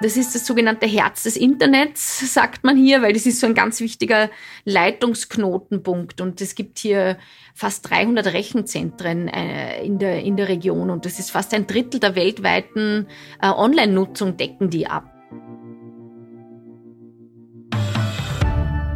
Das 0.00 0.16
ist 0.16 0.34
das 0.34 0.44
sogenannte 0.44 0.86
Herz 0.86 1.22
des 1.22 1.36
Internets, 1.36 2.34
sagt 2.34 2.64
man 2.64 2.76
hier, 2.76 3.00
weil 3.00 3.12
das 3.12 3.26
ist 3.26 3.40
so 3.40 3.46
ein 3.46 3.54
ganz 3.54 3.80
wichtiger 3.80 4.28
Leitungsknotenpunkt. 4.64 6.20
Und 6.20 6.40
es 6.40 6.54
gibt 6.54 6.78
hier 6.78 7.16
fast 7.54 7.88
300 7.88 8.32
Rechenzentren 8.32 9.28
äh, 9.28 9.82
in, 9.84 9.98
der, 9.98 10.22
in 10.22 10.36
der 10.36 10.48
Region. 10.48 10.90
Und 10.90 11.06
das 11.06 11.18
ist 11.18 11.30
fast 11.30 11.54
ein 11.54 11.66
Drittel 11.66 12.00
der 12.00 12.16
weltweiten 12.16 13.06
äh, 13.40 13.48
Online-Nutzung, 13.48 14.36
decken 14.36 14.68
die 14.68 14.88
ab. 14.88 15.13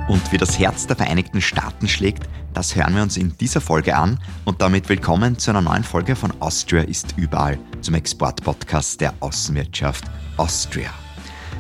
Und 0.09 0.33
wie 0.33 0.39
das 0.39 0.59
Herz 0.59 0.87
der 0.87 0.97
Vereinigten 0.97 1.43
Staaten 1.43 1.87
schlägt, 1.87 2.25
das 2.55 2.75
hören 2.75 2.97
wir 2.97 3.03
uns 3.03 3.19
in 3.19 3.37
dieser 3.37 3.61
Folge 3.61 3.95
an 3.95 4.19
und 4.47 4.63
damit 4.63 4.89
willkommen 4.89 5.39
zu 5.39 5.51
einer 5.51 5.61
neuen 5.61 5.85
Folge 5.85 6.17
von 6.17 6.33
Austria 6.41 6.83
ist 6.83 7.15
überall, 7.19 7.59
zum 7.83 7.95
Exportpodcast 7.95 9.03
der 9.03 9.13
Außenwirtschaft 9.21 10.05
Austria. 10.39 10.89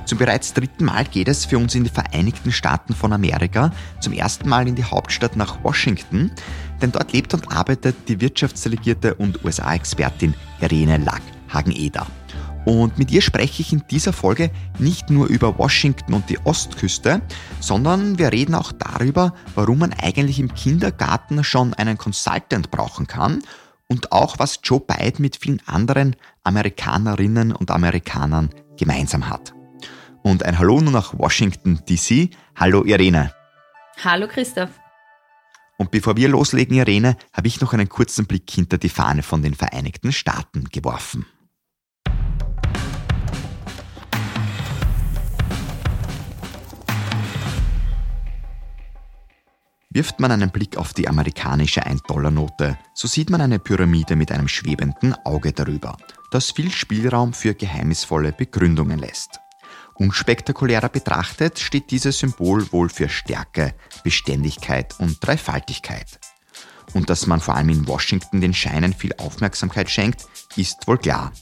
Zum 0.07 0.17
bereits 0.17 0.55
dritten 0.55 0.87
Mal 0.87 1.05
geht 1.05 1.29
es 1.29 1.45
für 1.45 1.59
uns 1.59 1.75
in 1.75 1.85
die 1.85 1.91
Vereinigten 1.91 2.51
Staaten 2.51 2.95
von 2.95 3.13
Amerika, 3.13 3.71
zum 4.01 4.15
ersten 4.15 4.49
Mal 4.49 4.67
in 4.67 4.75
die 4.75 4.85
Hauptstadt 4.85 5.37
nach 5.37 5.63
Washington, 5.63 6.31
denn 6.81 6.91
dort 6.91 7.13
lebt 7.13 7.35
und 7.35 7.53
arbeitet 7.53 7.97
die 8.09 8.19
Wirtschaftsdelegierte 8.19 9.15
und 9.15 9.45
USA-Expertin 9.45 10.33
Irene 10.63 10.97
Lack-Hagen-Eder. 10.97 12.07
Und 12.65 12.99
mit 12.99 13.11
ihr 13.11 13.23
spreche 13.23 13.63
ich 13.63 13.73
in 13.73 13.83
dieser 13.91 14.13
Folge 14.13 14.51
nicht 14.79 15.11
nur 15.11 15.27
über 15.27 15.59
Washington 15.59 16.15
und 16.15 16.29
die 16.29 16.39
Ostküste, 16.45 17.23
sondern 17.61 18.19
wir 18.19 18.33
reden 18.33 18.55
auch 18.55 18.73
darüber, 18.73 19.35
warum 19.55 19.79
man 19.79 19.93
eigentlich 19.95 20.39
im 20.39 20.53
Kindergarten 20.53 21.43
schon 21.45 21.73
einen 21.75 21.97
Consultant 21.97 22.71
brauchen 22.71 23.07
kann 23.07 23.43
und 23.89 24.13
auch 24.13 24.39
was 24.39 24.61
Joe 24.63 24.81
Biden 24.81 25.23
mit 25.23 25.37
vielen 25.37 25.63
anderen 25.67 26.15
Amerikanerinnen 26.45 27.53
und 27.53 27.71
Amerikanern 27.71 28.51
gemeinsam 28.77 29.29
hat. 29.29 29.55
Und 30.23 30.43
ein 30.43 30.59
Hallo 30.59 30.81
nur 30.81 30.93
nach 30.93 31.19
Washington, 31.19 31.81
DC. 31.89 32.31
Hallo 32.55 32.85
Irene. 32.85 33.33
Hallo 34.05 34.29
Christoph. 34.29 34.71
Und 35.79 35.91
bevor 35.91 36.17
wir 36.17 36.29
loslegen, 36.29 36.77
Irene, 36.77 37.17
habe 37.33 37.47
ich 37.47 37.61
noch 37.61 37.73
einen 37.73 37.89
kurzen 37.89 38.27
Blick 38.27 38.51
hinter 38.51 38.79
die 38.79 38.89
Fahne 38.89 39.23
von 39.23 39.43
den 39.43 39.55
Vereinigten 39.55 40.13
Staaten 40.13 40.65
geworfen. 40.65 41.25
Wirft 49.99 50.21
man 50.21 50.31
einen 50.31 50.51
Blick 50.51 50.77
auf 50.77 50.95
die 50.95 51.09
amerikanische 51.09 51.85
1-Dollar-Note, 51.85 52.79
so 52.95 53.09
sieht 53.09 53.31
man 53.31 53.41
eine 53.41 53.59
Pyramide 53.59 54.15
mit 54.15 54.31
einem 54.31 54.47
schwebenden 54.47 55.13
Auge 55.25 55.53
darüber, 55.53 55.97
das 56.31 56.53
viel 56.53 56.71
Spielraum 56.71 57.33
für 57.33 57.53
geheimnisvolle 57.53 58.31
Begründungen 58.31 59.01
lässt. 59.01 59.41
Unspektakulärer 59.95 60.89
betrachtet 60.89 61.59
steht 61.59 61.91
dieses 61.91 62.21
Symbol 62.21 62.71
wohl 62.71 62.89
für 62.91 63.09
Stärke, 63.09 63.75
Beständigkeit 64.05 64.95
und 65.01 65.19
Dreifaltigkeit. 65.21 66.21
Und 66.95 67.11
dass 67.11 67.27
man 67.27 67.41
vor 67.41 67.57
allem 67.57 67.71
in 67.71 67.89
Washington 67.89 68.41
den 68.41 68.55
Scheinen 68.55 68.95
viel 68.95 69.15
Aufmerksamkeit 69.19 69.91
schenkt, 69.91 70.29
ist 70.55 70.87
wohl 70.87 70.99
klar. 70.99 71.33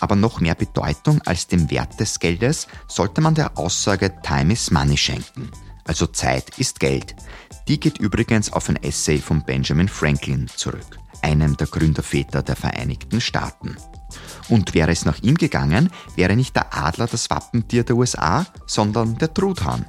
Aber 0.00 0.16
noch 0.16 0.40
mehr 0.40 0.54
Bedeutung 0.54 1.20
als 1.26 1.46
dem 1.46 1.70
Wert 1.70 2.00
des 2.00 2.18
Geldes 2.18 2.68
sollte 2.86 3.20
man 3.20 3.34
der 3.34 3.58
Aussage 3.58 4.14
Time 4.22 4.54
is 4.54 4.70
Money 4.70 4.96
schenken. 4.96 5.50
Also 5.88 6.06
Zeit 6.06 6.58
ist 6.58 6.80
Geld. 6.80 7.16
Die 7.66 7.80
geht 7.80 7.98
übrigens 7.98 8.52
auf 8.52 8.68
ein 8.68 8.76
Essay 8.76 9.18
von 9.18 9.42
Benjamin 9.42 9.88
Franklin 9.88 10.46
zurück, 10.46 10.98
einem 11.22 11.56
der 11.56 11.66
Gründerväter 11.66 12.42
der 12.42 12.56
Vereinigten 12.56 13.22
Staaten. 13.22 13.76
Und 14.50 14.74
wäre 14.74 14.92
es 14.92 15.06
nach 15.06 15.18
ihm 15.22 15.34
gegangen, 15.34 15.90
wäre 16.14 16.36
nicht 16.36 16.54
der 16.54 16.76
Adler 16.76 17.06
das 17.06 17.30
Wappentier 17.30 17.84
der 17.84 17.96
USA, 17.96 18.46
sondern 18.66 19.16
der 19.16 19.32
Truthahn. 19.32 19.86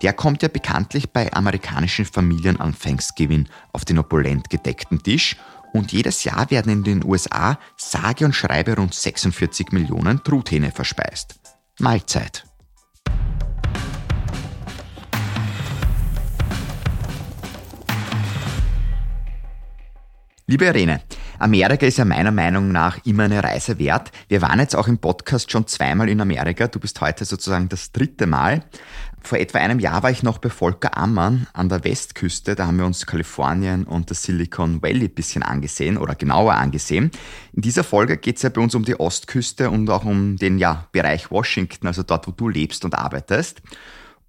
Der 0.00 0.14
kommt 0.14 0.42
ja 0.42 0.48
bekanntlich 0.48 1.10
bei 1.10 1.32
amerikanischen 1.32 2.06
Familien 2.06 2.58
an 2.58 2.74
Thanksgiving 2.76 3.46
auf 3.72 3.84
den 3.84 3.98
opulent 3.98 4.48
gedeckten 4.48 5.02
Tisch 5.02 5.36
und 5.74 5.92
jedes 5.92 6.24
Jahr 6.24 6.50
werden 6.50 6.72
in 6.72 6.82
den 6.82 7.04
USA 7.04 7.58
sage 7.76 8.24
und 8.24 8.34
schreibe 8.34 8.76
rund 8.76 8.94
46 8.94 9.70
Millionen 9.72 10.24
Truthähne 10.24 10.72
verspeist. 10.72 11.40
Mahlzeit. 11.78 12.44
Liebe 20.48 20.64
Irene, 20.64 21.00
Amerika 21.38 21.86
ist 21.86 21.98
ja 21.98 22.04
meiner 22.04 22.32
Meinung 22.32 22.72
nach 22.72 22.98
immer 23.06 23.22
eine 23.24 23.44
Reise 23.44 23.78
wert. 23.78 24.10
Wir 24.26 24.42
waren 24.42 24.58
jetzt 24.58 24.74
auch 24.74 24.88
im 24.88 24.98
Podcast 24.98 25.52
schon 25.52 25.68
zweimal 25.68 26.08
in 26.08 26.20
Amerika. 26.20 26.66
Du 26.66 26.80
bist 26.80 27.00
heute 27.00 27.24
sozusagen 27.24 27.68
das 27.68 27.92
dritte 27.92 28.26
Mal. 28.26 28.64
Vor 29.22 29.38
etwa 29.38 29.58
einem 29.58 29.78
Jahr 29.78 30.02
war 30.02 30.10
ich 30.10 30.24
noch 30.24 30.38
bei 30.38 30.50
Volker 30.50 30.96
Ammann 30.96 31.46
an 31.52 31.68
der 31.68 31.84
Westküste. 31.84 32.56
Da 32.56 32.66
haben 32.66 32.78
wir 32.78 32.86
uns 32.86 33.06
Kalifornien 33.06 33.84
und 33.84 34.10
das 34.10 34.24
Silicon 34.24 34.82
Valley 34.82 35.04
ein 35.04 35.14
bisschen 35.14 35.44
angesehen 35.44 35.96
oder 35.96 36.16
genauer 36.16 36.54
angesehen. 36.54 37.12
In 37.52 37.62
dieser 37.62 37.84
Folge 37.84 38.16
geht 38.16 38.38
es 38.38 38.42
ja 38.42 38.48
bei 38.48 38.60
uns 38.60 38.74
um 38.74 38.84
die 38.84 38.98
Ostküste 38.98 39.70
und 39.70 39.88
auch 39.90 40.04
um 40.04 40.38
den 40.38 40.58
ja, 40.58 40.88
Bereich 40.90 41.30
Washington, 41.30 41.86
also 41.86 42.02
dort, 42.02 42.26
wo 42.26 42.32
du 42.32 42.48
lebst 42.48 42.84
und 42.84 42.96
arbeitest. 42.96 43.62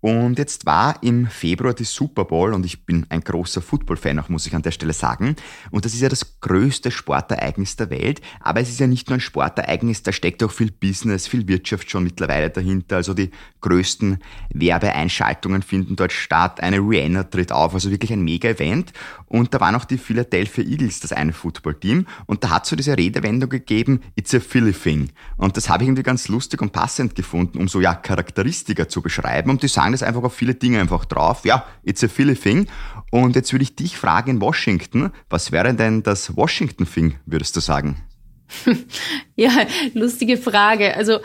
Und 0.04 0.38
jetzt 0.38 0.66
war 0.66 1.02
im 1.02 1.28
Februar 1.28 1.74
die 1.74 1.86
Super 1.86 2.26
Bowl 2.26 2.54
und 2.54 2.66
ich 2.66 2.86
bin 2.86 3.06
ein 3.08 3.22
großer 3.22 3.62
Football-Fan, 3.62 4.20
auch 4.20 4.28
muss 4.28 4.46
ich 4.46 4.54
an 4.54 4.62
der 4.62 4.72
Stelle 4.72 4.92
sagen. 4.92 5.38
Und 5.72 5.86
das 5.86 5.94
ist 5.94 6.02
ja 6.02 6.10
das 6.10 6.42
größte 6.42 6.92
Sportereignis 6.92 7.78
der 7.78 7.90
Welt. 7.90 8.20
Aber 8.42 8.60
es 8.60 8.68
ist 8.68 8.82
ja 8.82 8.88
nicht 8.88 9.08
nur 9.08 9.16
ein 9.16 9.22
Sportereignis, 9.22 10.04
da 10.04 10.12
steckt 10.12 10.44
auch 10.44 10.52
viel 10.52 10.72
Business, 10.72 11.26
viel 11.26 11.48
Wirtschaft 11.48 11.90
schon 11.90 12.04
mittlerweile 12.04 12.50
dahinter. 12.50 12.98
Also 12.98 13.14
die 13.14 13.32
größten 13.62 14.20
Werbeeinschaltungen 14.54 15.62
finden 15.62 15.96
dort 15.96 16.12
statt. 16.12 16.60
Eine 16.60 16.80
Rihanna 16.80 17.24
tritt 17.24 17.54
auf, 17.54 17.74
also 17.74 17.90
wirklich 17.90 18.12
ein 18.12 18.26
Mega-Event. 18.26 18.92
Und 19.28 19.54
da 19.54 19.62
waren 19.62 19.74
auch 19.76 19.86
die 19.86 19.98
Philadelphia 19.98 20.66
Eagles, 20.66 21.00
das 21.00 21.14
eine 21.14 21.32
Football-Team. 21.32 22.08
Und 22.26 22.44
da 22.44 22.50
hat 22.50 22.66
so 22.66 22.76
diese 22.76 22.98
Redewendung 22.98 23.50
gegeben, 23.50 24.02
it's 24.16 24.36
a 24.36 24.42
Philly 24.42 24.74
thing. 24.74 25.12
Und 25.38 25.56
das 25.56 25.70
habe 25.70 25.84
ich 25.84 25.88
irgendwie 25.88 26.04
ganz 26.04 26.28
lustig 26.28 26.62
und 26.62 26.74
passend 26.74 27.16
gefunden, 27.16 27.58
um 27.58 27.70
so 27.70 27.80
ja 27.80 27.96
Charakteristika 27.96 28.90
zu 28.90 29.02
beschreiben. 29.02 29.50
Und 29.50 29.64
die 29.64 29.70
sagen 29.70 29.93
das 29.94 30.04
einfach 30.04 30.24
auf 30.24 30.34
viele 30.34 30.56
Dinge 30.56 30.80
einfach 30.80 31.06
drauf. 31.06 31.46
Ja, 31.46 31.66
it's 31.84 32.04
a 32.04 32.08
Philly 32.08 32.36
thing. 32.36 32.68
Und 33.12 33.36
jetzt 33.36 33.54
würde 33.54 33.64
ich 33.64 33.76
dich 33.76 33.98
fragen 33.98 34.32
in 34.32 34.42
Washington, 34.42 35.12
was 35.30 35.52
wäre 35.52 35.74
denn 35.74 36.04
das 36.04 36.36
Washington 36.36 36.86
thing, 36.86 37.16
würdest 37.26 37.56
du 37.56 37.60
sagen? 37.60 38.04
ja, 39.36 39.52
lustige 39.94 40.38
Frage. 40.38 40.96
Also 40.96 41.20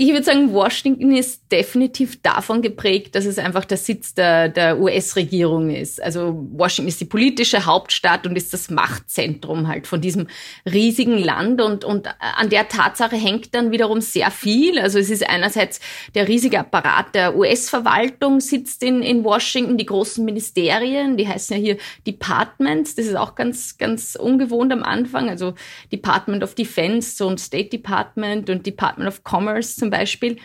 ich 0.00 0.10
würde 0.10 0.22
sagen, 0.22 0.52
Washington 0.52 1.10
ist 1.10 1.50
definitiv 1.50 2.22
davon 2.22 2.62
geprägt, 2.62 3.16
dass 3.16 3.24
es 3.24 3.36
einfach 3.36 3.64
der 3.64 3.78
Sitz 3.78 4.14
der, 4.14 4.48
der 4.48 4.78
US-Regierung 4.78 5.70
ist. 5.70 6.00
Also 6.00 6.46
Washington 6.52 6.86
ist 6.86 7.00
die 7.00 7.04
politische 7.04 7.66
Hauptstadt 7.66 8.24
und 8.24 8.36
ist 8.36 8.54
das 8.54 8.70
Machtzentrum 8.70 9.66
halt 9.66 9.88
von 9.88 10.00
diesem 10.00 10.28
riesigen 10.64 11.18
Land. 11.18 11.60
Und, 11.60 11.84
und 11.84 12.06
an 12.20 12.48
der 12.48 12.68
Tatsache 12.68 13.16
hängt 13.16 13.56
dann 13.56 13.72
wiederum 13.72 14.00
sehr 14.00 14.30
viel. 14.30 14.78
Also 14.78 15.00
es 15.00 15.10
ist 15.10 15.28
einerseits 15.28 15.80
der 16.14 16.28
riesige 16.28 16.60
Apparat 16.60 17.16
der 17.16 17.36
US-Verwaltung 17.36 18.38
sitzt 18.38 18.84
in, 18.84 19.02
in 19.02 19.24
Washington, 19.24 19.78
die 19.78 19.86
großen 19.86 20.24
Ministerien, 20.24 21.16
die 21.16 21.26
heißen 21.26 21.56
ja 21.56 21.60
hier 21.60 21.76
Departments. 22.06 22.94
Das 22.94 23.06
ist 23.06 23.16
auch 23.16 23.34
ganz, 23.34 23.78
ganz 23.78 24.14
ungewohnt 24.14 24.72
am 24.72 24.84
Anfang. 24.84 25.28
Also 25.28 25.54
Department 25.90 26.44
of 26.44 26.54
Defense 26.54 27.26
und 27.26 27.40
State 27.40 27.70
Department 27.70 28.48
und 28.48 28.64
Department 28.64 29.08
of 29.08 29.22
Commerce 29.28 29.87
zum 29.88 29.90
Beispiel. 29.90 30.36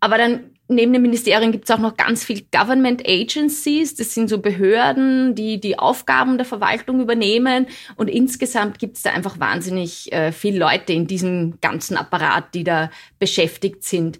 Aber 0.00 0.18
dann 0.18 0.50
neben 0.68 0.92
den 0.92 1.02
Ministerien 1.02 1.52
gibt 1.52 1.64
es 1.64 1.74
auch 1.74 1.78
noch 1.78 1.96
ganz 1.96 2.24
viel 2.24 2.42
Government 2.52 3.08
Agencies. 3.08 3.94
Das 3.94 4.14
sind 4.14 4.28
so 4.28 4.38
Behörden, 4.38 5.34
die 5.34 5.60
die 5.60 5.78
Aufgaben 5.78 6.38
der 6.38 6.44
Verwaltung 6.44 7.00
übernehmen. 7.00 7.66
Und 7.96 8.08
insgesamt 8.08 8.78
gibt 8.78 8.96
es 8.96 9.02
da 9.02 9.10
einfach 9.12 9.38
wahnsinnig 9.38 10.12
äh, 10.12 10.32
viele 10.32 10.58
Leute 10.58 10.92
in 10.92 11.06
diesem 11.06 11.58
ganzen 11.60 11.96
Apparat, 11.96 12.54
die 12.54 12.64
da 12.64 12.90
beschäftigt 13.18 13.84
sind. 13.84 14.18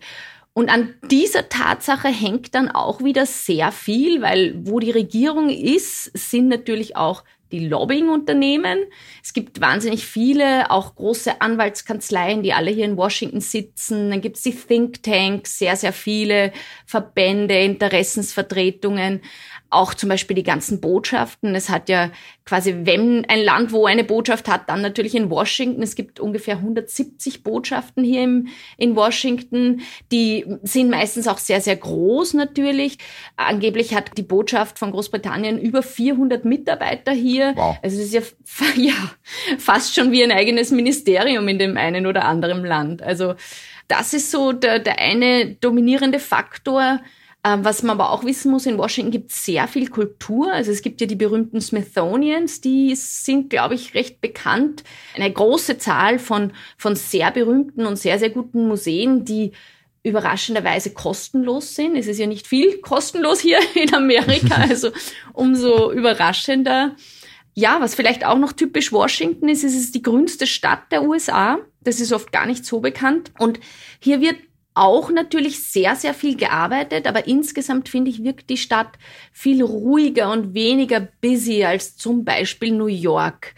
Und 0.53 0.71
an 0.71 0.95
dieser 1.11 1.51
Tatsache 1.51 2.09
hängt 2.09 2.55
dann 2.55 2.71
auch 2.71 3.03
wieder 3.03 3.27
sehr 3.27 3.73
viel, 3.73 4.23
weil 4.23 4.55
wo 4.65 4.79
die 4.79 4.93
Regierung 4.93 5.51
ist, 5.51 6.05
sind 6.17 6.49
natürlich 6.49 6.97
auch 6.97 7.25
die 7.53 7.67
Lobbying-Unternehmen. 7.67 8.79
Es 9.23 9.33
gibt 9.33 9.61
wahnsinnig 9.61 10.07
viele, 10.07 10.71
auch 10.71 10.95
große 10.95 11.41
Anwaltskanzleien, 11.41 12.43
die 12.43 12.53
alle 12.53 12.71
hier 12.71 12.85
in 12.85 12.97
Washington 12.97 13.41
sitzen. 13.41 14.11
Dann 14.11 14.21
gibt 14.21 14.37
es 14.37 14.43
die 14.43 14.55
Thinktanks, 14.55 15.59
sehr, 15.59 15.77
sehr 15.77 15.93
viele 15.93 16.53
Verbände, 16.85 17.59
Interessensvertretungen 17.59 19.23
auch 19.71 19.95
zum 19.95 20.09
Beispiel 20.09 20.35
die 20.37 20.43
ganzen 20.43 20.81
Botschaften. 20.81 21.55
Es 21.55 21.69
hat 21.69 21.89
ja 21.89 22.11
quasi, 22.45 22.75
wenn 22.85 23.25
ein 23.27 23.41
Land, 23.41 23.73
wo 23.73 23.87
eine 23.87 24.05
Botschaft 24.05 24.49
hat, 24.49 24.69
dann 24.69 24.81
natürlich 24.81 25.15
in 25.15 25.31
Washington. 25.31 25.83
Es 25.83 25.97
gibt 25.97 26.21
ungefähr 26.21 26.57
170 26.57 27.43
Botschaften 27.43 28.05
hier 28.05 28.23
im, 28.23 28.49
in 28.77 28.95
Washington. 28.95 29.81
Die 30.13 30.45
sind 30.63 30.91
meistens 30.91 31.27
auch 31.27 31.39
sehr, 31.39 31.61
sehr 31.61 31.77
groß 31.77 32.35
natürlich. 32.35 32.99
Angeblich 33.37 33.95
hat 33.95 34.17
die 34.17 34.23
Botschaft 34.23 34.79
von 34.79 34.93
Großbritannien 34.93 35.59
über 35.59 35.83
400 35.83 36.45
Mitarbeiter 36.45 37.13
hier. 37.13 37.53
Wow. 37.57 37.77
Also 37.83 37.99
es 38.01 38.07
ist 38.07 38.15
ja, 38.15 38.23
ja 38.77 38.95
fast 39.59 39.95
schon 39.95 40.13
wie 40.13 40.23
ein 40.23 40.33
eigenes 40.33 40.71
Ministerium 40.71 41.49
in 41.49 41.59
dem 41.59 41.77
einen 41.77 42.07
oder 42.07 42.25
anderen 42.25 42.65
Land. 42.65 43.03
Also 43.03 43.35
das 43.89 44.15
ist 44.15 44.31
so 44.31 44.53
der, 44.53 44.79
der 44.79 44.99
eine 44.99 45.55
dominierende 45.57 46.19
Faktor. 46.19 47.01
Ähm, 47.47 47.65
was 47.65 47.85
man 47.85 48.01
aber 48.01 48.11
auch 48.11 48.25
wissen 48.25 48.51
muss, 48.51 48.67
in 48.67 48.77
Washington 48.77 49.13
gibt 49.13 49.31
es 49.31 49.45
sehr 49.45 49.69
viel 49.69 49.89
Kultur. 49.89 50.53
Also 50.53 50.73
es 50.73 50.83
gibt 50.83 51.01
ja 51.01 51.07
die 51.07 51.15
berühmten 51.15 51.61
Smithsonians, 51.61 52.61
die 52.61 52.97
sind, 52.97 53.51
glaube 53.51 53.77
ich, 53.77 53.95
recht 53.95 54.21
bekannt. 54.21 54.83
Eine 55.15 55.33
große 55.33 55.79
Zahl 55.79 56.19
von, 56.19 56.53
von 56.77 56.97
sehr 56.97 57.31
berühmten 57.31 57.87
und 57.87 57.97
sehr, 57.97 58.19
sehr 58.19 58.31
guten 58.31 58.67
Museen, 58.67 59.25
die 59.25 59.53
überraschenderweise 60.03 60.93
kostenlos 60.93 61.77
sind. 61.77 61.95
Es 61.95 62.09
ist 62.09 62.19
ja 62.19 62.27
nicht 62.27 62.49
viel 62.49 62.79
kostenlos 62.81 63.41
hier 63.41 63.61
in 63.75 63.95
Amerika, 63.95 64.55
also 64.69 64.91
umso 65.33 65.93
überraschender. 65.93 66.97
Ja, 67.55 67.81
was 67.81 67.95
vielleicht 67.95 68.27
auch 68.27 68.39
noch 68.39 68.55
typisch 68.55 68.93
Washington 68.93 69.49
ist, 69.49 69.63
ist 69.63 69.77
es 69.77 69.93
die 69.93 70.03
grünste 70.03 70.49
Stadt 70.49 70.91
der 70.91 71.05
USA. 71.05 71.59
Das 71.81 72.01
ist 72.01 72.13
oft 72.13 72.33
gar 72.33 72.47
nicht 72.47 72.65
so 72.65 72.81
bekannt. 72.81 73.31
Und 73.39 73.61
hier 74.01 74.21
wird 74.21 74.37
auch 74.77 75.11
natürlich 75.11 75.65
sehr, 75.65 75.97
sehr 75.97 76.13
viel 76.13 76.37
gearbeitet, 76.37 77.07
aber 77.07 77.27
insgesamt 77.27 77.89
finde 77.89 78.11
ich, 78.11 78.23
wirkt 78.23 78.51
die 78.51 78.59
Stadt 78.59 78.93
viel 79.33 79.63
ruhiger 79.63 80.31
und 80.31 80.53
weniger 80.53 81.01
busy 81.21 81.65
als 81.65 81.97
zum 81.97 82.25
Beispiel 82.25 82.73
New 82.73 82.87
York. 82.87 83.55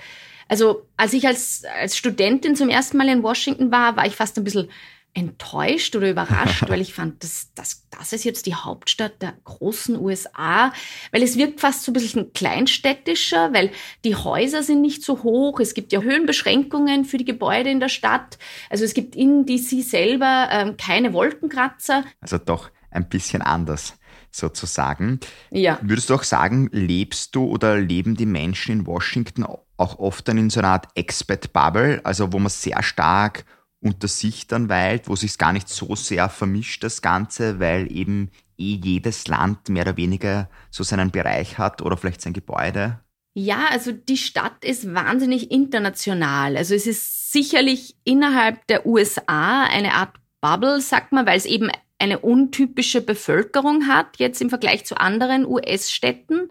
Also 0.47 0.87
als 0.97 1.13
ich 1.13 1.27
als, 1.27 1.65
als 1.81 1.97
Studentin 1.97 2.55
zum 2.55 2.69
ersten 2.69 2.97
Mal 2.97 3.09
in 3.09 3.25
Washington 3.25 3.73
war, 3.73 3.97
war 3.97 4.07
ich 4.07 4.15
fast 4.15 4.39
ein 4.39 4.45
bisschen 4.45 4.71
enttäuscht 5.19 5.97
oder 5.97 6.11
überrascht, 6.11 6.65
weil 6.69 6.81
ich 6.81 6.95
fand, 6.95 7.25
das, 7.25 7.51
das, 7.55 7.87
das 7.91 8.13
ist 8.13 8.25
jetzt 8.25 8.47
die 8.47 8.55
Hauptstadt 8.55 9.21
der 9.21 9.35
großen 9.45 9.99
USA, 9.99 10.73
weil 11.11 11.23
es 11.23 11.37
wirkt 11.37 11.61
fast 11.61 11.83
so 11.83 11.91
ein 11.91 11.95
bisschen 11.95 12.33
kleinstädtischer, 12.33 13.53
weil 13.53 13.73
die 14.05 14.15
Häuser 14.15 14.63
sind 14.63 14.81
nicht 14.81 15.03
so 15.03 15.23
hoch, 15.25 15.59
es 15.61 15.75
gibt 15.75 15.93
ja 15.93 16.01
Höhenbeschränkungen 16.01 17.05
für 17.05 17.19
die 17.19 17.25
Gebäude 17.25 17.71
in 17.71 17.81
der 17.81 17.89
Stadt, 17.89 18.39
also 18.71 18.85
es 18.85 18.95
gibt 18.95 19.17
in 19.17 19.45
DC 19.45 19.83
selber 19.83 20.49
ähm, 20.51 20.77
keine 20.77 21.13
Wolkenkratzer. 21.13 22.05
Also 22.21 22.39
doch 22.39 22.71
ein 22.91 23.09
bisschen 23.09 23.43
anders 23.43 23.95
sozusagen. 24.31 25.19
Ja. 25.51 25.79
Würdest 25.83 26.11
du 26.11 26.15
auch 26.15 26.23
sagen, 26.23 26.69
lebst 26.71 27.35
du 27.35 27.47
oder 27.47 27.77
leben 27.77 28.15
die 28.15 28.27
Menschen 28.27 28.81
in 28.81 28.87
Washington 28.87 29.45
auch 29.45 29.99
oft 29.99 30.29
dann 30.29 30.39
in 30.39 30.51
so 30.51 30.61
einer 30.61 30.71
Art 30.71 30.89
Expat-Bubble, 30.95 32.01
also 32.05 32.33
wo 32.33 32.39
man 32.39 32.51
sehr 32.51 32.83
stark 32.83 33.45
unter 33.81 34.09
sich 34.09 34.47
dann 34.47 34.69
weilt, 34.69 35.09
wo 35.09 35.17
sich 35.17 35.39
gar 35.39 35.53
nicht 35.53 35.69
so 35.69 35.95
sehr 35.95 36.29
vermischt, 36.29 36.83
das 36.83 37.03
Ganze, 37.03 37.61
weil 37.61 37.91
eben 37.93 38.31
eh 38.59 38.75
jedes 38.83 39.29
Land 39.29 39.69
mehr 39.69 39.85
oder 39.85 39.97
weniger 39.97 40.51
so 40.71 40.83
seinen 40.83 41.11
Bereich 41.11 41.59
hat 41.59 41.83
oder 41.83 41.97
vielleicht 41.97 42.21
sein 42.21 42.33
Gebäude? 42.33 43.01
Ja, 43.35 43.67
also 43.71 43.93
die 43.93 44.17
Stadt 44.17 44.65
ist 44.65 44.95
wahnsinnig 44.95 45.53
international. 45.53 46.57
Also 46.57 46.75
es 46.75 46.87
ist 46.87 47.31
sicherlich 47.33 47.97
innerhalb 48.03 48.67
der 48.67 48.85
USA 48.85 49.65
eine 49.65 49.95
Art 49.95 50.17
Bubble, 50.41 50.81
sagt 50.81 51.13
man, 51.13 51.27
weil 51.27 51.37
es 51.37 51.47
eben 51.47 51.71
eine 52.01 52.19
untypische 52.19 53.01
Bevölkerung 53.01 53.87
hat, 53.87 54.19
jetzt 54.19 54.41
im 54.41 54.51
Vergleich 54.51 54.87
zu 54.87 55.01
anderen 55.01 55.47
US-Städten. 55.47 56.49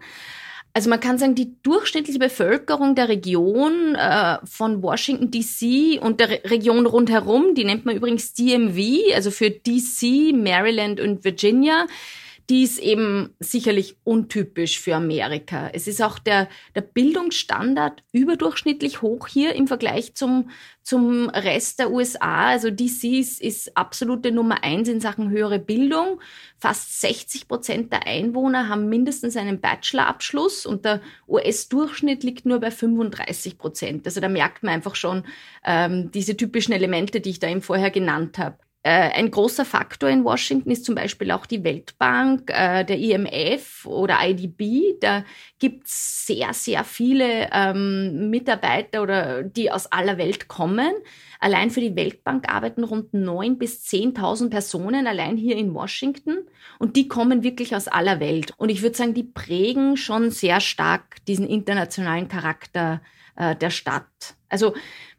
Also 0.78 0.90
man 0.90 1.00
kann 1.00 1.18
sagen, 1.18 1.34
die 1.34 1.60
durchschnittliche 1.64 2.20
Bevölkerung 2.20 2.94
der 2.94 3.08
Region 3.08 3.96
äh, 3.96 4.38
von 4.44 4.80
Washington 4.80 5.28
DC 5.28 6.00
und 6.00 6.20
der 6.20 6.30
Re 6.30 6.40
Region 6.44 6.86
rundherum, 6.86 7.56
die 7.56 7.64
nennt 7.64 7.84
man 7.84 7.96
übrigens 7.96 8.32
DMV, 8.32 9.12
also 9.12 9.32
für 9.32 9.50
DC, 9.50 10.32
Maryland 10.32 11.00
und 11.00 11.24
Virginia, 11.24 11.88
die 12.50 12.62
ist 12.62 12.78
eben 12.78 13.34
sicherlich 13.40 13.98
untypisch 14.04 14.80
für 14.80 14.96
Amerika. 14.96 15.68
Es 15.74 15.86
ist 15.86 16.00
auch 16.00 16.18
der, 16.18 16.48
der 16.74 16.80
Bildungsstandard 16.80 18.02
überdurchschnittlich 18.12 19.02
hoch 19.02 19.26
hier 19.28 19.54
im 19.54 19.66
Vergleich 19.66 20.14
zum, 20.14 20.48
zum 20.82 21.28
Rest 21.28 21.78
der 21.78 21.90
USA. 21.90 22.48
Also 22.48 22.70
DC 22.70 23.04
ist, 23.18 23.42
ist 23.42 23.76
absolute 23.76 24.32
Nummer 24.32 24.64
eins 24.64 24.88
in 24.88 25.00
Sachen 25.00 25.28
höhere 25.28 25.58
Bildung. 25.58 26.20
Fast 26.56 27.02
60 27.02 27.48
Prozent 27.48 27.92
der 27.92 28.06
Einwohner 28.06 28.68
haben 28.68 28.88
mindestens 28.88 29.36
einen 29.36 29.60
Bachelorabschluss 29.60 30.64
und 30.64 30.86
der 30.86 31.02
US-Durchschnitt 31.28 32.24
liegt 32.24 32.46
nur 32.46 32.60
bei 32.60 32.70
35 32.70 33.58
Prozent. 33.58 34.06
Also 34.06 34.22
da 34.22 34.28
merkt 34.30 34.62
man 34.62 34.72
einfach 34.72 34.94
schon 34.94 35.24
ähm, 35.66 36.10
diese 36.12 36.34
typischen 36.34 36.72
Elemente, 36.72 37.20
die 37.20 37.30
ich 37.30 37.40
da 37.40 37.48
eben 37.48 37.60
vorher 37.60 37.90
genannt 37.90 38.38
habe. 38.38 38.56
Äh, 38.88 39.12
ein 39.12 39.30
großer 39.30 39.66
Faktor 39.66 40.08
in 40.08 40.24
Washington 40.24 40.70
ist 40.70 40.86
zum 40.86 40.94
Beispiel 40.94 41.30
auch 41.30 41.44
die 41.44 41.62
Weltbank, 41.62 42.50
äh, 42.50 42.86
der 42.86 42.98
IMF 42.98 43.84
oder 43.84 44.16
IDB. 44.22 44.98
Da 44.98 45.26
gibt 45.58 45.88
es 45.88 46.26
sehr, 46.26 46.54
sehr 46.54 46.84
viele 46.84 47.50
ähm, 47.52 48.30
Mitarbeiter 48.30 49.02
oder 49.02 49.42
die 49.42 49.70
aus 49.70 49.92
aller 49.92 50.16
Welt 50.16 50.48
kommen. 50.48 50.90
Allein 51.38 51.70
für 51.70 51.82
die 51.82 51.96
Weltbank 51.96 52.50
arbeiten 52.50 52.82
rund 52.82 53.12
9.000 53.12 53.58
bis 53.58 53.84
10.000 53.84 54.48
Personen 54.48 55.06
allein 55.06 55.36
hier 55.36 55.58
in 55.58 55.74
Washington 55.74 56.38
und 56.78 56.96
die 56.96 57.08
kommen 57.08 57.42
wirklich 57.42 57.76
aus 57.76 57.88
aller 57.88 58.20
Welt. 58.20 58.54
Und 58.56 58.70
ich 58.70 58.80
würde 58.80 58.96
sagen, 58.96 59.12
die 59.12 59.24
prägen 59.24 59.98
schon 59.98 60.30
sehr 60.30 60.60
stark 60.60 61.22
diesen 61.26 61.46
internationalen 61.46 62.28
Charakter 62.28 63.02
äh, 63.36 63.54
der 63.54 63.68
Stadt. 63.68 64.34
Also 64.48 64.72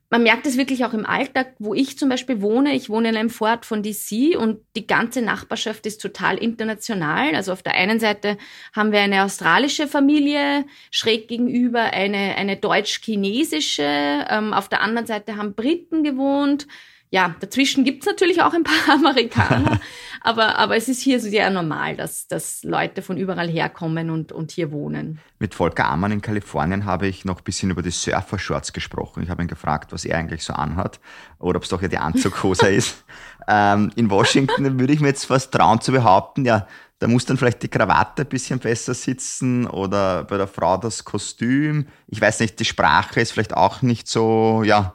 man 0.09 0.23
merkt 0.23 0.47
es 0.47 0.57
wirklich 0.57 0.85
auch 0.85 0.93
im 0.93 1.05
Alltag, 1.05 1.53
wo 1.59 1.73
ich 1.75 1.97
zum 1.99 2.09
Beispiel 2.09 2.41
wohne. 2.41 2.73
Ich 2.73 2.89
wohne 2.89 3.09
in 3.09 3.17
einem 3.17 3.29
Vorort 3.29 3.65
von 3.65 3.83
DC 3.83 4.35
und 4.37 4.59
die 4.75 4.87
ganze 4.87 5.21
Nachbarschaft 5.21 5.85
ist 5.85 6.01
total 6.01 6.37
international. 6.37 7.35
Also 7.35 7.53
auf 7.53 7.61
der 7.61 7.75
einen 7.75 7.99
Seite 7.99 8.37
haben 8.75 8.91
wir 8.91 9.01
eine 9.01 9.23
australische 9.23 9.87
Familie, 9.87 10.65
schräg 10.89 11.27
gegenüber 11.27 11.81
eine, 11.81 12.35
eine 12.37 12.57
deutsch-chinesische. 12.57 14.25
Ähm, 14.29 14.53
auf 14.53 14.67
der 14.67 14.81
anderen 14.81 15.05
Seite 15.05 15.37
haben 15.37 15.53
Briten 15.53 16.03
gewohnt 16.03 16.65
ja, 17.11 17.35
dazwischen 17.39 17.83
gibt's 17.83 18.05
natürlich 18.05 18.41
auch 18.41 18.53
ein 18.53 18.63
paar 18.63 18.93
Amerikaner, 18.95 19.79
aber, 20.21 20.57
aber 20.57 20.75
es 20.75 20.87
ist 20.87 21.01
hier 21.01 21.19
sehr 21.19 21.49
normal, 21.49 21.95
dass, 21.95 22.27
dass 22.27 22.63
Leute 22.63 23.01
von 23.01 23.17
überall 23.17 23.47
herkommen 23.47 24.09
und, 24.09 24.31
und 24.31 24.51
hier 24.51 24.71
wohnen. 24.71 25.19
Mit 25.39 25.55
Volker 25.55 25.87
Ammann 25.87 26.11
in 26.11 26.21
Kalifornien 26.21 26.85
habe 26.85 27.07
ich 27.07 27.25
noch 27.25 27.39
ein 27.39 27.43
bisschen 27.43 27.71
über 27.71 27.81
die 27.81 27.91
Surfer-Shorts 27.91 28.73
gesprochen. 28.73 29.23
Ich 29.23 29.29
habe 29.29 29.41
ihn 29.41 29.47
gefragt, 29.47 29.91
was 29.93 30.05
er 30.05 30.17
eigentlich 30.17 30.43
so 30.43 30.53
anhat 30.53 30.99
oder 31.39 31.57
ob 31.57 31.63
es 31.63 31.69
doch 31.69 31.81
ja 31.81 31.87
die 31.87 31.97
Anzughose 31.97 32.69
ist. 32.73 33.03
Ähm, 33.47 33.91
in 33.95 34.09
Washington 34.09 34.79
würde 34.79 34.93
ich 34.93 34.99
mir 34.99 35.07
jetzt 35.07 35.25
fast 35.25 35.51
trauen 35.53 35.81
zu 35.81 35.91
behaupten, 35.91 36.45
ja, 36.45 36.67
da 36.99 37.07
muss 37.07 37.25
dann 37.25 37.37
vielleicht 37.37 37.63
die 37.63 37.69
Krawatte 37.69 38.23
ein 38.23 38.27
bisschen 38.27 38.59
besser 38.59 38.93
sitzen 38.93 39.65
oder 39.67 40.25
bei 40.25 40.37
der 40.37 40.47
Frau 40.47 40.77
das 40.77 41.05
Kostüm. 41.05 41.87
Ich 42.07 42.19
weiß 42.19 42.41
nicht, 42.41 42.59
die 42.59 42.65
Sprache 42.65 43.21
ist 43.21 43.31
vielleicht 43.31 43.55
auch 43.55 43.81
nicht 43.81 44.09
so, 44.09 44.63
ja, 44.63 44.93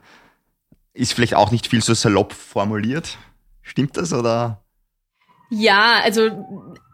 ist 0.92 1.14
vielleicht 1.14 1.34
auch 1.34 1.50
nicht 1.50 1.66
viel 1.66 1.82
so 1.82 1.94
salopp 1.94 2.34
formuliert. 2.34 3.16
Stimmt 3.62 3.96
das 3.96 4.12
oder? 4.12 4.63
Ja, 5.56 6.00
also, 6.02 6.30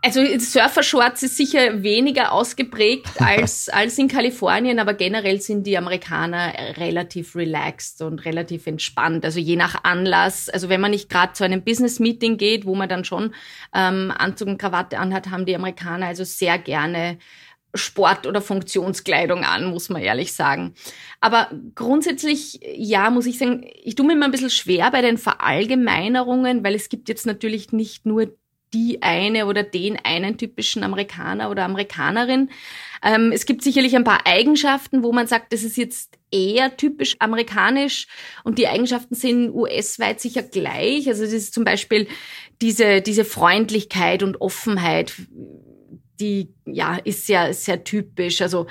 also 0.02 0.20
Surfershorts 0.38 1.22
ist 1.22 1.38
sicher 1.38 1.82
weniger 1.82 2.32
ausgeprägt 2.32 3.08
als, 3.18 3.70
als 3.70 3.96
in 3.96 4.08
Kalifornien, 4.08 4.78
aber 4.78 4.92
generell 4.92 5.40
sind 5.40 5.66
die 5.66 5.78
Amerikaner 5.78 6.52
relativ 6.76 7.36
relaxed 7.36 8.02
und 8.02 8.18
relativ 8.26 8.66
entspannt. 8.66 9.24
Also 9.24 9.40
je 9.40 9.56
nach 9.56 9.84
Anlass. 9.84 10.50
Also 10.50 10.68
wenn 10.68 10.80
man 10.80 10.90
nicht 10.90 11.08
gerade 11.08 11.32
zu 11.32 11.44
einem 11.44 11.64
Business-Meeting 11.64 12.36
geht, 12.36 12.66
wo 12.66 12.74
man 12.74 12.88
dann 12.88 13.04
schon 13.04 13.34
ähm, 13.74 14.12
Anzug 14.16 14.48
und 14.48 14.58
Krawatte 14.58 14.98
anhat, 14.98 15.30
haben 15.30 15.46
die 15.46 15.56
Amerikaner 15.56 16.06
also 16.06 16.24
sehr 16.24 16.58
gerne 16.58 17.18
Sport- 17.74 18.26
oder 18.26 18.42
Funktionskleidung 18.42 19.44
an, 19.44 19.66
muss 19.66 19.88
man 19.88 20.02
ehrlich 20.02 20.32
sagen. 20.32 20.74
Aber 21.20 21.50
grundsätzlich, 21.74 22.60
ja, 22.74 23.10
muss 23.10 23.26
ich 23.26 23.38
sagen, 23.38 23.64
ich 23.82 23.94
tue 23.94 24.06
mir 24.06 24.14
immer 24.14 24.24
ein 24.24 24.32
bisschen 24.32 24.50
schwer 24.50 24.90
bei 24.90 25.02
den 25.02 25.18
Verallgemeinerungen, 25.18 26.64
weil 26.64 26.74
es 26.74 26.88
gibt 26.88 27.08
jetzt 27.08 27.26
natürlich 27.26 27.72
nicht 27.72 28.06
nur 28.06 28.34
die 28.72 29.02
eine 29.02 29.46
oder 29.46 29.62
den 29.62 29.98
einen 30.04 30.36
typischen 30.38 30.84
Amerikaner 30.84 31.50
oder 31.50 31.64
Amerikanerin. 31.64 32.50
Ähm, 33.02 33.32
es 33.32 33.46
gibt 33.46 33.62
sicherlich 33.62 33.96
ein 33.96 34.04
paar 34.04 34.26
Eigenschaften, 34.26 35.02
wo 35.02 35.12
man 35.12 35.26
sagt, 35.26 35.52
das 35.52 35.62
ist 35.62 35.76
jetzt 35.76 36.18
eher 36.30 36.76
typisch 36.76 37.16
amerikanisch 37.18 38.06
und 38.44 38.58
die 38.58 38.68
Eigenschaften 38.68 39.14
sind 39.14 39.50
US-weit 39.50 40.20
sicher 40.20 40.42
gleich. 40.42 41.08
Also 41.08 41.24
das 41.24 41.32
ist 41.32 41.54
zum 41.54 41.64
Beispiel 41.64 42.06
diese, 42.62 43.00
diese 43.00 43.24
Freundlichkeit 43.24 44.22
und 44.22 44.40
Offenheit, 44.40 45.14
die 46.20 46.52
ja 46.66 46.96
ist 46.96 47.26
sehr, 47.26 47.52
sehr 47.54 47.82
typisch. 47.82 48.42
Also 48.42 48.66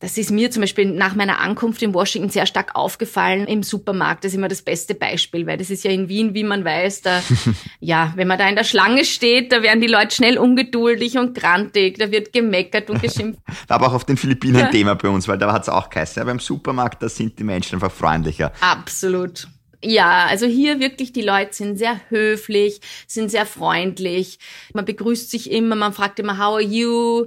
das 0.00 0.16
ist 0.16 0.30
mir 0.30 0.50
zum 0.50 0.60
Beispiel 0.60 0.84
nach 0.86 1.16
meiner 1.16 1.40
Ankunft 1.40 1.82
in 1.82 1.92
Washington 1.92 2.30
sehr 2.30 2.46
stark 2.46 2.76
aufgefallen 2.76 3.46
im 3.46 3.64
Supermarkt. 3.64 4.24
Das 4.24 4.32
ist 4.32 4.38
immer 4.38 4.48
das 4.48 4.62
beste 4.62 4.94
Beispiel, 4.94 5.46
weil 5.46 5.58
das 5.58 5.70
ist 5.70 5.82
ja 5.82 5.90
in 5.90 6.08
Wien, 6.08 6.34
wie 6.34 6.44
man 6.44 6.64
weiß, 6.64 7.02
da, 7.02 7.20
ja, 7.80 8.12
wenn 8.14 8.28
man 8.28 8.38
da 8.38 8.48
in 8.48 8.54
der 8.54 8.64
Schlange 8.64 9.04
steht, 9.04 9.50
da 9.50 9.62
werden 9.62 9.80
die 9.80 9.88
Leute 9.88 10.14
schnell 10.14 10.38
ungeduldig 10.38 11.18
und 11.18 11.34
grantig, 11.34 11.98
da 11.98 12.10
wird 12.12 12.32
gemeckert 12.32 12.90
und 12.90 13.02
geschimpft. 13.02 13.40
Aber 13.68 13.88
auch 13.88 13.94
auf 13.94 14.04
den 14.04 14.16
Philippinen 14.16 14.62
ein 14.62 14.70
Thema 14.70 14.94
bei 14.94 15.08
uns, 15.08 15.26
weil 15.26 15.38
da 15.38 15.52
hat 15.52 15.62
es 15.62 15.68
auch 15.68 15.90
geheißen, 15.90 16.22
aber 16.22 16.30
im 16.30 16.38
Supermarkt, 16.38 17.02
da 17.02 17.08
sind 17.08 17.38
die 17.38 17.44
Menschen 17.44 17.76
einfach 17.76 17.92
freundlicher. 17.92 18.52
Absolut. 18.60 19.48
Ja, 19.84 20.26
also 20.26 20.46
hier 20.46 20.80
wirklich 20.80 21.12
die 21.12 21.22
Leute 21.22 21.54
sind 21.54 21.76
sehr 21.78 22.00
höflich, 22.08 22.80
sind 23.06 23.30
sehr 23.30 23.46
freundlich. 23.46 24.40
Man 24.74 24.84
begrüßt 24.84 25.30
sich 25.30 25.52
immer, 25.52 25.76
man 25.76 25.92
fragt 25.92 26.18
immer, 26.18 26.36
how 26.36 26.54
are 26.54 26.62
you? 26.62 27.26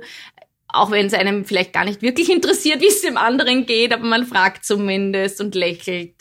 Auch 0.74 0.92
wenn 0.92 1.06
es 1.06 1.14
einem 1.14 1.46
vielleicht 1.46 1.74
gar 1.74 1.86
nicht 1.86 2.02
wirklich 2.02 2.30
interessiert, 2.30 2.82
wie 2.82 2.88
es 2.88 3.02
dem 3.02 3.18
anderen 3.18 3.66
geht, 3.66 3.94
aber 3.94 4.06
man 4.06 4.26
fragt 4.26 4.66
zumindest 4.66 5.42
und 5.42 5.56
lächelt. 5.56 6.16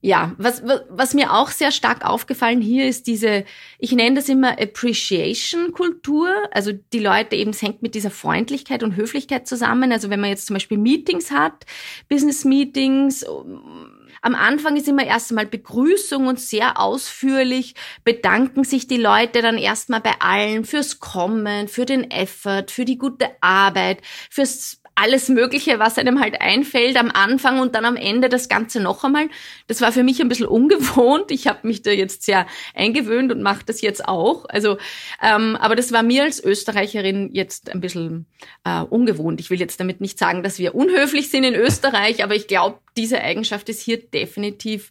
Ja, 0.00 0.34
was, 0.36 0.62
was 0.90 1.14
mir 1.14 1.32
auch 1.32 1.48
sehr 1.48 1.72
stark 1.72 2.04
aufgefallen 2.04 2.60
hier 2.60 2.86
ist 2.86 3.06
diese, 3.06 3.46
ich 3.78 3.92
nenne 3.92 4.16
das 4.16 4.28
immer 4.28 4.60
Appreciation-Kultur. 4.60 6.28
Also 6.50 6.72
die 6.92 6.98
Leute 6.98 7.36
eben, 7.36 7.52
es 7.52 7.62
hängt 7.62 7.80
mit 7.80 7.94
dieser 7.94 8.10
Freundlichkeit 8.10 8.82
und 8.82 8.96
Höflichkeit 8.96 9.48
zusammen. 9.48 9.92
Also 9.92 10.10
wenn 10.10 10.20
man 10.20 10.28
jetzt 10.28 10.46
zum 10.46 10.56
Beispiel 10.56 10.76
Meetings 10.76 11.30
hat, 11.30 11.64
Business-Meetings, 12.10 13.24
am 14.24 14.34
Anfang 14.34 14.76
ist 14.76 14.88
immer 14.88 15.04
erst 15.04 15.30
einmal 15.30 15.44
Begrüßung 15.44 16.26
und 16.28 16.40
sehr 16.40 16.80
ausführlich 16.80 17.74
bedanken 18.04 18.64
sich 18.64 18.86
die 18.86 18.96
Leute 18.96 19.42
dann 19.42 19.58
erstmal 19.58 20.00
bei 20.00 20.14
allen 20.18 20.64
fürs 20.64 20.98
Kommen, 20.98 21.68
für 21.68 21.84
den 21.84 22.10
Effort, 22.10 22.70
für 22.70 22.86
die 22.86 22.96
gute 22.96 23.28
Arbeit, 23.42 23.98
fürs 24.30 24.80
alles 24.94 25.28
Mögliche, 25.28 25.78
was 25.78 25.98
einem 25.98 26.20
halt 26.20 26.40
einfällt 26.40 26.96
am 26.96 27.10
Anfang 27.10 27.60
und 27.60 27.74
dann 27.74 27.84
am 27.84 27.96
Ende 27.96 28.30
das 28.30 28.48
Ganze 28.48 28.80
noch 28.80 29.04
einmal. 29.04 29.28
Das 29.66 29.82
war 29.82 29.92
für 29.92 30.04
mich 30.04 30.22
ein 30.22 30.28
bisschen 30.28 30.46
ungewohnt. 30.46 31.30
Ich 31.30 31.46
habe 31.46 31.66
mich 31.66 31.82
da 31.82 31.90
jetzt 31.90 32.22
sehr 32.22 32.46
eingewöhnt 32.74 33.30
und 33.30 33.42
mache 33.42 33.64
das 33.66 33.82
jetzt 33.82 34.08
auch. 34.08 34.46
Also, 34.48 34.78
ähm, 35.20 35.56
aber 35.56 35.76
das 35.76 35.92
war 35.92 36.02
mir 36.02 36.22
als 36.22 36.42
Österreicherin 36.42 37.28
jetzt 37.34 37.70
ein 37.70 37.82
bisschen 37.82 38.24
äh, 38.64 38.80
ungewohnt. 38.80 39.38
Ich 39.40 39.50
will 39.50 39.60
jetzt 39.60 39.80
damit 39.80 40.00
nicht 40.00 40.18
sagen, 40.18 40.42
dass 40.42 40.58
wir 40.58 40.74
unhöflich 40.74 41.28
sind 41.28 41.44
in 41.44 41.54
Österreich, 41.54 42.24
aber 42.24 42.36
ich 42.36 42.46
glaube, 42.46 42.78
diese 42.96 43.20
Eigenschaft 43.20 43.68
ist 43.68 43.80
hier 43.80 43.98
definitiv 43.98 44.90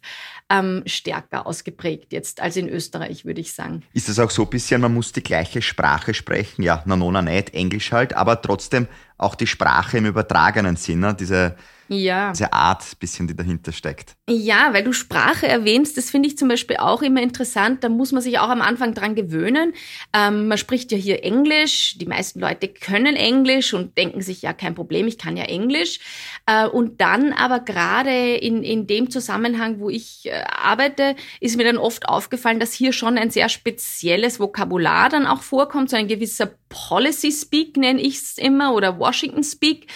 ähm, 0.50 0.82
stärker 0.86 1.46
ausgeprägt 1.46 2.12
jetzt 2.12 2.40
als 2.40 2.56
in 2.56 2.68
Österreich, 2.68 3.24
würde 3.24 3.40
ich 3.40 3.52
sagen. 3.52 3.82
Ist 3.92 4.08
es 4.08 4.18
auch 4.18 4.30
so 4.30 4.42
ein 4.42 4.50
bisschen, 4.50 4.80
man 4.80 4.92
muss 4.92 5.12
die 5.12 5.22
gleiche 5.22 5.62
Sprache 5.62 6.14
sprechen? 6.14 6.62
Ja, 6.62 6.82
na, 6.86 6.96
nona 6.96 7.22
nicht, 7.22 7.54
Englisch 7.54 7.92
halt, 7.92 8.14
aber 8.14 8.40
trotzdem 8.42 8.88
auch 9.16 9.34
die 9.34 9.46
Sprache 9.46 9.98
im 9.98 10.06
übertragenen 10.06 10.76
Sinne, 10.76 11.14
diese 11.14 11.56
ja. 11.88 12.32
diese 12.32 12.52
Art 12.52 12.98
bisschen, 12.98 13.26
die 13.26 13.36
dahinter 13.36 13.72
steckt. 13.72 14.14
Ja, 14.28 14.72
weil 14.72 14.84
du 14.84 14.92
Sprache 14.92 15.46
erwähnst, 15.46 15.96
das 15.96 16.10
finde 16.10 16.28
ich 16.28 16.38
zum 16.38 16.48
Beispiel 16.48 16.76
auch 16.78 17.02
immer 17.02 17.20
interessant. 17.20 17.84
Da 17.84 17.88
muss 17.88 18.12
man 18.12 18.22
sich 18.22 18.38
auch 18.38 18.48
am 18.48 18.62
Anfang 18.62 18.94
dran 18.94 19.14
gewöhnen. 19.14 19.74
Ähm, 20.12 20.48
man 20.48 20.56
spricht 20.56 20.92
ja 20.92 20.98
hier 20.98 21.22
Englisch. 21.24 21.98
Die 21.98 22.06
meisten 22.06 22.40
Leute 22.40 22.68
können 22.68 23.16
Englisch 23.16 23.74
und 23.74 23.98
denken 23.98 24.22
sich, 24.22 24.42
ja, 24.42 24.52
kein 24.52 24.74
Problem, 24.74 25.06
ich 25.06 25.18
kann 25.18 25.36
ja 25.36 25.44
Englisch. 25.44 26.00
Äh, 26.46 26.66
und 26.66 27.00
dann 27.00 27.32
aber 27.32 27.60
gerade 27.60 28.34
in, 28.36 28.62
in 28.62 28.86
dem 28.86 29.10
Zusammenhang, 29.10 29.78
wo 29.78 29.90
ich 29.90 30.26
äh, 30.26 30.42
arbeite, 30.50 31.16
ist 31.40 31.56
mir 31.56 31.64
dann 31.64 31.76
oft 31.76 32.08
aufgefallen, 32.08 32.60
dass 32.60 32.72
hier 32.72 32.92
schon 32.92 33.18
ein 33.18 33.30
sehr 33.30 33.48
spezielles 33.48 34.40
Vokabular 34.40 35.10
dann 35.10 35.26
auch 35.26 35.42
vorkommt, 35.42 35.90
so 35.90 35.96
ein 35.96 36.08
gewisser 36.08 36.50
Policy 36.68 37.30
Speak 37.30 37.76
nenne 37.76 38.00
ich 38.00 38.16
es 38.16 38.38
immer 38.38 38.74
oder 38.74 38.98
Washington 38.98 39.44
Speak 39.44 39.86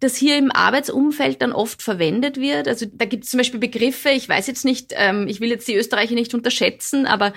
das 0.00 0.16
hier 0.16 0.36
im 0.38 0.52
Arbeitsumfeld 0.52 1.42
dann 1.42 1.52
oft 1.52 1.82
verwendet 1.82 2.38
wird. 2.38 2.68
Also 2.68 2.86
da 2.92 3.04
gibt 3.04 3.24
es 3.24 3.30
zum 3.30 3.38
Beispiel 3.38 3.60
Begriffe, 3.60 4.10
ich 4.10 4.28
weiß 4.28 4.46
jetzt 4.46 4.64
nicht, 4.64 4.92
ähm, 4.96 5.26
ich 5.28 5.40
will 5.40 5.50
jetzt 5.50 5.66
die 5.68 5.74
Österreicher 5.74 6.14
nicht 6.14 6.34
unterschätzen, 6.34 7.06
aber 7.06 7.32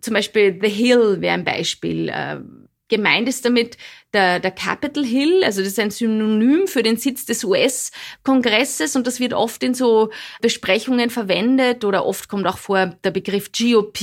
zum 0.00 0.14
Beispiel 0.14 0.58
The 0.60 0.68
Hill 0.68 1.20
wäre 1.20 1.34
ein 1.34 1.44
Beispiel. 1.44 2.08
Äh, 2.08 2.40
gemeint 2.88 3.28
ist 3.28 3.44
damit 3.44 3.78
der, 4.12 4.38
der 4.38 4.50
Capitol 4.50 5.04
Hill, 5.04 5.42
also 5.44 5.60
das 5.60 5.70
ist 5.70 5.78
ein 5.78 5.90
Synonym 5.90 6.66
für 6.66 6.82
den 6.82 6.98
Sitz 6.98 7.24
des 7.24 7.42
US-Kongresses 7.42 8.96
und 8.96 9.06
das 9.06 9.18
wird 9.18 9.32
oft 9.32 9.62
in 9.62 9.72
so 9.72 10.10
Besprechungen 10.42 11.08
verwendet 11.08 11.86
oder 11.86 12.04
oft 12.04 12.28
kommt 12.28 12.46
auch 12.46 12.58
vor 12.58 12.94
der 13.02 13.10
Begriff 13.10 13.50
GOP, 13.52 14.00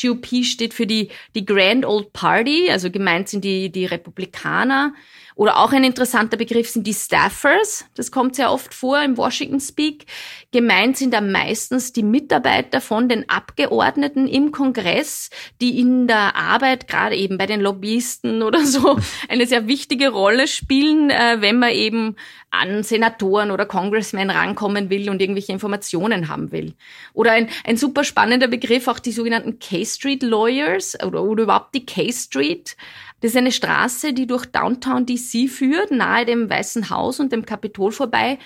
GOP 0.00 0.44
steht 0.44 0.74
für 0.74 0.86
die, 0.86 1.10
die 1.34 1.44
Grand 1.44 1.84
Old 1.84 2.12
Party, 2.12 2.70
also 2.70 2.90
gemeint 2.90 3.28
sind 3.28 3.44
die, 3.44 3.70
die 3.70 3.86
Republikaner. 3.86 4.94
Oder 5.40 5.56
auch 5.56 5.72
ein 5.72 5.84
interessanter 5.84 6.36
Begriff 6.36 6.68
sind 6.68 6.86
die 6.86 6.92
Staffers. 6.92 7.86
Das 7.94 8.12
kommt 8.12 8.36
sehr 8.36 8.52
oft 8.52 8.74
vor 8.74 9.00
im 9.00 9.16
Washington 9.16 9.58
Speak. 9.58 10.04
Gemeint 10.52 10.98
sind 10.98 11.14
da 11.14 11.22
meistens 11.22 11.94
die 11.94 12.02
Mitarbeiter 12.02 12.82
von 12.82 13.08
den 13.08 13.26
Abgeordneten 13.30 14.28
im 14.28 14.52
Kongress, 14.52 15.30
die 15.62 15.80
in 15.80 16.06
der 16.06 16.36
Arbeit, 16.36 16.88
gerade 16.88 17.16
eben 17.16 17.38
bei 17.38 17.46
den 17.46 17.62
Lobbyisten 17.62 18.42
oder 18.42 18.66
so, 18.66 18.98
eine 19.30 19.46
sehr 19.46 19.66
wichtige 19.66 20.10
Rolle 20.10 20.46
spielen, 20.46 21.08
äh, 21.08 21.38
wenn 21.40 21.58
man 21.58 21.70
eben 21.70 22.16
an 22.50 22.82
Senatoren 22.82 23.50
oder 23.50 23.64
Congressmen 23.64 24.28
rankommen 24.28 24.90
will 24.90 25.08
und 25.08 25.22
irgendwelche 25.22 25.52
Informationen 25.52 26.28
haben 26.28 26.52
will. 26.52 26.74
Oder 27.14 27.32
ein, 27.32 27.48
ein 27.64 27.78
super 27.78 28.04
spannender 28.04 28.48
Begriff, 28.48 28.88
auch 28.88 28.98
die 28.98 29.12
sogenannten 29.12 29.58
K-Street 29.58 30.22
Lawyers 30.22 30.98
oder, 31.02 31.22
oder 31.22 31.44
überhaupt 31.44 31.74
die 31.74 31.86
K-Street. 31.86 32.76
Das 33.20 33.32
ist 33.32 33.36
eine 33.36 33.52
Straße, 33.52 34.12
die 34.14 34.26
durch 34.26 34.46
Downtown 34.46 35.04
DC 35.06 35.48
führt, 35.48 35.90
nahe 35.90 36.24
dem 36.24 36.48
Weißen 36.48 36.90
Haus 36.90 37.20
und 37.20 37.32
dem 37.32 37.44
Kapitol 37.44 37.92
vorbei. 37.92 38.38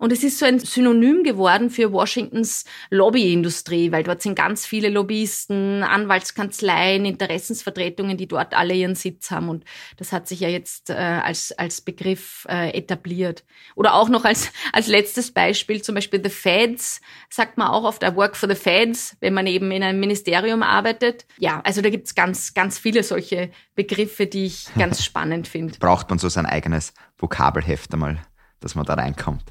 Und 0.00 0.12
es 0.14 0.24
ist 0.24 0.38
so 0.38 0.46
ein 0.46 0.58
Synonym 0.58 1.24
geworden 1.24 1.68
für 1.68 1.92
Washingtons 1.92 2.64
Lobbyindustrie, 2.88 3.92
weil 3.92 4.02
dort 4.02 4.22
sind 4.22 4.34
ganz 4.34 4.64
viele 4.64 4.88
Lobbyisten, 4.88 5.82
Anwaltskanzleien, 5.82 7.04
Interessensvertretungen, 7.04 8.16
die 8.16 8.26
dort 8.26 8.54
alle 8.54 8.72
ihren 8.72 8.94
Sitz 8.94 9.30
haben. 9.30 9.50
Und 9.50 9.64
das 9.98 10.10
hat 10.10 10.26
sich 10.26 10.40
ja 10.40 10.48
jetzt 10.48 10.88
äh, 10.88 10.94
als, 10.94 11.52
als 11.52 11.82
Begriff 11.82 12.46
äh, 12.48 12.70
etabliert. 12.70 13.44
Oder 13.76 13.92
auch 13.92 14.08
noch 14.08 14.24
als, 14.24 14.50
als 14.72 14.86
letztes 14.86 15.32
Beispiel, 15.32 15.82
zum 15.82 15.96
Beispiel 15.96 16.22
The 16.24 16.30
Feds, 16.30 17.02
sagt 17.28 17.58
man 17.58 17.68
auch 17.68 17.84
oft, 17.84 18.02
I 18.02 18.16
work 18.16 18.36
for 18.36 18.48
the 18.48 18.54
Feds, 18.54 19.18
wenn 19.20 19.34
man 19.34 19.46
eben 19.46 19.70
in 19.70 19.82
einem 19.82 20.00
Ministerium 20.00 20.62
arbeitet. 20.62 21.26
Ja, 21.36 21.60
also 21.60 21.82
da 21.82 21.90
gibt's 21.90 22.14
ganz, 22.14 22.54
ganz 22.54 22.78
viele 22.78 23.02
solche 23.02 23.50
Begriffe, 23.74 24.26
die 24.26 24.46
ich 24.46 24.68
ganz 24.78 25.04
spannend 25.04 25.46
finde. 25.46 25.78
Braucht 25.78 26.08
man 26.08 26.18
so 26.18 26.30
sein 26.30 26.46
eigenes 26.46 26.94
Vokabelheft 27.18 27.92
einmal, 27.92 28.22
dass 28.60 28.74
man 28.74 28.86
da 28.86 28.94
reinkommt. 28.94 29.42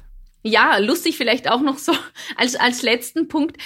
Ja, 0.42 0.78
lustig 0.78 1.16
vielleicht 1.16 1.50
auch 1.50 1.60
noch 1.60 1.78
so 1.78 1.92
als, 2.36 2.56
als 2.56 2.82
letzten 2.82 3.28
Punkt. 3.28 3.56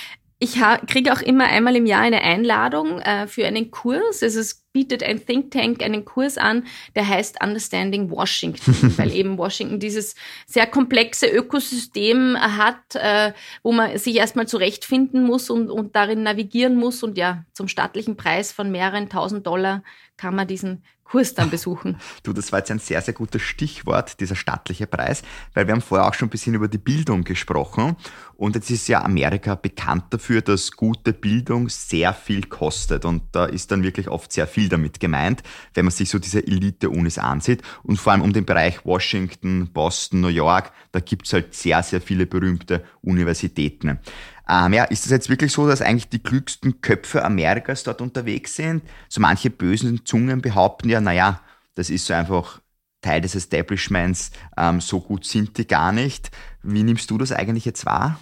Ich 0.41 0.61
kriege 0.89 1.13
auch 1.13 1.23
immer 1.23 1.45
einmal 1.45 1.77
im 1.77 1.87
Jahr 1.87 2.03
eine 2.03 2.21
Einladung 2.21 2.99
äh, 2.99 3.27
für 3.29 3.47
einen 3.47 3.71
Kurs. 3.71 4.23
Also 4.23 4.41
es 4.41 4.67
bietet 4.73 5.03
ein 5.03 5.25
Think 5.25 5.53
Tank 5.53 5.83
einen 5.83 6.05
Kurs 6.05 6.37
an, 6.37 6.67
der 6.97 7.09
heißt 7.09 7.43
Understanding 7.43 8.11
Washington, 8.11 8.75
weil 8.99 9.13
eben 9.13 9.39
Washington 9.39 9.79
dieses 9.79 10.17
sehr 10.45 10.67
komplexe 10.67 11.29
Ökosystem 11.29 12.37
hat, 12.37 12.95
äh, 12.95 13.33
wo 13.63 13.73
man 13.73 13.97
sich 13.97 14.17
erstmal 14.17 14.49
zurechtfinden 14.49 15.25
muss 15.25 15.49
und, 15.49 15.71
und 15.71 15.97
darin 15.97 16.25
navigieren 16.25 16.75
muss. 16.75 17.03
Und 17.03 17.17
ja, 17.17 17.45
zum 17.55 17.69
stattlichen 17.69 18.17
Preis 18.17 18.53
von 18.53 18.71
mehreren 18.71 19.09
tausend 19.09 19.47
Dollar 19.47 19.83
kann 20.17 20.35
man 20.35 20.49
diesen 20.49 20.83
Kurs 21.05 21.35
dann 21.35 21.51
besuchen. 21.51 21.97
Du, 22.23 22.33
das 22.33 22.53
war 22.53 22.61
jetzt 22.61 22.71
ein 22.71 22.79
sehr, 22.79 23.03
sehr 23.03 23.13
gutes 23.13 23.43
Stichwort, 23.43 24.19
dieser 24.21 24.35
stattliche 24.35 24.87
Preis, 24.87 25.23
weil 25.53 25.67
wir 25.67 25.75
haben 25.75 25.83
vorher 25.83 26.09
auch 26.09 26.15
schon 26.15 26.29
ein 26.29 26.31
bisschen 26.31 26.55
über 26.55 26.69
die 26.69 26.79
Bildung 26.79 27.25
gesprochen 27.25 27.97
und 28.37 28.55
jetzt 28.55 28.71
ist 28.71 28.89
ja 28.89 29.03
Amerika 29.03 29.55
bekannt 29.55 30.05
dafür, 30.11 30.41
dass 30.41 30.73
gute 30.73 31.13
Bildung 31.13 31.69
sehr 31.69 32.15
viel 32.15 32.47
kostet 32.47 33.05
und 33.05 33.23
da 33.33 33.45
ist 33.45 33.71
dann 33.71 33.83
wirklich 33.83 34.09
oft 34.09 34.33
sehr 34.33 34.47
viel 34.47 34.69
damit 34.69 35.01
gemeint, 35.01 35.43
wenn 35.75 35.85
man 35.85 35.93
sich 35.93 36.09
so 36.09 36.19
diese 36.19 36.47
Elite-Unis 36.47 37.19
ansieht 37.19 37.63
und 37.83 37.99
vor 37.99 38.13
allem 38.13 38.23
um 38.23 38.33
den 38.33 38.47
Bereich 38.47 38.85
Washington, 38.85 39.71
Boston, 39.73 40.21
New 40.21 40.29
York, 40.29 40.73
da 40.93 41.01
gibt's 41.01 41.33
halt 41.33 41.55
sehr, 41.55 41.83
sehr 41.83 42.01
viele 42.01 42.27
berühmte 42.27 42.83
Universitäten. 43.03 43.99
Ähm, 44.49 44.73
ja, 44.75 44.85
ist 44.85 45.05
es 45.05 45.11
jetzt 45.11 45.31
wirklich 45.31 45.53
so, 45.53 45.67
dass 45.67 45.81
eigentlich 45.81 46.09
die 46.09 46.23
klügsten 46.23 46.81
Köpfe 46.81 47.25
Amerikas 47.25 47.83
dort 47.83 48.01
unterwegs 48.01 48.55
sind? 48.57 48.83
So 49.09 49.21
manche 49.21 49.51
bösen 49.51 50.05
Zungen 50.05 50.43
behaupten 50.43 50.89
ja, 50.89 51.01
naja, 51.01 51.41
das 51.75 51.91
ist 51.91 52.07
so 52.07 52.15
einfach 52.15 52.61
Teil 53.01 53.21
des 53.21 53.35
Establishments, 53.35 54.31
ähm, 54.57 54.81
so 54.81 55.01
gut 55.01 55.25
sind 55.25 55.59
die 55.59 55.67
gar 55.67 55.93
nicht. 55.93 56.31
Wie 56.63 56.83
nimmst 56.83 57.11
du 57.11 57.19
das 57.19 57.33
eigentlich 57.33 57.65
jetzt 57.65 57.87
wahr? 57.87 58.19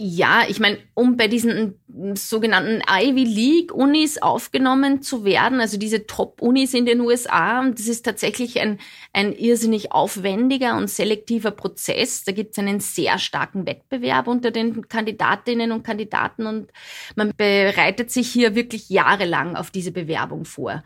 Ja, 0.00 0.44
ich 0.48 0.60
meine, 0.60 0.78
um 0.94 1.16
bei 1.16 1.26
diesen 1.26 1.74
sogenannten 2.14 2.82
Ivy 2.88 3.24
League 3.24 3.74
Unis 3.74 4.18
aufgenommen 4.18 5.02
zu 5.02 5.24
werden, 5.24 5.60
also 5.60 5.76
diese 5.76 6.06
Top-Unis 6.06 6.72
in 6.72 6.86
den 6.86 7.00
USA, 7.00 7.68
das 7.68 7.88
ist 7.88 8.04
tatsächlich 8.04 8.60
ein, 8.60 8.78
ein 9.12 9.32
irrsinnig 9.32 9.90
aufwendiger 9.90 10.76
und 10.76 10.88
selektiver 10.88 11.50
Prozess. 11.50 12.22
Da 12.22 12.30
gibt 12.30 12.52
es 12.52 12.58
einen 12.60 12.78
sehr 12.78 13.18
starken 13.18 13.66
Wettbewerb 13.66 14.28
unter 14.28 14.52
den 14.52 14.86
Kandidatinnen 14.86 15.72
und 15.72 15.82
Kandidaten 15.82 16.46
und 16.46 16.70
man 17.16 17.32
bereitet 17.36 18.12
sich 18.12 18.30
hier 18.30 18.54
wirklich 18.54 18.88
jahrelang 18.90 19.56
auf 19.56 19.72
diese 19.72 19.90
Bewerbung 19.90 20.44
vor. 20.44 20.84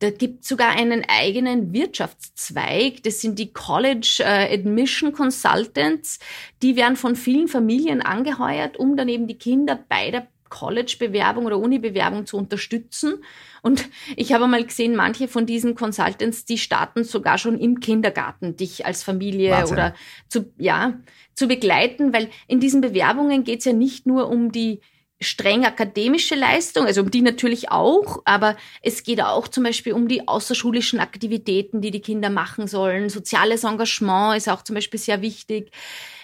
Da 0.00 0.10
gibt 0.10 0.44
sogar 0.44 0.70
einen 0.70 1.04
eigenen 1.08 1.72
Wirtschaftszweig. 1.72 3.02
Das 3.02 3.20
sind 3.20 3.38
die 3.38 3.52
College 3.52 4.20
äh, 4.20 4.54
Admission 4.54 5.12
Consultants. 5.12 6.18
Die 6.62 6.76
werden 6.76 6.96
von 6.96 7.16
vielen 7.16 7.48
Familien 7.48 8.00
angeheuert, 8.00 8.76
um 8.76 8.96
dann 8.96 9.08
eben 9.08 9.26
die 9.26 9.38
Kinder 9.38 9.78
bei 9.88 10.10
der 10.10 10.28
College-Bewerbung 10.48 11.46
oder 11.46 11.58
Uni-Bewerbung 11.58 12.26
zu 12.26 12.36
unterstützen. 12.36 13.22
Und 13.62 13.88
ich 14.16 14.32
habe 14.32 14.46
mal 14.46 14.64
gesehen, 14.64 14.96
manche 14.96 15.28
von 15.28 15.46
diesen 15.46 15.74
Consultants, 15.74 16.44
die 16.44 16.58
starten 16.58 17.04
sogar 17.04 17.38
schon 17.38 17.58
im 17.58 17.80
Kindergarten, 17.80 18.56
dich 18.56 18.86
als 18.86 19.02
Familie 19.02 19.50
Wahnsinn. 19.50 19.74
oder 19.74 19.94
zu, 20.28 20.52
ja, 20.58 21.00
zu 21.34 21.48
begleiten, 21.48 22.12
weil 22.12 22.30
in 22.46 22.60
diesen 22.60 22.80
Bewerbungen 22.80 23.44
geht 23.44 23.60
es 23.60 23.64
ja 23.64 23.72
nicht 23.72 24.06
nur 24.06 24.28
um 24.28 24.52
die 24.52 24.80
streng 25.20 25.64
akademische 25.64 26.36
Leistung, 26.36 26.86
also 26.86 27.00
um 27.00 27.10
die 27.10 27.22
natürlich 27.22 27.70
auch, 27.70 28.22
aber 28.24 28.56
es 28.82 29.02
geht 29.02 29.20
auch 29.20 29.48
zum 29.48 29.64
Beispiel 29.64 29.92
um 29.92 30.06
die 30.06 30.28
außerschulischen 30.28 31.00
Aktivitäten, 31.00 31.80
die 31.80 31.90
die 31.90 32.00
Kinder 32.00 32.30
machen 32.30 32.68
sollen. 32.68 33.08
Soziales 33.08 33.64
Engagement 33.64 34.36
ist 34.36 34.48
auch 34.48 34.62
zum 34.62 34.74
Beispiel 34.74 35.00
sehr 35.00 35.20
wichtig. 35.20 35.72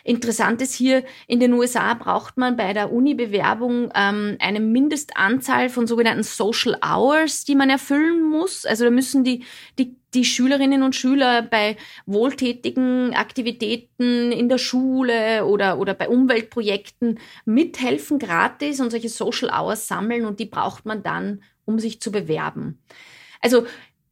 Interessant 0.07 0.61
ist 0.61 0.75
hier, 0.75 1.03
in 1.27 1.41
den 1.41 1.55
USA 1.55 1.95
braucht 1.95 2.37
man 2.37 2.59
bei 2.59 2.75
der 2.75 2.93
Uni-Bewerbung 2.93 3.91
ähm, 3.95 4.37
eine 4.39 4.61
Mindestanzahl 4.61 5.71
von 5.71 5.87
sogenannten 5.87 6.23
Social 6.23 6.77
Hours, 6.85 7.45
die 7.45 7.55
man 7.55 7.71
erfüllen 7.71 8.23
muss. 8.23 8.67
Also 8.67 8.85
da 8.85 8.91
müssen 8.91 9.25
die, 9.25 9.45
die, 9.79 9.97
die 10.13 10.27
Schülerinnen 10.27 10.83
und 10.83 10.95
Schüler 10.95 11.41
bei 11.41 11.79
wohltätigen 12.05 13.15
Aktivitäten 13.15 14.31
in 14.31 14.51
der 14.51 14.59
Schule 14.59 15.47
oder, 15.47 15.79
oder 15.79 15.95
bei 15.95 16.11
Umweltprojekten 16.11 17.19
mithelfen 17.47 18.19
gratis 18.19 18.81
und 18.81 18.91
solche 18.91 19.09
Social 19.09 19.49
Hours 19.49 19.89
sammeln 19.89 20.27
und 20.27 20.39
die 20.39 20.45
braucht 20.47 20.85
man 20.85 21.03
dann, 21.03 21.43
um 21.65 21.79
sich 21.79 22.03
zu 22.03 22.13
bewerben. 22.13 22.79
Also 23.41 23.67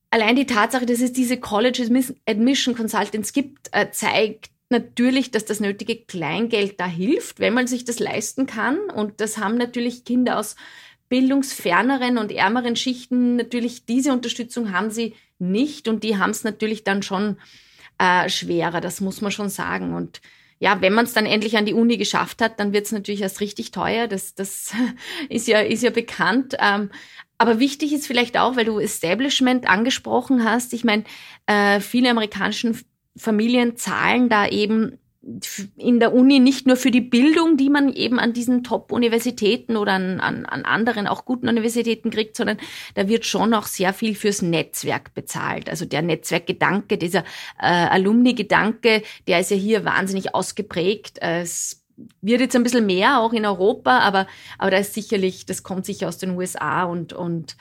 allein 0.08 0.36
die 0.36 0.46
Tatsache, 0.46 0.86
dass 0.86 1.02
es 1.02 1.12
diese 1.12 1.38
College 1.38 1.86
Admission 2.26 2.74
Consultants 2.74 3.34
gibt, 3.34 3.68
äh, 3.72 3.90
zeigt, 3.90 4.52
natürlich, 4.72 5.30
dass 5.30 5.44
das 5.44 5.60
nötige 5.60 5.96
Kleingeld 5.96 6.80
da 6.80 6.86
hilft, 6.86 7.38
wenn 7.38 7.54
man 7.54 7.68
sich 7.68 7.84
das 7.84 8.00
leisten 8.00 8.46
kann. 8.46 8.78
Und 8.90 9.20
das 9.20 9.38
haben 9.38 9.56
natürlich 9.56 10.04
Kinder 10.04 10.38
aus 10.38 10.56
bildungsferneren 11.08 12.18
und 12.18 12.32
ärmeren 12.32 12.74
Schichten 12.74 13.36
natürlich 13.36 13.84
diese 13.84 14.12
Unterstützung 14.12 14.72
haben 14.72 14.90
sie 14.90 15.14
nicht 15.38 15.86
und 15.86 16.02
die 16.02 16.16
haben 16.16 16.30
es 16.30 16.42
natürlich 16.42 16.84
dann 16.84 17.02
schon 17.02 17.36
äh, 17.98 18.28
schwerer, 18.28 18.80
das 18.80 19.00
muss 19.00 19.20
man 19.20 19.30
schon 19.30 19.50
sagen. 19.50 19.94
Und 19.94 20.22
ja, 20.58 20.80
wenn 20.80 20.94
man 20.94 21.04
es 21.04 21.12
dann 21.12 21.26
endlich 21.26 21.56
an 21.58 21.66
die 21.66 21.74
Uni 21.74 21.98
geschafft 21.98 22.40
hat, 22.40 22.58
dann 22.58 22.72
wird 22.72 22.86
es 22.86 22.92
natürlich 22.92 23.20
erst 23.20 23.40
richtig 23.40 23.72
teuer. 23.72 24.08
Das, 24.08 24.34
das 24.34 24.72
ist 25.28 25.48
ja, 25.48 25.60
ist 25.60 25.82
ja 25.82 25.90
bekannt. 25.90 26.56
Ähm, 26.58 26.90
aber 27.36 27.58
wichtig 27.58 27.92
ist 27.92 28.06
vielleicht 28.06 28.38
auch, 28.38 28.56
weil 28.56 28.64
du 28.64 28.78
Establishment 28.78 29.68
angesprochen 29.68 30.44
hast. 30.44 30.72
Ich 30.72 30.84
meine, 30.84 31.04
äh, 31.46 31.80
viele 31.80 32.10
amerikanischen 32.10 32.78
Familien 33.16 33.76
zahlen 33.76 34.28
da 34.28 34.46
eben 34.46 34.98
in 35.76 36.00
der 36.00 36.12
Uni 36.12 36.40
nicht 36.40 36.66
nur 36.66 36.76
für 36.76 36.90
die 36.90 37.00
Bildung, 37.00 37.56
die 37.56 37.70
man 37.70 37.92
eben 37.92 38.18
an 38.18 38.32
diesen 38.32 38.64
Top-Universitäten 38.64 39.76
oder 39.76 39.92
an, 39.92 40.18
an, 40.18 40.46
an 40.46 40.64
anderen 40.64 41.06
auch 41.06 41.24
guten 41.24 41.48
Universitäten 41.48 42.10
kriegt, 42.10 42.36
sondern 42.36 42.58
da 42.94 43.06
wird 43.08 43.24
schon 43.24 43.54
auch 43.54 43.66
sehr 43.66 43.92
viel 43.92 44.16
fürs 44.16 44.42
Netzwerk 44.42 45.14
bezahlt. 45.14 45.70
Also 45.70 45.84
der 45.84 46.02
Netzwerkgedanke, 46.02 46.98
dieser 46.98 47.20
äh, 47.60 47.66
Alumni-Gedanke, 47.66 49.02
der 49.28 49.40
ist 49.40 49.52
ja 49.52 49.56
hier 49.56 49.84
wahnsinnig 49.84 50.34
ausgeprägt. 50.34 51.18
Es 51.20 51.84
wird 52.20 52.40
jetzt 52.40 52.56
ein 52.56 52.64
bisschen 52.64 52.86
mehr 52.86 53.20
auch 53.20 53.32
in 53.32 53.46
Europa, 53.46 54.00
aber, 54.00 54.26
aber 54.58 54.72
da 54.72 54.78
ist 54.78 54.94
sicherlich, 54.94 55.46
das 55.46 55.62
kommt 55.62 55.86
sicher 55.86 56.08
aus 56.08 56.18
den 56.18 56.36
USA 56.36 56.82
und, 56.82 57.12
und 57.12 57.56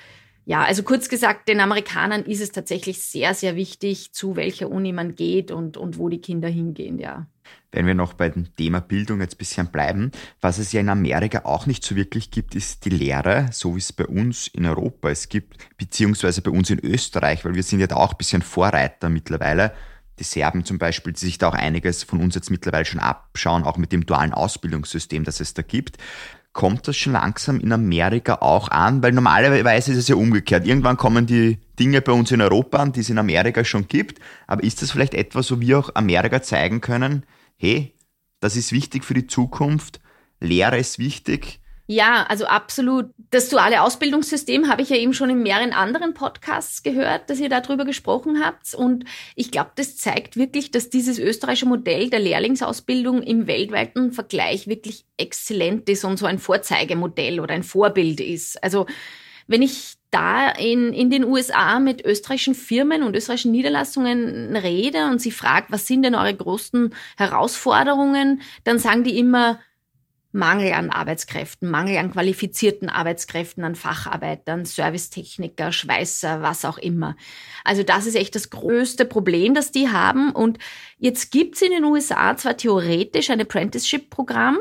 ja, 0.45 0.63
also 0.63 0.83
kurz 0.83 1.07
gesagt, 1.07 1.47
den 1.47 1.59
Amerikanern 1.59 2.23
ist 2.23 2.41
es 2.41 2.51
tatsächlich 2.51 3.01
sehr, 3.01 3.33
sehr 3.33 3.55
wichtig, 3.55 4.13
zu 4.13 4.35
welcher 4.35 4.69
Uni 4.69 4.91
man 4.91 5.15
geht 5.15 5.51
und, 5.51 5.77
und 5.77 5.97
wo 5.97 6.09
die 6.09 6.21
Kinder 6.21 6.47
hingehen, 6.47 6.97
ja. 6.97 7.27
Wenn 7.71 7.85
wir 7.85 7.93
noch 7.93 8.13
bei 8.13 8.29
dem 8.29 8.53
Thema 8.55 8.81
Bildung 8.81 9.21
jetzt 9.21 9.35
ein 9.35 9.37
bisschen 9.37 9.67
bleiben, 9.67 10.11
was 10.41 10.57
es 10.57 10.71
ja 10.71 10.81
in 10.81 10.89
Amerika 10.89 11.41
auch 11.45 11.67
nicht 11.67 11.83
so 11.83 11.95
wirklich 11.95 12.31
gibt, 12.31 12.55
ist 12.55 12.85
die 12.85 12.89
Lehre, 12.89 13.47
so 13.51 13.75
wie 13.75 13.79
es 13.79 13.93
bei 13.93 14.05
uns 14.05 14.47
in 14.47 14.65
Europa 14.65 15.09
es 15.09 15.29
gibt, 15.29 15.57
beziehungsweise 15.77 16.41
bei 16.41 16.51
uns 16.51 16.69
in 16.69 16.79
Österreich, 16.79 17.45
weil 17.45 17.55
wir 17.55 17.63
sind 17.63 17.79
ja 17.79 17.87
da 17.87 17.95
auch 17.95 18.11
ein 18.11 18.17
bisschen 18.17 18.41
Vorreiter 18.41 19.09
mittlerweile. 19.09 19.73
Die 20.19 20.23
Serben 20.23 20.65
zum 20.65 20.79
Beispiel, 20.79 21.13
die 21.13 21.19
sich 21.19 21.37
da 21.37 21.49
auch 21.49 21.53
einiges 21.53 22.03
von 22.03 22.19
uns 22.19 22.35
jetzt 22.35 22.51
mittlerweile 22.51 22.85
schon 22.85 22.99
abschauen, 22.99 23.63
auch 23.63 23.77
mit 23.77 23.91
dem 23.91 24.05
dualen 24.05 24.33
Ausbildungssystem, 24.33 25.23
das 25.23 25.39
es 25.39 25.53
da 25.53 25.61
gibt 25.61 25.97
kommt 26.53 26.87
das 26.87 26.97
schon 26.97 27.13
langsam 27.13 27.59
in 27.59 27.71
Amerika 27.71 28.35
auch 28.35 28.69
an? 28.69 29.01
Weil 29.01 29.13
normalerweise 29.13 29.91
ist 29.91 29.97
es 29.97 30.07
ja 30.07 30.15
umgekehrt. 30.15 30.65
Irgendwann 30.65 30.97
kommen 30.97 31.25
die 31.25 31.59
Dinge 31.79 32.01
bei 32.01 32.11
uns 32.11 32.31
in 32.31 32.41
Europa 32.41 32.77
an, 32.77 32.91
die 32.91 32.99
es 32.99 33.09
in 33.09 33.17
Amerika 33.17 33.63
schon 33.63 33.87
gibt. 33.87 34.19
Aber 34.47 34.63
ist 34.63 34.81
das 34.81 34.91
vielleicht 34.91 35.13
etwas, 35.13 35.51
wo 35.51 35.59
wir 35.59 35.79
auch 35.79 35.95
Amerika 35.95 36.41
zeigen 36.41 36.81
können, 36.81 37.25
hey, 37.57 37.93
das 38.39 38.55
ist 38.55 38.71
wichtig 38.71 39.05
für 39.05 39.13
die 39.13 39.27
Zukunft, 39.27 40.01
Lehre 40.39 40.77
ist 40.77 40.99
wichtig, 40.99 41.60
ja, 41.91 42.25
also 42.29 42.45
absolut. 42.45 43.07
Das 43.31 43.49
duale 43.49 43.81
Ausbildungssystem 43.81 44.69
habe 44.69 44.81
ich 44.81 44.89
ja 44.89 44.95
eben 44.95 45.13
schon 45.13 45.29
in 45.29 45.43
mehreren 45.43 45.73
anderen 45.73 46.13
Podcasts 46.13 46.83
gehört, 46.83 47.29
dass 47.29 47.41
ihr 47.41 47.49
darüber 47.49 47.83
gesprochen 47.83 48.41
habt. 48.41 48.73
Und 48.73 49.03
ich 49.35 49.51
glaube, 49.51 49.71
das 49.75 49.97
zeigt 49.97 50.37
wirklich, 50.37 50.71
dass 50.71 50.89
dieses 50.89 51.19
österreichische 51.19 51.65
Modell 51.65 52.09
der 52.09 52.19
Lehrlingsausbildung 52.19 53.21
im 53.21 53.45
weltweiten 53.45 54.13
Vergleich 54.13 54.67
wirklich 54.67 55.03
exzellent 55.17 55.89
ist 55.89 56.05
und 56.05 56.15
so 56.15 56.25
ein 56.27 56.39
Vorzeigemodell 56.39 57.41
oder 57.41 57.53
ein 57.55 57.63
Vorbild 57.63 58.21
ist. 58.21 58.63
Also 58.63 58.85
wenn 59.47 59.61
ich 59.61 59.95
da 60.11 60.49
in, 60.49 60.93
in 60.93 61.09
den 61.09 61.25
USA 61.25 61.81
mit 61.81 62.05
österreichischen 62.05 62.55
Firmen 62.55 63.03
und 63.03 63.17
österreichischen 63.17 63.51
Niederlassungen 63.51 64.55
rede 64.55 65.07
und 65.07 65.19
sie 65.19 65.31
fragt, 65.31 65.73
was 65.73 65.87
sind 65.87 66.03
denn 66.03 66.15
eure 66.15 66.33
größten 66.33 66.93
Herausforderungen, 67.17 68.41
dann 68.63 68.79
sagen 68.79 69.03
die 69.03 69.19
immer, 69.19 69.59
Mangel 70.31 70.73
an 70.73 70.89
Arbeitskräften, 70.89 71.69
Mangel 71.69 71.97
an 71.97 72.11
qualifizierten 72.11 72.89
Arbeitskräften, 72.89 73.63
an 73.63 73.75
Facharbeitern, 73.75 74.65
Servicetechniker, 74.65 75.71
Schweißer, 75.71 76.41
was 76.41 76.65
auch 76.65 76.77
immer. 76.77 77.15
Also 77.63 77.83
das 77.83 78.05
ist 78.05 78.15
echt 78.15 78.35
das 78.35 78.49
größte 78.49 79.05
Problem, 79.05 79.53
das 79.53 79.71
die 79.71 79.89
haben. 79.89 80.31
Und 80.31 80.57
jetzt 80.97 81.31
gibt's 81.31 81.61
in 81.61 81.71
den 81.71 81.83
USA 81.83 82.35
zwar 82.37 82.57
theoretisch 82.57 83.29
ein 83.29 83.41
Apprenticeship-Programm, 83.41 84.57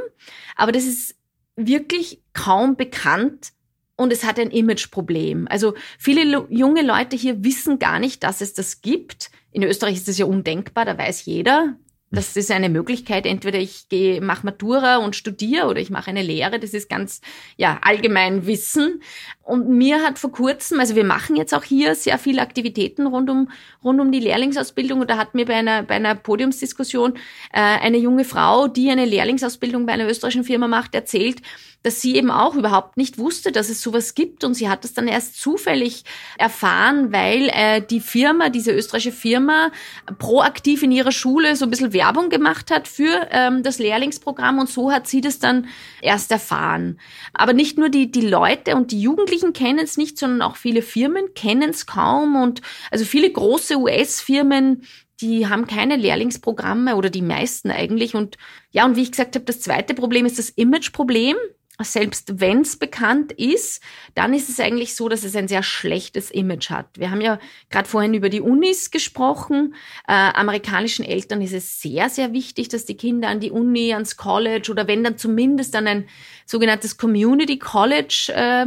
aber 0.56 0.72
das 0.72 0.84
ist 0.84 1.16
wirklich 1.56 2.22
kaum 2.32 2.76
bekannt 2.76 3.52
und 3.96 4.12
es 4.12 4.24
hat 4.24 4.38
ein 4.38 4.50
Imageproblem. 4.50 5.46
Also 5.48 5.74
viele 5.98 6.46
junge 6.48 6.82
Leute 6.82 7.16
hier 7.16 7.44
wissen 7.44 7.78
gar 7.78 7.98
nicht, 7.98 8.22
dass 8.24 8.40
es 8.40 8.54
das 8.54 8.80
gibt. 8.80 9.30
In 9.52 9.62
Österreich 9.62 9.96
ist 9.96 10.08
das 10.08 10.18
ja 10.18 10.24
undenkbar, 10.24 10.84
da 10.84 10.96
weiß 10.96 11.26
jeder, 11.26 11.76
das 12.12 12.36
ist 12.36 12.50
eine 12.50 12.68
Möglichkeit. 12.68 13.24
Entweder 13.24 13.58
ich 13.58 13.88
gehe, 13.88 14.20
mache 14.20 14.44
Matura 14.44 14.96
und 14.96 15.14
studiere 15.14 15.68
oder 15.68 15.80
ich 15.80 15.90
mache 15.90 16.10
eine 16.10 16.22
Lehre. 16.22 16.58
Das 16.58 16.74
ist 16.74 16.88
ganz 16.88 17.20
ja 17.56 17.78
allgemein 17.82 18.46
Wissen. 18.46 19.00
Und 19.42 19.68
mir 19.68 20.02
hat 20.02 20.18
vor 20.18 20.32
kurzem, 20.32 20.80
also 20.80 20.96
wir 20.96 21.04
machen 21.04 21.36
jetzt 21.36 21.54
auch 21.54 21.62
hier 21.62 21.94
sehr 21.94 22.18
viele 22.18 22.42
Aktivitäten 22.42 23.06
rund 23.06 23.30
um 23.30 23.48
rund 23.84 24.00
um 24.00 24.10
die 24.10 24.20
Lehrlingsausbildung. 24.20 25.00
Und 25.00 25.10
da 25.10 25.18
hat 25.18 25.34
mir 25.34 25.44
bei 25.44 25.54
einer 25.54 25.84
bei 25.84 25.94
einer 25.94 26.16
Podiumsdiskussion 26.16 27.14
äh, 27.52 27.60
eine 27.60 27.98
junge 27.98 28.24
Frau, 28.24 28.66
die 28.66 28.90
eine 28.90 29.04
Lehrlingsausbildung 29.04 29.86
bei 29.86 29.92
einer 29.92 30.08
österreichischen 30.08 30.44
Firma 30.44 30.66
macht, 30.66 30.96
erzählt, 30.96 31.42
dass 31.82 32.00
sie 32.02 32.16
eben 32.16 32.30
auch 32.30 32.54
überhaupt 32.56 32.96
nicht 32.96 33.18
wusste, 33.18 33.52
dass 33.52 33.70
es 33.70 33.80
sowas 33.80 34.14
gibt. 34.14 34.44
Und 34.44 34.54
sie 34.54 34.68
hat 34.68 34.84
das 34.84 34.92
dann 34.92 35.08
erst 35.08 35.40
zufällig 35.40 36.04
erfahren, 36.38 37.12
weil 37.12 37.48
äh, 37.52 37.80
die 37.80 38.00
Firma, 38.00 38.50
diese 38.50 38.72
österreichische 38.72 39.12
Firma, 39.12 39.70
proaktiv 40.18 40.82
in 40.82 40.92
ihrer 40.92 41.12
Schule 41.12 41.56
so 41.56 41.64
ein 41.64 41.70
bisschen 41.70 41.92
Werbung 42.00 42.30
gemacht 42.30 42.70
hat 42.70 42.88
für 42.88 43.28
ähm, 43.30 43.62
das 43.62 43.78
Lehrlingsprogramm. 43.78 44.58
Und 44.58 44.70
so 44.70 44.90
hat 44.90 45.06
sie 45.06 45.20
das 45.20 45.38
dann 45.38 45.68
erst 46.00 46.32
erfahren. 46.32 46.98
Aber 47.34 47.52
nicht 47.52 47.76
nur 47.76 47.90
die, 47.90 48.10
die 48.10 48.26
Leute 48.26 48.74
und 48.74 48.90
die 48.90 49.02
Jugendlichen 49.02 49.52
kennen 49.52 49.80
es 49.80 49.98
nicht, 49.98 50.18
sondern 50.18 50.40
auch 50.40 50.56
viele 50.56 50.80
Firmen 50.80 51.34
kennen 51.34 51.70
es 51.70 51.84
kaum. 51.86 52.36
Und 52.36 52.62
also 52.90 53.04
viele 53.04 53.30
große 53.30 53.76
US-Firmen 53.76 54.82
die 55.20 55.46
haben 55.46 55.66
keine 55.66 55.96
Lehrlingsprogramme 55.96 56.96
oder 56.96 57.10
die 57.10 57.20
meisten 57.20 57.70
eigentlich. 57.70 58.14
Und 58.14 58.38
ja, 58.70 58.86
und 58.86 58.96
wie 58.96 59.02
ich 59.02 59.10
gesagt 59.10 59.34
habe, 59.34 59.44
das 59.44 59.60
zweite 59.60 59.92
Problem 59.92 60.24
ist 60.24 60.38
das 60.38 60.48
Imageproblem 60.48 61.36
selbst 61.84 62.40
wenn 62.40 62.62
es 62.62 62.76
bekannt 62.76 63.32
ist, 63.32 63.82
dann 64.14 64.34
ist 64.34 64.48
es 64.48 64.60
eigentlich 64.60 64.94
so, 64.94 65.08
dass 65.08 65.24
es 65.24 65.36
ein 65.36 65.48
sehr 65.48 65.62
schlechtes 65.62 66.30
Image 66.30 66.70
hat. 66.70 66.86
Wir 66.98 67.10
haben 67.10 67.20
ja 67.20 67.38
gerade 67.70 67.88
vorhin 67.88 68.14
über 68.14 68.28
die 68.28 68.40
Unis 68.40 68.90
gesprochen. 68.90 69.74
Äh, 70.06 70.12
amerikanischen 70.12 71.04
Eltern 71.04 71.40
ist 71.42 71.52
es 71.52 71.80
sehr, 71.80 72.08
sehr 72.08 72.32
wichtig, 72.32 72.68
dass 72.68 72.84
die 72.84 72.96
Kinder 72.96 73.28
an 73.28 73.40
die 73.40 73.50
Uni, 73.50 73.92
ans 73.92 74.16
College 74.16 74.70
oder 74.70 74.86
wenn 74.86 75.04
dann 75.04 75.18
zumindest 75.18 75.74
an 75.76 75.86
ein 75.86 76.08
sogenanntes 76.46 76.96
Community 76.96 77.58
College 77.58 78.32
äh, 78.34 78.66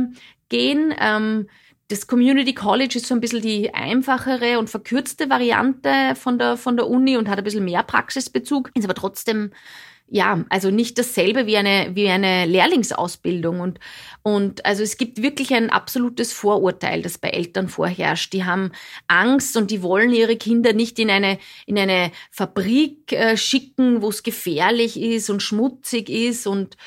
gehen. 0.49 0.93
Ähm, 0.99 1.47
das 1.89 2.08
Community 2.08 2.54
College 2.54 2.97
ist 2.97 3.08
so 3.08 3.13
ein 3.13 3.21
bisschen 3.21 3.41
die 3.41 3.73
einfachere 3.73 4.58
und 4.58 4.69
verkürzte 4.69 5.30
Variante 5.30 6.15
von 6.15 6.39
der, 6.39 6.58
von 6.58 6.78
der 6.78 6.88
Uni 6.88 7.17
und 7.17 7.30
hat 7.30 7.38
ein 7.38 7.43
bisschen 7.43 7.65
mehr 7.65 7.84
Praxisbezug, 7.84 8.71
ist 8.73 8.86
aber 8.86 8.95
trotzdem 8.95 9.52
ja, 10.13 10.45
also 10.49 10.69
nicht 10.69 10.99
dasselbe 10.99 11.47
wie 11.47 11.58
eine, 11.58 11.89
wie 11.95 12.08
eine 12.08 12.45
Lehrlingsausbildung. 12.45 13.62
Und, 13.62 13.80
und 14.21 14.63
also 14.63 14.84
es 14.84 14.97
gibt 14.97 15.23
wirklich 15.23 15.56
ein 15.56 15.71
absolutes 15.71 16.32
Vorurteil, 16.32 17.02
das 17.02 17.17
bei 17.17 17.30
Eltern 17.30 17.67
vorherrscht. 17.67 18.32
Die 18.32 18.45
haben 18.45 18.73
Angst 19.08 19.58
und 19.58 19.71
die 19.71 19.82
wollen 19.82 20.13
ihre 20.13 20.36
Kinder 20.36 20.73
nicht 20.73 20.99
in 20.99 21.10
eine, 21.10 21.39
in 21.65 21.80
eine 21.80 22.12
Fabrik 22.30 23.12
äh, 23.12 23.36
schicken, 23.38 24.04
wo 24.04 24.10
es 24.10 24.21
gefährlich 24.21 25.02
ist 25.02 25.32
und 25.32 25.41
schmutzig 25.41 26.10
ist 26.10 26.45
und 26.45 26.78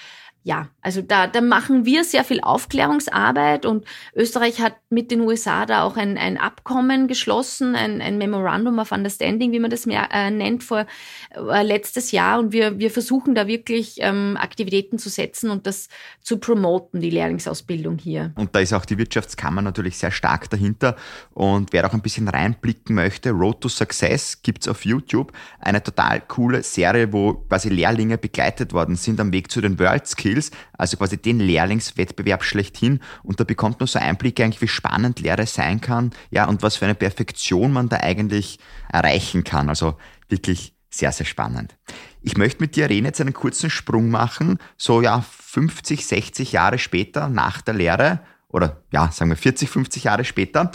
ja, 0.47 0.69
also 0.81 1.03
da, 1.03 1.27
da 1.27 1.41
machen 1.41 1.87
wir 1.87 2.05
sehr 2.05 2.23
viel 2.23 2.41
Aufklärungsarbeit 2.41 3.67
und 3.67 3.85
Österreich 4.15 4.61
hat 4.61 4.77
mit 4.91 5.11
den 5.11 5.23
USA 5.23 5.67
da 5.67 5.83
auch 5.83 5.97
ein, 5.97 6.17
ein 6.17 6.39
Abkommen 6.39 7.09
geschlossen, 7.09 7.75
ein, 7.75 8.01
ein 8.01 8.17
Memorandum 8.17 8.79
of 8.79 8.93
Understanding, 8.93 9.51
wie 9.51 9.59
man 9.59 9.73
das 9.73 9.87
mehr, 9.87 10.09
äh, 10.13 10.31
nennt, 10.31 10.63
vor 10.63 10.87
äh, 11.35 11.63
letztes 11.65 12.13
Jahr. 12.13 12.39
Und 12.39 12.53
wir, 12.53 12.79
wir 12.79 12.93
versuchen 12.93 13.35
da 13.35 13.49
wirklich 13.49 13.97
ähm, 13.99 14.37
Aktivitäten 14.41 15.01
zu 15.01 15.09
setzen 15.09 15.51
und 15.51 15.67
das 15.67 15.89
zu 16.23 16.39
promoten, 16.39 17.01
die 17.01 17.11
Lehrlingsausbildung 17.11 17.99
hier. 17.99 18.33
Und 18.37 18.55
da 18.55 18.61
ist 18.61 18.73
auch 18.73 18.85
die 18.85 18.99
Wirtschaftskammer 18.99 19.63
natürlich 19.63 19.99
sehr 19.99 20.13
stark 20.13 20.49
dahinter. 20.51 20.95
Und 21.35 21.73
wer 21.73 21.85
auch 21.89 21.93
ein 21.93 22.03
bisschen 22.03 22.29
reinblicken 22.29 22.95
möchte, 22.95 23.31
Road 23.31 23.63
to 23.63 23.69
Success 23.69 24.41
gibt's 24.43 24.69
auf 24.69 24.85
YouTube. 24.85 25.33
Eine 25.59 25.83
total 25.83 26.21
coole 26.21 26.63
Serie, 26.63 27.13
wo 27.13 27.35
quasi 27.35 27.69
Lehrlinge 27.69 28.17
begleitet 28.17 28.73
worden 28.73 28.95
sind 28.95 29.19
am 29.19 29.33
Weg 29.33 29.51
zu 29.51 29.61
den 29.61 29.77
World 29.81 30.07
Skills 30.07 30.36
Skills, 30.37 30.51
also 30.77 30.97
quasi 30.97 31.17
den 31.17 31.41
Lehrlingswettbewerb 31.41 32.45
schlechthin. 32.45 33.01
Und 33.23 33.41
da 33.41 33.45
bekommt 33.45 33.81
man 33.81 33.87
so 33.87 33.99
Einblicke 33.99 34.45
eigentlich, 34.45 34.63
wie 34.63 34.69
spannend 34.69 35.21
Lehre 35.21 35.47
sein 35.47 35.81
kann, 35.81 36.11
ja, 36.31 36.47
und 36.47 36.63
was 36.63 36.77
für 36.77 36.85
eine 36.85 36.95
Perfektion 36.95 37.73
man 37.73 37.89
da 37.89 37.99
eigentlich 37.99 38.59
erreichen 38.91 39.45
kann. 39.45 39.69
Also 39.69 39.97
wirklich 40.29 40.75
sehr, 40.91 41.13
sehr 41.13 41.27
spannend. 41.27 41.77
Ich 42.23 42.37
möchte 42.37 42.63
mit 42.63 42.77
dir, 42.77 42.89
Rene, 42.89 43.09
jetzt 43.09 43.21
einen 43.21 43.35
kurzen 43.35 43.71
Sprung 43.71 44.11
machen, 44.11 44.59
so 44.77 45.03
ja 45.03 45.21
50, 45.21 46.07
60 46.07 46.53
Jahre 46.53 46.79
später 46.79 47.29
nach 47.29 47.61
der 47.61 47.75
Lehre 47.75 48.21
oder 48.49 48.83
ja, 48.91 49.11
sagen 49.11 49.31
wir 49.31 49.37
40, 49.37 49.69
50 49.69 50.05
Jahre 50.05 50.25
später 50.25 50.71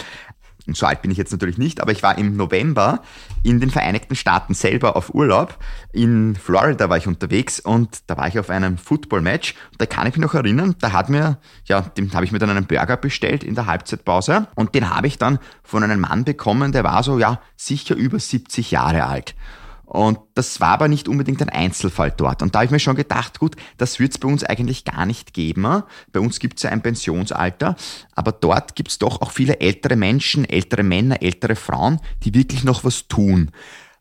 so 0.68 0.86
alt 0.86 1.02
bin 1.02 1.12
ich 1.12 1.18
jetzt 1.18 1.32
natürlich 1.32 1.58
nicht, 1.58 1.82
aber 1.82 1.92
ich 1.92 2.04
war 2.04 2.18
im 2.18 2.36
November 2.36 3.02
in 3.44 3.60
den 3.60 3.70
Vereinigten 3.70 4.16
Staaten 4.16 4.54
selber 4.54 4.96
auf 4.96 5.14
Urlaub. 5.14 5.58
In 5.92 6.36
Florida 6.36 6.90
war 6.90 6.98
ich 6.98 7.08
unterwegs 7.08 7.60
und 7.60 8.00
da 8.08 8.18
war 8.18 8.28
ich 8.28 8.38
auf 8.38 8.50
einem 8.50 8.78
Football-Match. 8.78 9.56
Da 9.78 9.86
kann 9.86 10.08
ich 10.08 10.16
mich 10.16 10.26
noch 10.26 10.34
erinnern, 10.34 10.76
da 10.80 10.92
hat 10.92 11.10
mir, 11.10 11.40
ja, 11.66 11.82
dem 11.82 12.14
habe 12.14 12.26
ich 12.26 12.32
mir 12.32 12.40
dann 12.40 12.50
einen 12.50 12.66
Burger 12.66 12.98
bestellt 12.98 13.44
in 13.44 13.56
der 13.56 13.66
Halbzeitpause 13.66 14.48
und 14.56 14.76
den 14.76 14.90
habe 14.90 15.08
ich 15.08 15.18
dann 15.18 15.40
von 15.64 15.84
einem 15.84 16.00
Mann 16.00 16.24
bekommen, 16.24 16.72
der 16.72 16.84
war 16.84 17.04
so, 17.04 17.20
ja, 17.20 17.42
sicher 17.56 17.96
über 17.96 18.20
70 18.20 18.72
Jahre 18.72 19.06
alt. 19.06 19.36
Und 19.92 20.20
das 20.36 20.62
war 20.62 20.70
aber 20.70 20.88
nicht 20.88 21.10
unbedingt 21.10 21.42
ein 21.42 21.50
Einzelfall 21.50 22.12
dort. 22.16 22.42
Und 22.42 22.56
da 22.56 22.60
habe 22.60 22.66
ich 22.66 22.72
mir 22.72 22.80
schon 22.80 22.96
gedacht, 22.96 23.40
gut, 23.40 23.58
das 23.76 24.00
wird 24.00 24.14
es 24.14 24.20
bei 24.20 24.30
uns 24.30 24.42
eigentlich 24.42 24.86
gar 24.86 25.06
nicht 25.06 25.34
geben. 25.34 25.84
Bei 26.14 26.22
uns 26.22 26.40
gibt 26.40 26.56
es 26.56 26.64
ja 26.64 26.70
ein 26.70 26.82
Pensionsalter, 26.82 27.76
aber 28.16 28.32
dort 28.32 28.76
gibt 28.76 28.90
es 28.90 29.00
doch 29.00 29.22
auch 29.22 29.32
viele 29.32 29.60
ältere 29.60 29.98
Menschen, 29.98 30.46
ältere 30.46 30.84
Männer, 30.84 31.22
ältere 31.22 31.58
Frauen, 31.58 32.00
die 32.24 32.34
wirklich 32.34 32.64
noch 32.64 32.86
was 32.86 33.10
tun. 33.10 33.52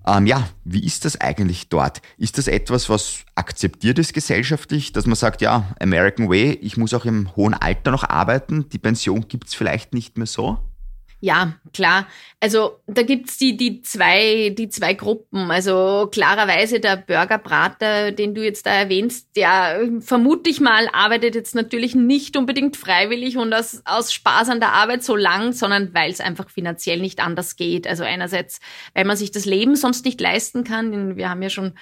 Ähm, 0.07 0.27
ja, 0.27 0.49
wie 0.63 0.87
ist 0.87 1.05
das 1.05 1.21
eigentlich 1.21 1.71
dort? 1.71 2.03
Ist 2.19 2.39
das 2.39 2.47
etwas, 2.47 2.89
was 2.89 3.25
akzeptiert 3.35 3.99
ist 3.99 4.15
gesellschaftlich, 4.15 4.93
dass 4.93 5.07
man 5.07 5.17
sagt, 5.17 5.41
ja, 5.43 5.75
American 5.81 6.31
Way, 6.31 6.53
ich 6.63 6.77
muss 6.77 6.95
auch 6.95 7.05
im 7.05 7.35
hohen 7.35 7.55
Alter 7.55 7.91
noch 7.91 8.09
arbeiten, 8.09 8.69
die 8.69 8.79
Pension 8.79 9.27
gibt 9.27 9.49
es 9.49 9.55
vielleicht 9.55 9.93
nicht 9.93 10.19
mehr 10.19 10.29
so? 10.29 10.59
Ja, 11.23 11.53
klar. 11.75 12.07
Also 12.41 12.81
da 12.87 13.03
gibt's 13.03 13.37
die, 13.37 13.55
die, 13.55 13.83
zwei, 13.83 14.55
die 14.57 14.71
zwei 14.71 14.95
Gruppen. 14.95 15.51
Also 15.51 16.09
klarerweise 16.11 16.81
der 16.81 16.97
Burgerbrater, 16.97 18.11
den 18.13 18.35
du 18.35 18.43
jetzt 18.43 18.65
da 18.65 18.71
erwähnst, 18.71 19.29
der 19.37 19.87
vermute 20.01 20.49
ich 20.49 20.61
mal 20.61 20.89
arbeitet 20.93 21.35
jetzt 21.35 21.55
natürlich 21.55 21.95
nicht 21.95 22.39
unbedingt 22.39 22.79
freiwillig 22.79 23.37
und 23.37 23.53
aus, 23.53 23.83
aus 23.85 24.15
Spaß 24.15 24.49
an 24.49 24.61
der 24.61 24.73
Arbeit 24.73 25.05
so 25.05 25.15
lang, 25.15 25.53
sondern 25.53 25.93
weil 25.93 26.11
es 26.11 26.21
einfach 26.21 26.49
finanziell 26.49 27.01
nicht 27.01 27.21
anders 27.21 27.57
geht. 27.57 27.87
Also 27.87 28.03
einerseits, 28.05 28.59
weil 28.95 29.05
man 29.05 29.19
sich 29.19 29.31
das 29.31 29.45
Leben 29.45 29.77
sonst 29.77 30.07
nicht 30.07 30.23
leisten 30.23 30.65
kann. 30.65 31.17
Wir 31.17 31.29
haben 31.29 31.43
ja 31.43 31.51
schon 31.51 31.75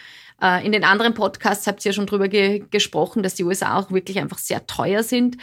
in 0.64 0.72
den 0.72 0.84
anderen 0.84 1.14
Podcasts 1.14 1.66
habt 1.66 1.84
ihr 1.84 1.90
ja 1.90 1.94
schon 1.94 2.06
drüber 2.06 2.28
ge 2.28 2.64
gesprochen, 2.70 3.22
dass 3.22 3.34
die 3.34 3.44
USA 3.44 3.76
auch 3.76 3.90
wirklich 3.90 4.18
einfach 4.18 4.38
sehr 4.38 4.66
teuer 4.66 5.02
sind. 5.02 5.36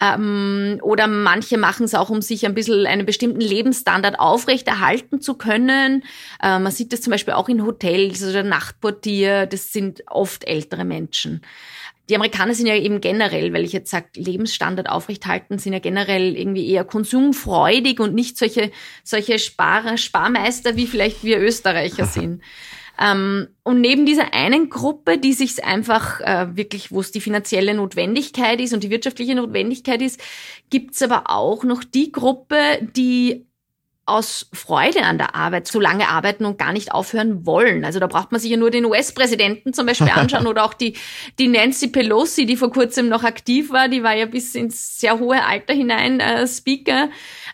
Ähm, 0.00 0.78
oder 0.82 1.08
manche 1.08 1.58
machen 1.58 1.84
es 1.84 1.94
auch, 1.94 2.08
um 2.08 2.22
sich 2.22 2.46
ein 2.46 2.54
bisschen 2.54 2.86
einen 2.86 3.04
bestimmten 3.04 3.40
Lebensstandard 3.40 4.18
aufrechterhalten 4.18 5.20
zu 5.20 5.34
können. 5.34 6.04
Äh, 6.42 6.58
man 6.60 6.70
sieht 6.70 6.92
das 6.92 7.00
zum 7.00 7.10
Beispiel 7.10 7.34
auch 7.34 7.48
in 7.48 7.64
Hotels 7.64 8.22
oder 8.22 8.44
Nachtportier. 8.44 9.46
Das 9.46 9.72
sind 9.72 10.02
oft 10.06 10.44
ältere 10.46 10.84
Menschen. 10.84 11.42
Die 12.08 12.14
Amerikaner 12.14 12.54
sind 12.54 12.66
ja 12.66 12.76
eben 12.76 13.00
generell, 13.02 13.52
weil 13.52 13.64
ich 13.64 13.72
jetzt 13.72 13.90
sage, 13.90 14.06
Lebensstandard 14.14 14.88
aufrechthalten, 14.88 15.58
sind 15.58 15.74
ja 15.74 15.78
generell 15.78 16.36
irgendwie 16.36 16.66
eher 16.70 16.84
konsumfreudig 16.84 18.00
und 18.00 18.14
nicht 18.14 18.38
solche, 18.38 18.70
solche 19.04 19.38
Sparer, 19.38 19.98
Sparmeister, 19.98 20.76
wie 20.76 20.86
vielleicht 20.86 21.22
wir 21.22 21.38
Österreicher 21.38 22.06
sind. 22.06 22.40
Ähm, 23.00 23.48
und 23.62 23.80
neben 23.80 24.06
dieser 24.06 24.34
einen 24.34 24.70
Gruppe, 24.70 25.18
die 25.18 25.32
sich 25.32 25.64
einfach 25.64 26.20
äh, 26.20 26.56
wirklich, 26.56 26.90
wo 26.90 27.00
es 27.00 27.10
die 27.10 27.20
finanzielle 27.20 27.74
Notwendigkeit 27.74 28.60
ist 28.60 28.74
und 28.74 28.82
die 28.82 28.90
wirtschaftliche 28.90 29.34
Notwendigkeit 29.34 30.02
ist, 30.02 30.20
gibt's 30.70 31.02
aber 31.02 31.30
auch 31.30 31.64
noch 31.64 31.84
die 31.84 32.12
Gruppe, 32.12 32.56
die 32.96 33.47
aus 34.08 34.48
Freude 34.52 35.02
an 35.02 35.18
der 35.18 35.34
Arbeit 35.34 35.68
so 35.68 35.80
lange 35.80 36.08
arbeiten 36.08 36.44
und 36.44 36.58
gar 36.58 36.72
nicht 36.72 36.92
aufhören 36.92 37.46
wollen. 37.46 37.84
Also 37.84 38.00
da 38.00 38.06
braucht 38.06 38.32
man 38.32 38.40
sich 38.40 38.50
ja 38.50 38.56
nur 38.56 38.70
den 38.70 38.84
US-Präsidenten 38.84 39.72
zum 39.72 39.86
Beispiel 39.86 40.10
anschauen 40.14 40.46
oder 40.46 40.64
auch 40.64 40.74
die, 40.74 40.94
die 41.38 41.48
Nancy 41.48 41.88
Pelosi, 41.88 42.46
die 42.46 42.56
vor 42.56 42.72
kurzem 42.72 43.08
noch 43.08 43.24
aktiv 43.24 43.70
war, 43.70 43.88
die 43.88 44.02
war 44.02 44.14
ja 44.14 44.26
bis 44.26 44.54
ins 44.54 45.00
sehr 45.00 45.18
hohe 45.18 45.44
Alter 45.44 45.74
hinein 45.74 46.20
äh, 46.20 46.46
Speaker. 46.46 47.08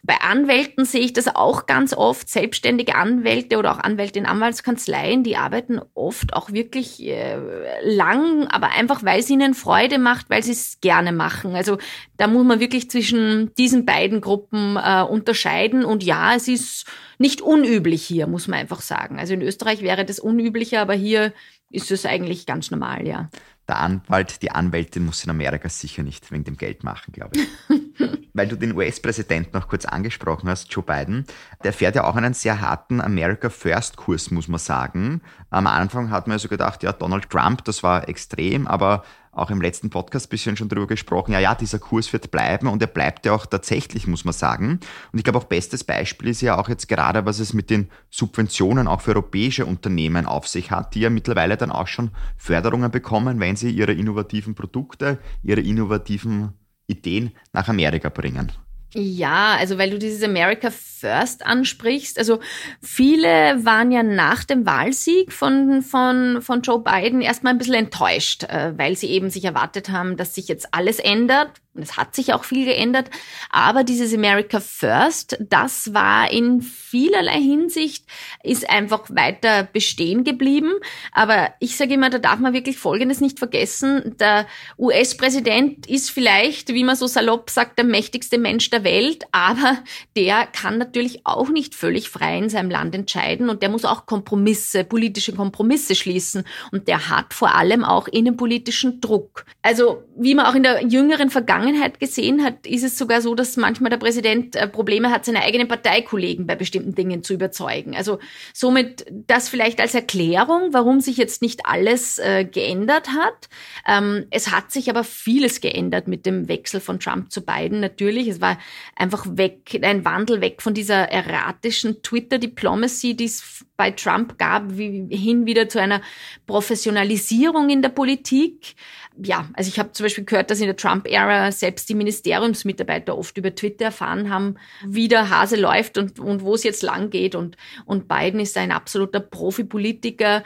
Bei 0.07 0.21
Anwälten 0.21 0.85
sehe 0.85 1.01
ich 1.01 1.15
das 1.15 1.35
auch 1.35 1.65
ganz 1.65 1.95
oft. 1.95 2.29
Selbstständige 2.29 2.95
Anwälte 2.95 3.57
oder 3.57 3.73
auch 3.73 3.79
Anwälte 3.79 4.19
in 4.19 4.27
Anwaltskanzleien, 4.27 5.23
die 5.23 5.39
arbeiten 5.39 5.81
oft 5.95 6.35
auch 6.35 6.53
wirklich 6.53 7.03
äh, 7.03 7.39
lang, 7.83 8.47
aber 8.49 8.73
einfach, 8.73 9.03
weil 9.03 9.21
es 9.21 9.31
ihnen 9.31 9.55
Freude 9.55 9.99
macht, 9.99 10.29
weil 10.29 10.43
sie 10.43 10.53
es 10.53 10.79
gerne 10.83 11.13
machen. 11.13 11.55
Also 11.57 11.79
da 12.19 12.27
muss 12.27 12.45
man 12.45 12.61
wirklich 12.61 12.91
zwischen 12.91 13.55
diesen 13.55 13.87
beiden 13.87 14.21
Gruppen 14.21 14.77
äh, 14.77 15.03
unterscheiden. 15.03 15.87
Und 15.87 16.05
ja, 16.05 16.39
es 16.49 16.61
ist 16.61 16.87
nicht 17.19 17.41
unüblich 17.41 18.05
hier, 18.05 18.27
muss 18.27 18.49
man 18.49 18.59
einfach 18.59 18.81
sagen. 18.81 19.19
Also 19.19 19.35
in 19.35 19.43
Österreich 19.43 19.83
wäre 19.83 20.05
das 20.05 20.19
unüblicher, 20.19 20.81
aber 20.81 20.95
hier 20.95 21.33
ist 21.71 21.91
es 21.91 22.07
eigentlich 22.07 22.47
ganz 22.47 22.71
normal, 22.71 23.07
ja. 23.07 23.29
Der 23.67 23.79
Anwalt, 23.79 24.43
die 24.43 24.51
Anwältin 24.51 25.07
muss 25.07 25.25
in 25.25 25.31
Amerika 25.31 25.71
sicher 25.71 26.03
nicht 26.03 26.31
wegen 26.31 26.45
dem 26.45 26.57
Geld 26.59 26.85
machen, 26.85 27.13
glaube 27.13 27.39
ich. 27.39 27.49
Weil 28.35 28.47
du 28.47 28.57
den 28.57 28.77
US-Präsidenten 28.77 29.57
noch 29.57 29.69
kurz 29.69 29.87
angesprochen 29.87 30.51
hast, 30.51 30.71
Joe 30.71 30.85
Biden, 30.85 31.25
der 31.63 31.73
fährt 31.73 31.95
ja 31.95 32.05
auch 32.05 32.17
einen 32.17 32.35
sehr 32.35 32.61
harten 32.61 33.01
America 33.01 33.49
First-Kurs, 33.49 34.31
muss 34.31 34.49
man 34.49 34.59
sagen. 34.59 35.23
Am 35.49 35.67
Anfang 35.67 36.11
hat 36.11 36.27
man 36.27 36.35
ja 36.35 36.39
so 36.41 36.49
gedacht, 36.49 36.83
ja, 36.83 36.93
Donald 36.93 37.31
Trump, 37.31 37.65
das 37.65 37.83
war 37.83 38.07
extrem, 38.09 38.67
aber 38.67 39.05
auch 39.35 39.51
im 39.51 39.61
letzten 39.61 39.91
Podcast 39.91 40.31
bisschen 40.31 40.57
schon 40.57 40.69
drüber 40.69 40.87
gesprochen, 40.87 41.33
ja, 41.33 41.39
ja, 41.39 41.55
dieser 41.55 41.79
Kurs 41.79 42.13
wird 42.13 42.31
bleiben 42.31 42.67
und 42.67 42.83
er 42.83 42.89
bleibt 42.89 43.27
ja 43.27 43.33
auch 43.33 43.47
tatsächlich, 43.47 44.07
muss 44.07 44.25
man 44.25 44.33
sagen. 44.33 44.81
Und 45.13 45.19
ich 45.19 45.25
glaube 45.25 45.39
auch 45.39 45.45
bestes 45.45 45.85
Beispiel 45.85 46.29
ist 46.29 46.41
ja 46.41 46.59
auch 46.59 46.69
jetzt 46.69 46.89
gerade, 46.89 47.27
was 47.27 47.39
es 47.39 47.53
mit 47.53 47.71
den 47.71 47.89
Subventionen 48.11 48.89
auch 48.89 49.01
für 49.01 49.11
europäische 49.11 49.67
Unternehmen 49.67 50.27
auf 50.27 50.49
sich 50.49 50.71
hat, 50.71 50.95
die 50.95 51.01
ja 51.01 51.11
mittlerweile 51.11 51.57
dann 51.57 51.71
auch 51.71 51.87
schon 51.87 52.11
Förderungen 52.37 52.91
bekommen, 52.91 53.41
wenn 53.41 53.57
sie 53.57 53.71
ihre 53.71 53.93
innovativen 53.93 54.55
Produkte, 54.55 55.19
ihre 55.43 55.61
innovativen 55.61 56.53
Ideen 56.87 57.33
nach 57.53 57.69
Amerika 57.69 58.09
bringen. 58.09 58.53
Ja, 58.95 59.57
also 59.59 59.77
weil 59.77 59.91
du 59.91 59.99
dieses 59.99 60.23
America 60.23 60.71
First 60.71 61.45
ansprichst. 61.45 62.19
Also 62.19 62.39
viele 62.81 63.65
waren 63.65 63.91
ja 63.91 64.03
nach 64.03 64.45
dem 64.45 64.65
Wahlsieg 64.65 65.33
von, 65.33 65.83
von, 65.83 66.41
von 66.41 66.63
Joe 66.63 66.81
Biden 66.81 67.21
erstmal 67.21 67.55
ein 67.55 67.59
bisschen 67.59 67.75
enttäuscht, 67.75 68.45
äh, 68.45 68.73
weil 68.79 68.97
sie 68.97 69.09
eben 69.09 69.31
sich 69.31 69.45
erwartet 69.45 69.91
haben, 69.91 70.17
dass 70.17 70.35
sich 70.35 70.49
jetzt 70.49 70.69
alles 70.73 71.01
ändert, 71.01 71.51
und 71.75 71.83
es 71.83 71.97
hat 71.97 72.15
sich 72.15 72.33
auch 72.33 72.45
viel 72.45 72.65
geändert, 72.65 73.11
aber 73.51 73.85
dieses 73.85 74.15
America 74.15 74.61
First, 74.61 75.37
das 75.41 75.93
war 75.93 76.31
in 76.31 76.63
vielerlei 76.63 77.41
Hinsicht, 77.41 78.07
ist 78.43 78.71
einfach 78.71 79.11
weiter 79.11 79.65
bestehen 79.65 80.23
geblieben. 80.23 80.73
Aber 81.13 81.53
ich 81.59 81.77
sage 81.77 81.95
immer, 81.95 82.11
da 82.11 82.19
darf 82.19 82.39
man 82.39 82.53
wirklich 82.53 82.79
Folgendes 82.79 83.21
nicht 83.21 83.39
vergessen. 83.39 84.15
Der 84.21 84.47
US-Präsident 84.79 85.89
ist 85.89 86.11
vielleicht, 86.11 86.73
wie 86.73 86.85
man 86.85 86.95
so 86.95 87.09
salopp 87.09 87.51
sagt, 87.51 87.79
der 87.79 87.85
mächtigste 87.85 88.39
Mensch 88.39 88.71
der 88.71 88.85
Welt, 88.85 89.25
aber 89.33 89.79
der 90.17 90.47
kann 90.47 90.79
natürlich 90.79 91.27
auch 91.27 91.49
nicht 91.49 91.75
völlig 91.75 92.09
frei 92.09 92.39
in 92.39 92.49
seinem 92.49 92.71
Land 92.71 92.95
entscheiden 92.95 93.49
und 93.49 93.63
der 93.63 93.69
muss 93.69 93.85
auch 93.85 94.07
Kompromisse, 94.07 94.85
politische 94.85 95.33
Kompromisse 95.33 95.97
schließen. 95.97 96.45
Und 96.71 96.87
der 96.87 97.09
hat 97.09 97.35
vor 97.35 97.55
allem 97.55 97.85
auch 97.85 98.07
innenpolitischen 98.07 99.01
Druck. 99.01 99.45
Also, 99.63 100.05
wie 100.17 100.35
man 100.35 100.47
auch 100.47 100.55
in 100.55 100.63
der 100.63 100.85
jüngeren 100.87 101.31
Vergangenheit 101.31 101.64
Vergangenheit 101.65 101.99
gesehen 101.99 102.45
hat, 102.45 102.67
ist 102.67 102.85
es 102.85 102.99
sogar 102.99 103.23
so, 103.23 103.35
dass 103.35 103.57
manchmal 103.57 103.91
der 103.91 103.97
Präsident 103.97 104.55
äh, 104.55 104.69
Probleme 104.69 105.11
hat, 105.11 105.25
seine 105.25 105.43
eigenen 105.43 105.67
Parteikollegen 105.67 106.47
bei 106.47 106.57
bestimmten 106.57 106.95
Dingen 106.95 107.23
zu 107.23 107.33
überzeugen. 107.33 107.97
Also 107.97 108.19
somit 108.53 109.07
das 109.11 109.49
vielleicht 109.49 109.81
als 109.81 109.95
Erklärung, 109.95 110.73
warum 110.73 111.01
sich 111.01 111.17
jetzt 111.17 111.41
nicht 111.43 111.65
alles 111.65 112.19
äh, 112.19 112.45
geändert 112.45 113.09
hat. 113.09 113.49
Ähm, 113.87 114.27
es 114.31 114.51
hat 114.51 114.73
sich 114.73 114.91
aber 114.91 115.05
vieles 115.05 115.61
geändert 115.61 116.07
mit 116.07 116.27
dem 116.27 116.49
Wechsel 116.49 116.81
von 116.81 117.01
Trump 117.01 117.33
zu 117.33 117.45
Biden. 117.45 117.81
Natürlich, 117.81 118.29
es 118.29 118.41
war 118.41 118.59
einfach 118.95 119.25
weg, 119.27 119.81
ein 119.83 120.05
Wandel 120.05 120.41
weg 120.41 120.61
von 120.61 120.75
dieser 120.75 121.09
erratischen 121.11 122.03
Twitter-Diplomacy, 122.03 123.17
die 123.17 123.25
es 123.25 123.65
bei 123.77 123.91
Trump 123.91 124.39
gab, 124.39 124.77
wie, 124.77 125.07
hin 125.11 125.47
wieder 125.47 125.69
zu 125.69 125.81
einer 125.81 126.01
Professionalisierung 126.47 127.71
in 127.71 127.83
der 127.83 127.89
Politik. 127.89 128.75
Ja, 129.23 129.49
also 129.55 129.69
ich 129.69 129.79
habe 129.79 129.93
zum 129.93 130.05
Beispiel 130.05 130.25
gehört, 130.25 130.51
dass 130.51 130.61
in 130.61 130.67
der 130.67 130.77
Trump-Ära 130.77 131.51
selbst 131.61 131.89
die 131.89 131.95
Ministeriumsmitarbeiter 131.95 133.17
oft 133.17 133.37
über 133.39 133.55
Twitter 133.55 133.87
erfahren 133.87 134.31
haben, 134.31 134.57
wie 134.87 135.09
der 135.09 135.31
Hase 135.31 135.57
läuft 135.57 135.99
und, 135.99 136.19
und 136.19 136.43
wo 136.43 136.55
es 136.55 136.65
jetzt 136.65 136.83
lang 136.83 137.11
geht. 137.11 137.35
Und, 137.35 137.57
und 137.85 138.09
Biden 138.09 138.41
ist 138.41 138.57
ein 138.57 138.73
absoluter 138.73 139.21
Profipolitiker 139.21 140.43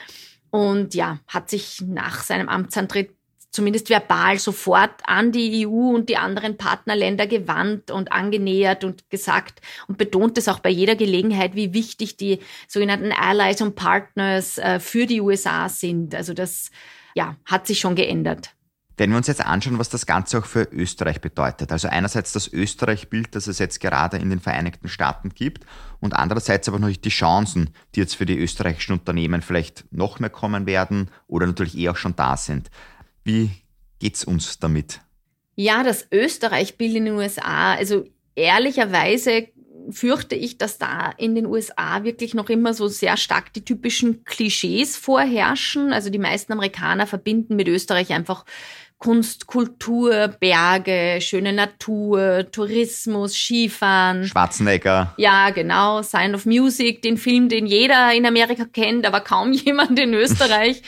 und 0.51 0.95
ja, 0.95 1.21
hat 1.27 1.51
sich 1.51 1.83
nach 1.87 2.23
seinem 2.23 2.49
Amtsantritt 2.49 3.11
zumindest 3.51 3.89
verbal 3.89 4.39
sofort 4.39 5.01
an 5.05 5.33
die 5.33 5.67
EU 5.67 5.95
und 5.95 6.09
die 6.09 6.17
anderen 6.17 6.57
Partnerländer 6.57 7.27
gewandt 7.27 7.91
und 7.91 8.13
angenähert 8.13 8.85
und 8.85 9.09
gesagt 9.11 9.61
und 9.89 9.99
betont 9.99 10.37
es 10.39 10.49
auch 10.49 10.61
bei 10.61 10.71
jeder 10.71 10.97
Gelegenheit, 10.97 11.55
wie 11.55 11.73
wichtig 11.73 12.17
die 12.17 12.41
sogenannten 12.67 13.13
Allies 13.13 13.63
und 13.63 13.75
Partners 13.75 14.59
äh, 14.59 14.81
für 14.81 15.07
die 15.07 15.21
USA 15.21 15.69
sind. 15.69 16.15
Also 16.15 16.35
das 16.35 16.71
ja, 17.15 17.37
hat 17.47 17.67
sich 17.67 17.81
schon 17.81 17.95
geändert. 17.97 18.55
Wenn 18.99 19.11
wir 19.11 19.17
uns 19.17 19.29
jetzt 19.29 19.45
anschauen, 19.45 19.79
was 19.79 19.89
das 19.89 20.07
Ganze 20.07 20.39
auch 20.39 20.45
für 20.45 20.69
Österreich 20.73 21.21
bedeutet. 21.21 21.71
Also 21.71 21.87
einerseits 21.89 22.33
das 22.33 22.53
Österreich-Bild, 22.53 23.35
das 23.35 23.47
es 23.47 23.61
jetzt 23.61 23.81
gerade 23.81 24.17
in 24.17 24.29
den 24.29 24.41
Vereinigten 24.41 24.89
Staaten 24.89 25.31
gibt 25.31 25.65
und 26.01 26.15
andererseits 26.15 26.69
aber 26.69 26.81
natürlich 26.81 27.01
die 27.01 27.09
Chancen, 27.11 27.71
die 27.95 28.01
jetzt 28.01 28.17
für 28.17 28.27
die 28.27 28.37
österreichischen 28.37 28.93
Unternehmen 28.93 29.41
vielleicht 29.41 29.85
noch 29.93 30.19
mehr 30.19 30.31
kommen 30.31 30.67
werden 30.67 31.11
oder 31.29 31.47
natürlich 31.47 31.79
eh 31.79 31.89
auch 31.89 31.97
schon 31.97 32.17
da 32.17 32.37
sind. 32.37 32.71
Wie 33.23 33.51
geht's 34.01 34.25
uns 34.25 34.59
damit? 34.59 35.01
Ja, 35.55 35.85
das 35.85 36.07
Österreich-Bild 36.11 36.97
in 36.97 37.05
den 37.05 37.15
USA, 37.15 37.75
also 37.75 38.05
ehrlicherweise 38.35 39.49
fürchte 39.91 40.35
ich, 40.35 40.59
dass 40.59 40.79
da 40.79 41.11
in 41.17 41.35
den 41.35 41.47
USA 41.47 42.05
wirklich 42.05 42.35
noch 42.35 42.51
immer 42.51 42.75
so 42.75 42.89
sehr 42.89 43.17
stark 43.17 43.53
die 43.53 43.65
typischen 43.65 44.25
Klischees 44.25 44.97
vorherrschen. 44.97 45.93
Also 45.93 46.11
die 46.11 46.19
meisten 46.19 46.53
Amerikaner 46.53 47.07
verbinden 47.07 47.57
mit 47.57 47.69
Österreich 47.69 48.13
einfach 48.13 48.45
Kunst, 48.99 49.47
Kultur, 49.47 50.29
Berge, 50.41 51.21
schöne 51.21 51.53
Natur, 51.53 52.47
Tourismus, 52.51 53.35
Skifahren. 53.35 54.25
Schwarzenegger. 54.25 55.15
Ja, 55.17 55.51
genau. 55.51 56.03
Sign 56.03 56.35
of 56.35 56.47
Music, 56.47 57.03
den 57.03 57.17
Film, 57.17 57.49
den 57.49 57.67
jeder 57.67 58.13
in 58.13 58.27
Amerika 58.27 58.65
kennt, 58.65 59.07
aber 59.07 59.21
kaum 59.21 59.53
jemand 59.53 59.99
in 59.99 60.15
Österreich. 60.15 60.83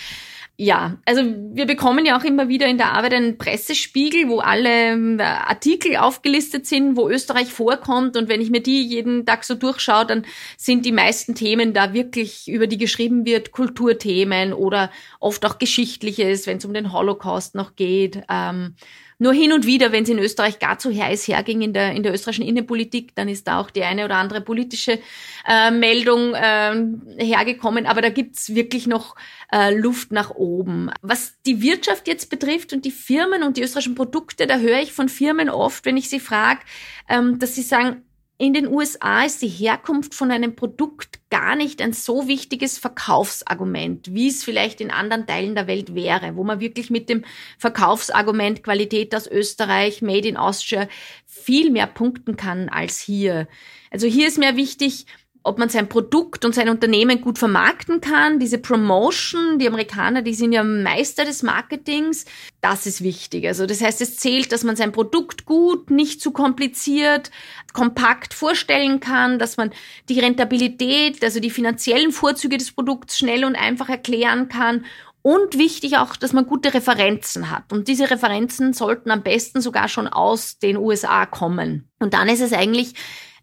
Ja, 0.63 0.99
also 1.07 1.23
wir 1.25 1.65
bekommen 1.65 2.05
ja 2.05 2.19
auch 2.19 2.23
immer 2.23 2.51
wieder 2.51 2.67
in 2.67 2.77
der 2.77 2.93
Arbeit 2.93 3.15
einen 3.15 3.39
Pressespiegel, 3.39 4.29
wo 4.29 4.41
alle 4.41 4.93
ähm, 4.93 5.19
Artikel 5.19 5.97
aufgelistet 5.97 6.67
sind, 6.67 6.99
wo 6.99 7.09
Österreich 7.09 7.51
vorkommt. 7.51 8.15
Und 8.15 8.29
wenn 8.29 8.43
ich 8.43 8.51
mir 8.51 8.61
die 8.61 8.83
jeden 8.83 9.25
Tag 9.25 9.45
so 9.45 9.55
durchschaue, 9.55 10.05
dann 10.05 10.27
sind 10.59 10.85
die 10.85 10.93
meisten 10.93 11.35
Themen 11.35 11.73
da 11.73 11.95
wirklich, 11.95 12.47
über 12.47 12.67
die 12.67 12.77
geschrieben 12.77 13.25
wird, 13.25 13.53
Kulturthemen 13.53 14.53
oder 14.53 14.91
oft 15.19 15.47
auch 15.47 15.59
Geschichtliches, 15.59 16.47
wenn 16.47 16.59
es 16.59 16.67
um 16.67 16.75
den 16.75 16.93
Holocaust 16.93 17.55
noch 17.55 17.75
geht. 17.75 18.23
Ähm, 18.29 18.75
nur 19.21 19.35
hin 19.35 19.53
und 19.53 19.67
wieder, 19.67 19.93
wenn 19.93 20.05
es 20.05 20.09
in 20.09 20.19
Österreich 20.19 20.59
gar 20.59 20.79
zu 20.79 20.91
heiß 20.91 21.29
herging 21.29 21.61
in 21.61 21.75
der, 21.75 21.93
in 21.93 22.03
der 22.03 22.15
österreichischen 22.15 22.49
Innenpolitik, 22.49 23.15
dann 23.15 23.29
ist 23.29 23.47
da 23.47 23.61
auch 23.61 23.71
die 23.71 23.85
eine 23.85 24.07
oder 24.07 24.17
andere 24.17 24.41
politische 24.41 24.99
äh, 25.47 25.71
Meldung 25.71 26.35
äh, 26.35 26.75
hergekommen. 27.19 27.85
Aber 27.85 28.01
da 28.01 28.09
gibt's 28.09 28.55
wirklich 28.55 28.87
noch 28.87 29.17
äh, 29.53 29.75
Luft 29.75 30.11
nach 30.11 30.31
oben. 30.31 30.91
Was 31.03 31.35
die 31.45 31.61
Wirtschaft 31.61 32.09
jetzt 32.09 32.31
betrifft 32.31 32.73
und 32.73 32.87
die 32.87 32.91
Firmen 32.91 33.43
und 33.43 33.59
die 33.59 33.63
österreichischen 33.63 33.95
Produkte, 33.95 34.47
da 34.47 34.59
höre 34.59 34.81
ich 34.81 34.93
von 34.93 35.11
Firmen 35.11 35.51
oft, 35.51 35.85
wenn 35.85 35.99
ich 35.99 36.09
sie 36.09 36.21
frage, 36.21 36.61
ähm, 37.07 37.39
dass 37.39 37.55
sie 37.55 37.63
sagen, 37.63 38.03
in 38.41 38.55
den 38.55 38.69
USA 38.69 39.25
ist 39.25 39.43
die 39.43 39.49
Herkunft 39.49 40.15
von 40.15 40.31
einem 40.31 40.57
Produkt 40.57 41.21
gar 41.29 41.57
nicht 41.57 41.83
ein 41.83 41.93
so 41.93 42.27
wichtiges 42.27 42.79
Verkaufsargument, 42.79 44.15
wie 44.15 44.29
es 44.29 44.43
vielleicht 44.45 44.81
in 44.81 44.91
anderen 44.91 45.27
Teilen 45.27 45.55
der 45.55 45.67
Welt 45.67 45.95
wäre, 45.95 46.37
wo 46.37 46.43
man 46.43 46.59
wirklich 46.59 46.89
mit 46.89 47.11
dem 47.11 47.23
Verkaufsargument 47.59 48.63
Qualität 48.63 49.15
aus 49.15 49.27
Österreich, 49.27 50.01
Made 50.01 50.27
in 50.27 50.39
Austria 50.39 50.89
viel 51.27 51.71
mehr 51.71 51.87
punkten 51.87 52.39
kann 52.39 52.71
als 52.71 52.99
hier. 52.99 53.47
Also 53.91 54.07
hier 54.07 54.27
ist 54.27 54.39
mir 54.39 54.57
wichtig, 54.57 55.05
ob 55.43 55.59
man 55.59 55.69
sein 55.69 55.89
Produkt 55.89 56.45
und 56.45 56.55
sein 56.55 56.69
Unternehmen 56.69 57.21
gut 57.21 57.39
vermarkten 57.39 58.01
kann, 58.01 58.39
diese 58.39 58.59
Promotion, 58.59 59.59
die 59.59 59.67
Amerikaner, 59.67 60.23
die 60.23 60.35
sind 60.35 60.53
ja 60.53 60.63
Meister 60.63 61.25
des 61.25 61.43
Marketings, 61.43 62.27
das 62.61 62.87
ist 62.87 63.03
wichtig. 63.03 63.47
Also 63.47 63.67
das 63.67 63.81
heißt, 63.81 64.01
es 64.03 64.17
zählt, 64.17 64.53
dass 64.53 64.65
man 64.65 64.77
sein 64.77 64.93
Produkt 64.93 65.47
gut, 65.47 65.91
nicht 65.91 66.21
zu 66.21 66.31
kompliziert, 66.31 67.31
kompakt 67.73 68.35
vorstellen 68.35 69.01
kann, 69.01 69.39
dass 69.39 69.57
man 69.57 69.71
die 70.09 70.21
Rentabilität, 70.21 71.25
also 71.25 71.41
die 71.41 71.51
finanziellen 71.51 72.13
Vorzüge 72.13 72.59
des 72.59 72.73
Produkts 72.73 73.19
schnell 73.19 73.45
und 73.45 73.57
einfach 73.57 73.89
erklären 73.89 74.49
kann 74.49 74.85
und 75.23 75.59
wichtig 75.59 75.99
auch, 75.99 76.17
dass 76.17 76.33
man 76.33 76.47
gute 76.47 76.73
Referenzen 76.73 77.51
hat. 77.51 77.73
Und 77.73 77.89
diese 77.89 78.11
Referenzen 78.11 78.73
sollten 78.73 79.11
am 79.11 79.23
besten 79.23 79.61
sogar 79.61 79.89
schon 79.89 80.09
aus 80.09 80.59
den 80.59 80.77
USA 80.77 81.27
kommen. 81.27 81.91
Und 81.99 82.15
dann 82.15 82.29
ist 82.29 82.41
es 82.41 82.53
eigentlich 82.53 82.95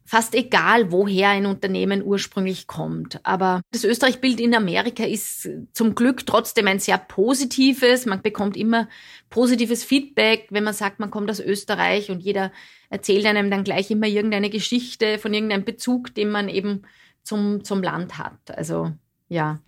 fast 0.08 0.34
egal, 0.36 0.89
woher 0.93 1.30
ein 1.30 1.46
Unternehmen 1.46 2.02
ursprünglich 2.02 2.65
kommt. 2.65 3.20
Aber 3.24 3.62
das 3.72 3.84
Österreich-Bild 3.84 4.39
in 4.39 4.56
Amerika 4.56 5.04
ist 5.04 5.50
zum 5.74 5.96
Glück 5.96 6.26
trotzdem 6.26 6.65
ein 6.67 6.80
sehr 6.80 6.98
positives. 6.98 8.06
Man 8.06 8.22
bekommt 8.22 8.56
immer 8.56 8.88
positives 9.30 9.84
Feedback, 9.84 10.48
wenn 10.50 10.63
man 10.63 10.74
sagt, 10.74 11.02
man 11.02 11.12
kommt 11.12 11.30
aus 11.30 11.41
Österreich 11.41 12.10
und 12.10 12.22
jeder 12.22 12.54
erzählt 12.89 13.26
einem 13.26 13.52
dann 13.52 13.65
gleich 13.65 13.91
immer 13.91 14.08
irgendeine 14.08 14.50
Geschichte 14.50 15.20
von 15.20 15.34
irgendeinem 15.34 15.65
Bezug, 15.65 16.15
den 16.15 16.30
man 16.30 16.48
eben 16.48 16.84
zum, 17.24 17.65
zum 17.65 17.84
Land 17.84 18.17
hat. 18.17 18.58
Also, 18.58 18.93
ja. 19.28 19.60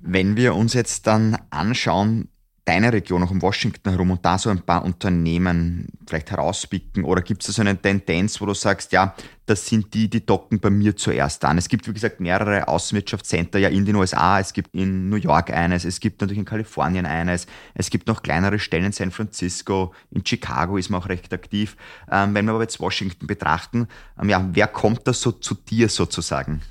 Wenn 0.00 0.36
wir 0.38 0.54
uns 0.54 0.72
jetzt 0.72 1.06
dann 1.06 1.36
anschauen, 1.50 2.31
deine 2.64 2.92
Region, 2.92 3.22
auch 3.22 3.30
um 3.30 3.42
Washington 3.42 3.90
herum 3.90 4.12
und 4.12 4.24
da 4.24 4.38
so 4.38 4.48
ein 4.50 4.62
paar 4.62 4.84
Unternehmen 4.84 5.88
vielleicht 6.06 6.30
herauspicken? 6.30 7.04
Oder 7.04 7.22
gibt 7.22 7.42
es 7.42 7.48
da 7.48 7.52
so 7.52 7.62
eine 7.62 7.80
Tendenz, 7.80 8.40
wo 8.40 8.46
du 8.46 8.54
sagst, 8.54 8.92
ja, 8.92 9.14
das 9.46 9.66
sind 9.66 9.92
die, 9.94 10.08
die 10.08 10.24
docken 10.24 10.60
bei 10.60 10.70
mir 10.70 10.96
zuerst 10.96 11.44
an? 11.44 11.58
Es 11.58 11.68
gibt, 11.68 11.88
wie 11.88 11.92
gesagt, 11.92 12.20
mehrere 12.20 12.68
Außenwirtschaftscenter 12.68 13.58
ja 13.58 13.68
in 13.68 13.84
den 13.84 13.96
USA, 13.96 14.38
es 14.38 14.52
gibt 14.52 14.74
in 14.74 15.08
New 15.08 15.16
York 15.16 15.50
eines, 15.50 15.84
es 15.84 15.98
gibt 15.98 16.20
natürlich 16.20 16.38
in 16.38 16.44
Kalifornien 16.44 17.06
eines, 17.06 17.46
es 17.74 17.90
gibt 17.90 18.06
noch 18.06 18.22
kleinere 18.22 18.58
Stellen 18.58 18.86
in 18.86 18.92
San 18.92 19.10
Francisco, 19.10 19.92
in 20.10 20.24
Chicago 20.24 20.76
ist 20.76 20.90
man 20.90 21.02
auch 21.02 21.08
recht 21.08 21.32
aktiv. 21.32 21.76
Ähm, 22.10 22.34
wenn 22.34 22.44
wir 22.44 22.52
aber 22.52 22.62
jetzt 22.62 22.78
Washington 22.78 23.26
betrachten, 23.26 23.88
ähm, 24.20 24.28
ja, 24.28 24.48
wer 24.52 24.68
kommt 24.68 25.06
da 25.08 25.12
so 25.12 25.32
zu 25.32 25.54
dir 25.54 25.88
sozusagen? 25.88 26.62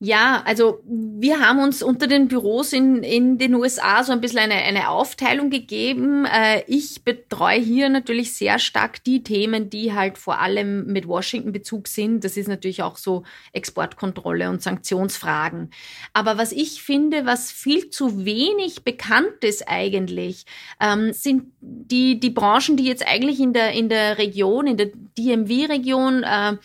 Ja, 0.00 0.44
also 0.46 0.80
wir 0.84 1.40
haben 1.40 1.58
uns 1.58 1.82
unter 1.82 2.06
den 2.06 2.28
Büros 2.28 2.72
in, 2.72 3.02
in 3.02 3.36
den 3.36 3.52
USA 3.56 4.04
so 4.04 4.12
ein 4.12 4.20
bisschen 4.20 4.38
eine, 4.38 4.54
eine 4.54 4.90
Aufteilung 4.90 5.50
gegeben. 5.50 6.24
Äh, 6.24 6.62
ich 6.68 7.02
betreue 7.02 7.58
hier 7.58 7.88
natürlich 7.88 8.32
sehr 8.36 8.60
stark 8.60 9.02
die 9.02 9.24
Themen, 9.24 9.70
die 9.70 9.92
halt 9.92 10.16
vor 10.16 10.38
allem 10.38 10.86
mit 10.86 11.08
Washington 11.08 11.50
Bezug 11.50 11.88
sind. 11.88 12.22
Das 12.22 12.36
ist 12.36 12.46
natürlich 12.46 12.80
auch 12.84 12.96
so 12.96 13.24
Exportkontrolle 13.52 14.48
und 14.48 14.62
Sanktionsfragen. 14.62 15.70
Aber 16.12 16.38
was 16.38 16.52
ich 16.52 16.80
finde, 16.80 17.26
was 17.26 17.50
viel 17.50 17.90
zu 17.90 18.24
wenig 18.24 18.84
bekannt 18.84 19.42
ist 19.42 19.66
eigentlich, 19.66 20.46
ähm, 20.78 21.12
sind 21.12 21.46
die, 21.60 22.20
die 22.20 22.30
Branchen, 22.30 22.76
die 22.76 22.84
jetzt 22.84 23.04
eigentlich 23.04 23.40
in 23.40 23.52
der, 23.52 23.72
in 23.72 23.88
der 23.88 24.16
Region, 24.18 24.68
in 24.68 24.76
der 24.76 24.90
DMV-Region 25.18 26.22
äh, 26.22 26.56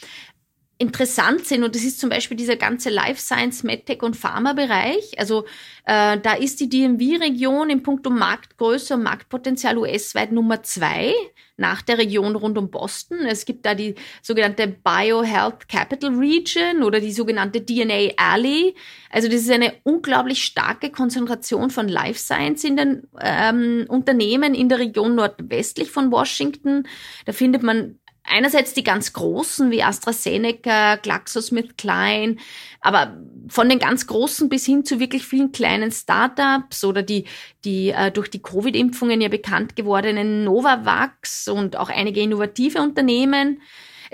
interessant 0.84 1.46
sind. 1.46 1.64
Und 1.64 1.76
das 1.76 1.84
ist 1.84 2.00
zum 2.00 2.10
Beispiel 2.10 2.38
dieser 2.38 2.58
ganze 2.58 2.90
Life 2.90 3.20
Science, 3.20 3.64
MedTech 3.64 4.04
und 4.04 4.16
Pharma-Bereich. 4.16 5.18
Also 5.18 5.46
äh, 5.86 6.20
da 6.20 6.34
ist 6.34 6.60
die 6.60 6.70
DMV-Region 6.70 7.70
in 7.70 7.82
puncto 7.82 8.10
Marktgröße 8.10 8.94
und 8.94 9.04
Marktpotenzial 9.04 9.78
US-weit 9.78 10.32
Nummer 10.32 10.62
zwei 10.64 11.14
nach 11.56 11.82
der 11.82 11.98
Region 12.00 12.36
rund 12.36 12.58
um 12.58 12.70
Boston. 12.70 13.20
Es 13.28 13.46
gibt 13.46 13.66
da 13.66 13.76
die 13.76 13.96
sogenannte 14.22 14.68
Biohealth 14.68 15.70
Capital 15.70 16.16
Region 16.16 16.84
oder 16.84 17.00
die 17.00 17.12
sogenannte 17.12 17.64
DNA 17.64 18.14
Alley. 18.18 18.76
Also 19.10 19.28
das 19.28 19.42
ist 19.42 19.52
eine 19.52 19.74
unglaublich 19.84 20.44
starke 20.44 20.90
Konzentration 20.90 21.70
von 21.70 21.88
Life 21.88 22.20
Science 22.20 22.64
in 22.64 22.76
den 22.76 23.04
ähm, 23.22 23.86
Unternehmen 23.88 24.56
in 24.56 24.68
der 24.68 24.80
Region 24.80 25.16
nordwestlich 25.16 25.92
von 25.92 26.12
Washington. 26.12 26.88
Da 27.26 27.34
findet 27.34 27.62
man 27.62 28.00
einerseits 28.24 28.74
die 28.74 28.84
ganz 28.84 29.14
großen 29.14 29.70
wie 29.72 29.84
AstraZeneca, 29.84 30.96
GlaxoSmithKline, 30.96 32.38
aber 32.82 33.18
von 33.48 33.70
den 33.70 33.80
ganz 33.80 34.08
großen 34.08 34.50
bis 34.50 34.66
hin 34.66 34.86
zu 34.86 35.00
wirklich 35.00 35.26
vielen 35.26 35.52
kleinen 35.52 35.92
Startups 35.92 36.84
oder 36.84 37.04
die, 37.04 37.26
die 37.66 37.90
äh, 37.90 38.12
durch 38.12 38.30
die 38.30 38.42
Covid-Impfungen 38.42 39.22
ja 39.22 39.30
bekannt 39.30 39.76
gewordenen 39.76 40.44
Novavax 40.44 41.48
und 41.48 41.76
auch 41.76 41.90
einige 41.90 42.22
innovative 42.22 42.82
Unternehmen. 42.82 43.62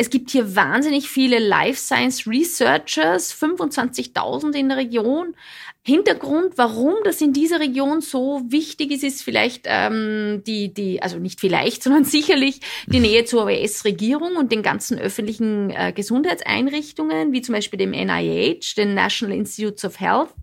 Es 0.02 0.10
gibt 0.10 0.30
hier 0.30 0.56
wahnsinnig 0.56 1.10
viele 1.10 1.40
Life 1.40 1.78
Science 1.78 2.26
Researchers, 2.26 3.34
25.000 3.34 4.56
in 4.56 4.70
der 4.70 4.78
Region. 4.78 5.36
Hintergrund, 5.84 6.54
warum 6.58 6.96
das 7.04 7.20
in 7.20 7.34
dieser 7.34 7.60
Region 7.60 8.00
so 8.00 8.42
wichtig 8.48 8.92
ist, 8.92 9.04
ist 9.04 9.24
vielleicht 9.24 9.64
ähm, 9.66 10.42
die, 10.48 10.74
die, 10.74 11.02
also 11.02 11.18
nicht 11.18 11.42
vielleicht, 11.42 11.84
sondern 11.84 12.06
sicherlich 12.06 12.62
die 12.88 13.02
Nähe 13.02 13.26
zur 13.26 13.44
US-Regierung 13.44 14.38
und 14.38 14.54
den 14.54 14.64
ganzen 14.64 14.98
öffentlichen 14.98 15.70
äh, 15.72 15.92
Gesundheitseinrichtungen, 15.94 17.34
wie 17.34 17.42
zum 17.42 17.56
Beispiel 17.56 17.78
dem 17.78 17.92
NIH, 17.92 18.76
den 18.78 18.94
National 18.94 19.36
Institutes 19.36 19.84
of 19.84 20.00
Health 20.00 20.34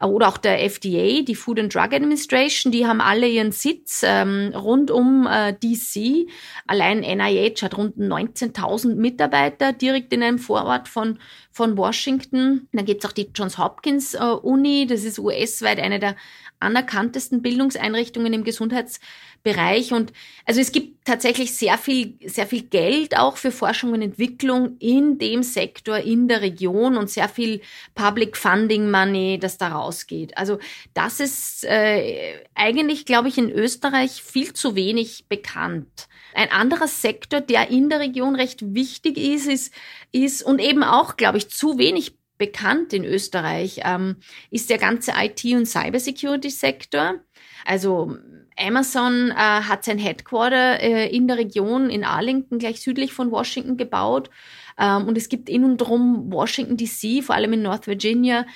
oder 0.00 0.28
auch 0.28 0.38
der 0.38 0.62
FDA, 0.62 1.22
die 1.22 1.34
Food 1.34 1.58
and 1.58 1.74
Drug 1.74 1.92
Administration, 1.92 2.72
die 2.72 2.86
haben 2.86 3.00
alle 3.00 3.28
ihren 3.28 3.52
Sitz 3.52 4.02
ähm, 4.04 4.52
rund 4.54 4.90
um 4.90 5.26
äh, 5.26 5.54
DC. 5.54 6.28
Allein 6.66 7.00
NIH 7.00 7.62
hat 7.62 7.76
rund 7.76 7.96
19.000 7.96 8.96
Mitarbeiter 8.96 9.72
direkt 9.72 10.12
in 10.12 10.22
einem 10.22 10.38
Vorort 10.38 10.88
von, 10.88 11.18
von 11.50 11.76
Washington. 11.76 12.68
Dann 12.72 12.84
gibt's 12.84 13.06
auch 13.06 13.12
die 13.12 13.30
Johns 13.34 13.58
Hopkins 13.58 14.14
äh, 14.14 14.18
Uni, 14.18 14.86
das 14.86 15.04
ist 15.04 15.18
US-weit 15.18 15.78
eine 15.78 15.98
der 15.98 16.16
anerkanntesten 16.60 17.42
Bildungseinrichtungen 17.42 18.32
im 18.32 18.44
Gesundheitsbereich. 18.44 19.92
Und 19.92 20.12
also 20.44 20.60
es 20.60 20.72
gibt 20.72 21.04
tatsächlich 21.04 21.54
sehr 21.54 21.78
viel, 21.78 22.18
sehr 22.24 22.46
viel 22.46 22.62
Geld 22.62 23.18
auch 23.18 23.36
für 23.36 23.50
Forschung 23.50 23.92
und 23.92 24.02
Entwicklung 24.02 24.76
in 24.78 25.18
dem 25.18 25.42
Sektor, 25.42 25.98
in 25.98 26.28
der 26.28 26.40
Region 26.40 26.96
und 26.96 27.10
sehr 27.10 27.28
viel 27.28 27.60
Public 27.94 28.36
Funding 28.36 28.90
Money, 28.90 29.38
das 29.38 29.58
da 29.58 29.68
rausgeht. 29.68 30.36
Also 30.36 30.58
das 30.94 31.20
ist 31.20 31.64
äh, 31.64 32.44
eigentlich, 32.54 33.04
glaube 33.04 33.28
ich, 33.28 33.38
in 33.38 33.50
Österreich 33.50 34.22
viel 34.22 34.52
zu 34.52 34.74
wenig 34.74 35.26
bekannt. 35.28 36.08
Ein 36.34 36.50
anderer 36.50 36.88
Sektor, 36.88 37.40
der 37.40 37.70
in 37.70 37.88
der 37.88 38.00
Region 38.00 38.34
recht 38.34 38.74
wichtig 38.74 39.18
ist, 39.18 39.46
ist, 39.46 39.72
ist 40.10 40.42
und 40.42 40.60
eben 40.60 40.82
auch, 40.82 41.16
glaube 41.16 41.38
ich, 41.38 41.48
zu 41.48 41.78
wenig 41.78 42.14
bekannt 42.38 42.92
in 42.92 43.04
Österreich, 43.04 43.80
ähm, 43.84 44.16
ist 44.50 44.70
der 44.70 44.78
ganze 44.78 45.12
IT- 45.16 45.44
und 45.54 45.66
Cybersecurity-Sektor. 45.66 47.20
Also 47.64 48.16
Amazon 48.56 49.30
äh, 49.30 49.34
hat 49.34 49.84
sein 49.84 49.98
Headquarter 49.98 50.80
äh, 50.80 51.08
in 51.14 51.26
der 51.26 51.38
Region 51.38 51.90
in 51.90 52.04
Arlington, 52.04 52.58
gleich 52.58 52.80
südlich 52.80 53.12
von 53.12 53.30
Washington, 53.30 53.76
gebaut. 53.76 54.30
Ähm, 54.78 55.06
und 55.06 55.18
es 55.18 55.28
gibt 55.28 55.48
in 55.48 55.64
und 55.64 55.78
drum 55.78 56.32
Washington 56.32 56.76
DC, 56.76 57.24
vor 57.24 57.34
allem 57.34 57.52
in 57.52 57.62
North 57.62 57.86
Virginia, 57.86 58.46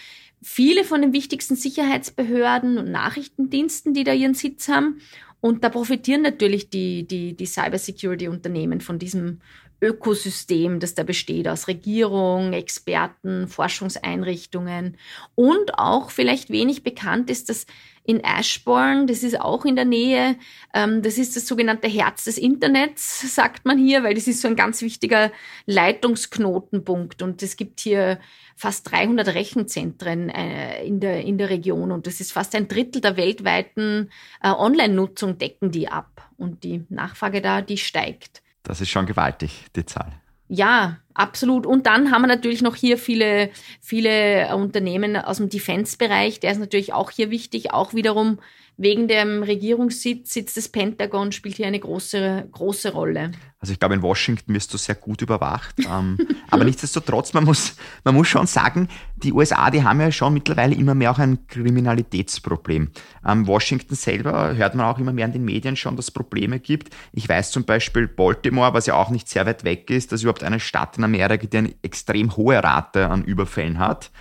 viele 0.42 0.84
von 0.84 1.02
den 1.02 1.12
wichtigsten 1.12 1.56
Sicherheitsbehörden 1.56 2.78
und 2.78 2.90
Nachrichtendiensten, 2.90 3.94
die 3.94 4.04
da 4.04 4.12
ihren 4.12 4.34
Sitz 4.34 4.68
haben. 4.68 5.00
Und 5.40 5.62
da 5.62 5.68
profitieren 5.68 6.22
natürlich 6.22 6.68
die, 6.68 7.06
die, 7.06 7.34
die 7.34 7.46
Cybersecurity-Unternehmen 7.46 8.80
von 8.80 8.98
diesem 8.98 9.40
Ökosystem, 9.80 10.80
das 10.80 10.94
da 10.94 11.04
besteht 11.04 11.46
aus 11.46 11.68
Regierung, 11.68 12.52
Experten, 12.52 13.46
Forschungseinrichtungen 13.46 14.96
und 15.34 15.78
auch 15.78 16.10
vielleicht 16.10 16.50
wenig 16.50 16.82
bekannt 16.82 17.30
ist, 17.30 17.48
dass 17.48 17.66
in 18.08 18.24
Ashbourne, 18.24 19.04
das 19.04 19.22
ist 19.22 19.38
auch 19.38 19.66
in 19.66 19.76
der 19.76 19.84
Nähe, 19.84 20.36
ähm, 20.72 21.02
das 21.02 21.18
ist 21.18 21.36
das 21.36 21.46
sogenannte 21.46 21.88
Herz 21.88 22.24
des 22.24 22.38
Internets, 22.38 23.34
sagt 23.34 23.66
man 23.66 23.78
hier, 23.78 24.02
weil 24.02 24.14
das 24.14 24.26
ist 24.26 24.40
so 24.40 24.48
ein 24.48 24.56
ganz 24.56 24.80
wichtiger 24.80 25.30
Leitungsknotenpunkt 25.66 27.22
und 27.22 27.42
es 27.42 27.56
gibt 27.56 27.80
hier 27.80 28.18
fast 28.56 28.90
300 28.90 29.28
Rechenzentren 29.28 30.30
äh, 30.30 30.84
in, 30.84 31.00
der, 31.00 31.22
in 31.22 31.36
der 31.36 31.50
Region 31.50 31.92
und 31.92 32.06
das 32.06 32.20
ist 32.20 32.32
fast 32.32 32.54
ein 32.54 32.66
Drittel 32.66 33.02
der 33.02 33.18
weltweiten 33.18 34.10
äh, 34.42 34.48
Online-Nutzung 34.48 35.36
decken 35.36 35.70
die 35.70 35.88
ab 35.88 36.30
und 36.38 36.64
die 36.64 36.84
Nachfrage 36.88 37.42
da, 37.42 37.60
die 37.60 37.76
steigt. 37.76 38.42
Das 38.68 38.82
ist 38.82 38.90
schon 38.90 39.06
gewaltig, 39.06 39.64
die 39.74 39.86
Zahl. 39.86 40.12
Ja, 40.48 40.98
absolut. 41.14 41.64
Und 41.64 41.86
dann 41.86 42.10
haben 42.10 42.20
wir 42.20 42.28
natürlich 42.28 42.60
noch 42.60 42.76
hier 42.76 42.98
viele, 42.98 43.48
viele 43.80 44.54
Unternehmen 44.54 45.16
aus 45.16 45.38
dem 45.38 45.48
Defense-Bereich. 45.48 46.40
Der 46.40 46.52
ist 46.52 46.58
natürlich 46.58 46.92
auch 46.92 47.10
hier 47.10 47.30
wichtig, 47.30 47.72
auch 47.72 47.94
wiederum 47.94 48.38
wegen 48.78 49.08
dem 49.08 49.42
Regierungssitz, 49.42 50.32
Sitz 50.32 50.54
des 50.54 50.68
Pentagon, 50.68 51.32
spielt 51.32 51.56
hier 51.56 51.66
eine 51.66 51.80
große, 51.80 52.48
große 52.52 52.92
Rolle. 52.92 53.32
Also 53.58 53.72
ich 53.72 53.80
glaube, 53.80 53.96
in 53.96 54.02
Washington 54.02 54.54
wirst 54.54 54.72
du 54.72 54.78
sehr 54.78 54.94
gut 54.94 55.20
überwacht. 55.20 55.74
Ähm, 55.80 56.16
aber 56.50 56.62
nichtsdestotrotz, 56.62 57.34
man 57.34 57.42
muss, 57.42 57.74
man 58.04 58.14
muss 58.14 58.28
schon 58.28 58.46
sagen, 58.46 58.88
die 59.16 59.32
USA, 59.32 59.72
die 59.72 59.82
haben 59.82 60.00
ja 60.00 60.12
schon 60.12 60.32
mittlerweile 60.32 60.76
immer 60.76 60.94
mehr 60.94 61.10
auch 61.10 61.18
ein 61.18 61.44
Kriminalitätsproblem. 61.48 62.92
Ähm, 63.26 63.46
Washington 63.48 63.96
selber 63.96 64.54
hört 64.56 64.76
man 64.76 64.86
auch 64.86 65.00
immer 65.00 65.12
mehr 65.12 65.26
in 65.26 65.32
den 65.32 65.44
Medien 65.44 65.74
schon, 65.74 65.96
dass 65.96 66.06
es 66.06 66.10
Probleme 66.12 66.60
gibt. 66.60 66.94
Ich 67.12 67.28
weiß 67.28 67.50
zum 67.50 67.64
Beispiel 67.64 68.06
Baltimore, 68.06 68.74
was 68.74 68.86
ja 68.86 68.94
auch 68.94 69.10
nicht 69.10 69.28
sehr 69.28 69.44
weit 69.44 69.64
weg 69.64 69.90
ist, 69.90 70.12
dass 70.12 70.22
überhaupt 70.22 70.44
eine 70.44 70.60
Stadt 70.60 70.98
in 70.98 71.04
Amerika, 71.04 71.48
die 71.48 71.58
eine 71.58 71.74
extrem 71.82 72.36
hohe 72.36 72.62
Rate 72.62 73.08
an 73.08 73.24
Überfällen 73.24 73.80
hat. 73.80 74.12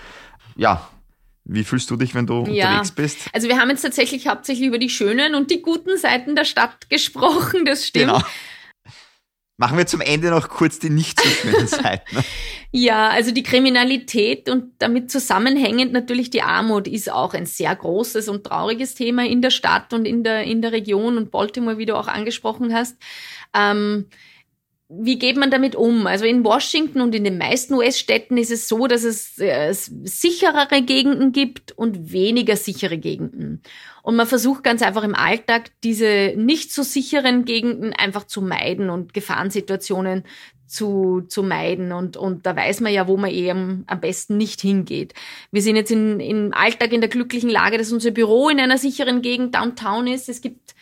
Ja, 0.56 0.90
wie 1.48 1.64
fühlst 1.64 1.90
du 1.90 1.96
dich, 1.96 2.14
wenn 2.14 2.28
du 2.28 2.46
ja. 2.46 2.68
unterwegs 2.68 2.92
bist? 2.92 3.18
Also 3.34 3.48
wir 3.48 3.58
haben 3.58 3.70
jetzt 3.70 3.82
tatsächlich 3.82 4.28
hauptsächlich 4.28 4.68
über 4.68 4.80
die 4.80 4.90
schönen 4.90 5.34
und 5.34 5.50
die 5.50 5.62
guten 5.62 5.98
Seiten 5.98 6.36
der 6.36 6.46
Stadt 6.46 6.90
gesprochen, 6.90 7.66
das 7.66 7.88
stimmt. 7.88 8.08
Genau. 8.08 8.22
Machen 9.60 9.80
wir 9.80 9.88
zum 9.88 10.02
Ende 10.02 10.30
noch 10.30 10.50
kurz 10.50 10.78
die 10.78 10.92
nicht 10.92 11.20
so 11.20 11.28
schönen 11.28 11.68
Seiten. 11.68 12.18
ja, 12.72 13.10
also 13.10 13.32
die 13.32 13.42
Kriminalität 13.42 14.50
und 14.50 14.74
damit 14.78 15.10
zusammenhängend 15.10 15.94
natürlich 15.94 16.30
die 16.30 16.44
Armut 16.44 16.88
ist 16.88 17.12
auch 17.12 17.34
ein 17.34 17.48
sehr 17.48 17.76
großes 17.76 18.30
und 18.30 18.44
trauriges 18.44 18.94
Thema 18.94 19.26
in 19.26 19.42
der 19.42 19.50
Stadt 19.50 19.94
und 19.94 20.06
in 20.06 20.24
der, 20.24 20.44
in 20.44 20.62
der 20.62 20.74
Region 20.74 21.18
und 21.18 21.32
Baltimore, 21.32 21.80
wie 21.80 21.88
du 21.88 21.98
auch 21.98 22.08
angesprochen 22.08 22.72
hast. 22.72 22.98
Ähm, 23.56 24.06
wie 24.90 25.20
geht 25.20 25.36
man 25.36 25.52
damit 25.52 25.76
um? 25.76 26.08
Also 26.08 26.26
in 26.26 26.46
Washington 26.46 27.02
und 27.02 27.14
in 27.14 27.26
den 27.26 27.38
meisten 27.38 27.74
US-Städten 27.74 28.38
ist 28.38 28.52
es 28.52 28.70
so, 28.70 28.88
dass 28.88 29.04
es 29.04 29.38
äh, 29.38 29.74
sicherere 29.74 30.82
Gegenden 30.82 31.34
gibt 31.34 31.74
und 31.74 32.14
weniger 32.14 32.56
sichere 32.56 32.98
Gegenden. 32.98 33.62
Und 34.02 34.16
man 34.16 34.28
versucht 34.28 34.64
ganz 34.64 34.82
einfach 34.82 35.04
im 35.04 35.14
Alltag 35.16 35.72
diese 35.84 36.34
nicht 36.38 36.72
so 36.72 36.84
sicheren 36.84 37.44
Gegenden 37.44 37.92
einfach 37.92 38.24
zu 38.24 38.42
meiden 38.42 38.90
und 38.90 39.14
Gefahrensituationen 39.14 40.24
zu, 40.68 41.26
zu 41.28 41.44
meiden. 41.44 41.92
Und, 41.92 42.16
und 42.16 42.46
da 42.46 42.56
weiß 42.56 42.80
man 42.80 42.94
ja, 42.94 43.10
wo 43.10 43.18
man 43.18 43.32
eben 43.32 43.84
am 43.88 44.00
besten 44.00 44.38
nicht 44.38 44.62
hingeht. 44.62 45.14
Wir 45.52 45.62
sind 45.62 45.76
jetzt 45.76 45.92
in, 45.92 46.22
im 46.22 46.54
Alltag 46.54 46.94
in 46.94 47.02
der 47.02 47.10
glücklichen 47.10 47.50
Lage, 47.50 47.78
dass 47.78 47.92
unser 47.92 48.12
Büro 48.12 48.48
in 48.48 48.62
einer 48.62 48.78
sicheren 48.78 49.22
Gegend 49.22 49.54
downtown 49.54 50.08
ist. 50.08 50.30
Es 50.30 50.40
gibt 50.40 50.77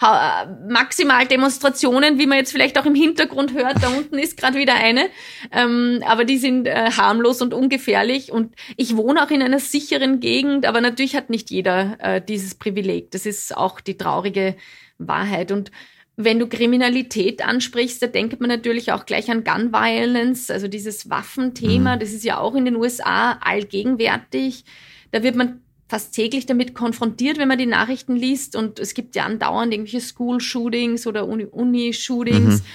maximal 0.00 1.26
Demonstrationen, 1.26 2.18
wie 2.18 2.26
man 2.26 2.38
jetzt 2.38 2.52
vielleicht 2.52 2.78
auch 2.78 2.86
im 2.86 2.94
Hintergrund 2.94 3.54
hört. 3.54 3.82
Da 3.82 3.88
unten 3.88 4.18
ist 4.18 4.36
gerade 4.36 4.58
wieder 4.58 4.74
eine. 4.74 5.08
Ähm, 5.52 6.02
aber 6.06 6.24
die 6.24 6.38
sind 6.38 6.66
äh, 6.66 6.90
harmlos 6.90 7.40
und 7.40 7.54
ungefährlich. 7.54 8.30
Und 8.30 8.54
ich 8.76 8.96
wohne 8.96 9.24
auch 9.24 9.30
in 9.30 9.42
einer 9.42 9.58
sicheren 9.58 10.20
Gegend, 10.20 10.66
aber 10.66 10.80
natürlich 10.80 11.16
hat 11.16 11.30
nicht 11.30 11.50
jeder 11.50 11.96
äh, 12.00 12.20
dieses 12.20 12.54
Privileg. 12.56 13.10
Das 13.10 13.26
ist 13.26 13.56
auch 13.56 13.80
die 13.80 13.96
traurige 13.96 14.56
Wahrheit. 14.98 15.50
Und 15.50 15.70
wenn 16.16 16.38
du 16.38 16.46
Kriminalität 16.46 17.46
ansprichst, 17.46 18.02
da 18.02 18.06
denkt 18.06 18.40
man 18.40 18.48
natürlich 18.48 18.92
auch 18.92 19.04
gleich 19.04 19.30
an 19.30 19.44
Gun 19.44 19.72
Violence, 19.72 20.50
also 20.50 20.66
dieses 20.66 21.10
Waffenthema. 21.10 21.96
Mhm. 21.96 22.00
Das 22.00 22.12
ist 22.12 22.24
ja 22.24 22.38
auch 22.38 22.54
in 22.54 22.64
den 22.64 22.76
USA 22.76 23.32
allgegenwärtig. 23.42 24.64
Da 25.10 25.22
wird 25.22 25.36
man 25.36 25.60
fast 25.88 26.14
täglich 26.14 26.46
damit 26.46 26.74
konfrontiert, 26.74 27.38
wenn 27.38 27.48
man 27.48 27.58
die 27.58 27.66
Nachrichten 27.66 28.16
liest. 28.16 28.56
Und 28.56 28.78
es 28.78 28.94
gibt 28.94 29.14
ja 29.14 29.24
andauernd 29.24 29.72
irgendwelche 29.72 30.00
School-Shootings 30.00 31.06
oder 31.06 31.26
Uni-Shootings. 31.26 32.60
Mhm. 32.60 32.66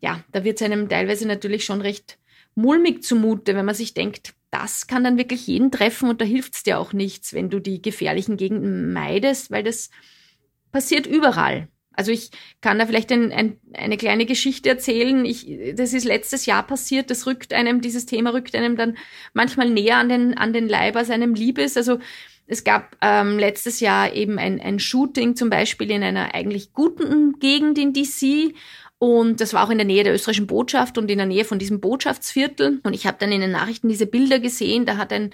Ja, 0.00 0.24
da 0.32 0.44
wird 0.44 0.60
es 0.60 0.64
einem 0.64 0.88
teilweise 0.88 1.26
natürlich 1.26 1.64
schon 1.64 1.80
recht 1.80 2.18
mulmig 2.54 3.02
zumute, 3.02 3.54
wenn 3.54 3.66
man 3.66 3.74
sich 3.74 3.94
denkt, 3.94 4.34
das 4.50 4.86
kann 4.86 5.04
dann 5.04 5.18
wirklich 5.18 5.46
jeden 5.46 5.70
treffen 5.70 6.08
und 6.08 6.20
da 6.20 6.24
hilft 6.24 6.54
es 6.54 6.62
dir 6.62 6.78
auch 6.78 6.92
nichts, 6.92 7.34
wenn 7.34 7.50
du 7.50 7.60
die 7.60 7.82
gefährlichen 7.82 8.36
Gegenden 8.36 8.92
meidest, 8.92 9.50
weil 9.50 9.62
das 9.62 9.90
passiert 10.72 11.06
überall. 11.06 11.68
Also 11.96 12.12
ich 12.12 12.30
kann 12.60 12.78
da 12.78 12.86
vielleicht 12.86 13.10
ein, 13.10 13.32
ein, 13.32 13.58
eine 13.72 13.96
kleine 13.96 14.26
Geschichte 14.26 14.68
erzählen. 14.68 15.24
Ich, 15.24 15.48
das 15.74 15.92
ist 15.94 16.04
letztes 16.04 16.46
Jahr 16.46 16.64
passiert. 16.66 17.10
Das 17.10 17.26
rückt 17.26 17.52
einem, 17.52 17.80
dieses 17.80 18.06
Thema 18.06 18.32
rückt 18.32 18.54
einem 18.54 18.76
dann 18.76 18.96
manchmal 19.32 19.70
näher 19.70 19.96
an 19.96 20.08
den, 20.08 20.36
an 20.36 20.52
den 20.52 20.68
Leib, 20.68 20.96
als 20.96 21.10
einem 21.10 21.34
lieb 21.34 21.58
ist. 21.58 21.76
Also 21.76 21.98
es 22.46 22.64
gab 22.64 22.96
ähm, 23.00 23.38
letztes 23.38 23.80
Jahr 23.80 24.12
eben 24.12 24.38
ein, 24.38 24.60
ein 24.60 24.78
Shooting 24.78 25.36
zum 25.36 25.50
Beispiel 25.50 25.90
in 25.90 26.02
einer 26.02 26.34
eigentlich 26.34 26.74
guten 26.74 27.38
Gegend 27.38 27.78
in 27.78 27.92
DC. 27.92 28.54
Und 28.98 29.40
das 29.40 29.52
war 29.52 29.66
auch 29.66 29.70
in 29.70 29.78
der 29.78 29.86
Nähe 29.86 30.04
der 30.04 30.14
österreichischen 30.14 30.46
Botschaft 30.46 30.96
und 30.96 31.10
in 31.10 31.18
der 31.18 31.26
Nähe 31.26 31.44
von 31.44 31.58
diesem 31.58 31.80
Botschaftsviertel. 31.80 32.80
Und 32.82 32.94
ich 32.94 33.06
habe 33.06 33.16
dann 33.18 33.32
in 33.32 33.40
den 33.40 33.50
Nachrichten 33.50 33.88
diese 33.88 34.06
Bilder 34.06 34.38
gesehen. 34.38 34.86
Da 34.86 34.96
hat 34.96 35.12
ein 35.12 35.32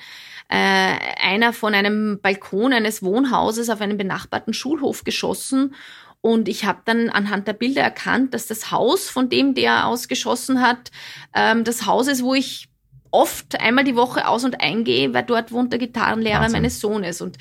äh, 0.48 0.96
einer 1.22 1.53
von 1.53 1.75
einem 1.75 2.20
Balkon 2.20 2.72
eines 2.72 3.03
Wohnhauses 3.03 3.70
auf 3.70 3.81
einen 3.81 3.96
benachbarten 3.96 4.53
Schulhof 4.53 5.05
geschossen 5.05 5.75
Und 6.22 6.48
ich 6.48 6.64
habe 6.64 6.80
dann 6.85 7.11
anhand 7.11 7.48
der 7.48 7.52
Bilder 7.52 7.82
erkannt, 7.82 8.32
dass 8.32 8.46
das 8.46 8.70
Haus, 8.70 9.11
von 9.11 9.28
dem 9.28 9.54
der 9.54 9.88
ausgeschossen 9.88 10.62
hat, 10.62 10.90
ähm, 11.35 11.64
das 11.64 11.85
Haus 11.85 12.06
ist, 12.06 12.22
wo 12.22 12.32
ich 12.32 12.68
oft 13.11 13.61
einmal 13.61 13.85
die 13.85 13.96
Woche 13.96 14.26
aus 14.26 14.44
und 14.44 14.62
eingehe, 14.62 15.12
weil 15.12 15.24
dort 15.24 15.52
wohnt 15.52 15.72
der 15.72 15.80
Gitarrenlehrer 15.80 16.42
Wahnsinn. 16.42 16.52
meines 16.52 16.80
Sohnes. 16.80 17.20
Und 17.20 17.38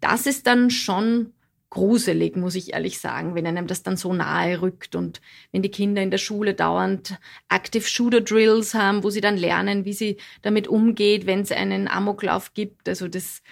das 0.00 0.26
ist 0.26 0.46
dann 0.48 0.70
schon 0.70 1.32
gruselig, 1.70 2.36
muss 2.36 2.56
ich 2.56 2.72
ehrlich 2.72 2.98
sagen, 2.98 3.34
wenn 3.34 3.46
einem 3.46 3.66
das 3.66 3.82
dann 3.82 3.96
so 3.96 4.12
nahe 4.12 4.62
rückt 4.62 4.94
und 4.94 5.20
wenn 5.52 5.62
die 5.62 5.70
Kinder 5.70 6.02
in 6.02 6.10
der 6.10 6.18
Schule 6.18 6.54
dauernd 6.54 7.18
Active 7.48 7.86
Shooter 7.86 8.20
Drills 8.20 8.74
haben, 8.74 9.02
wo 9.02 9.10
sie 9.10 9.20
dann 9.20 9.36
lernen, 9.36 9.84
wie 9.84 9.92
sie 9.92 10.16
damit 10.42 10.68
umgeht, 10.68 11.26
wenn 11.26 11.40
es 11.40 11.52
einen 11.52 11.88
Amoklauf 11.88 12.52
gibt. 12.54 12.88
Also 12.88 13.08
das, 13.08 13.42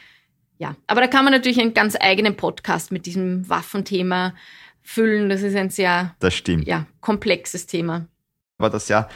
ja. 0.58 0.76
Aber 0.86 1.00
da 1.00 1.06
kann 1.06 1.24
man 1.24 1.32
natürlich 1.32 1.60
einen 1.60 1.74
ganz 1.74 1.96
eigenen 1.98 2.36
Podcast 2.36 2.92
mit 2.92 3.06
diesem 3.06 3.48
Waffenthema 3.48 4.34
füllen. 4.82 5.28
Das 5.28 5.42
ist 5.42 5.56
ein 5.56 5.70
sehr, 5.70 6.14
das 6.18 6.34
stimmt. 6.34 6.66
ja, 6.66 6.86
komplexes 7.00 7.66
Thema. 7.66 8.06
Aber 8.58 8.70
das 8.70 8.88
ja, 8.88 9.08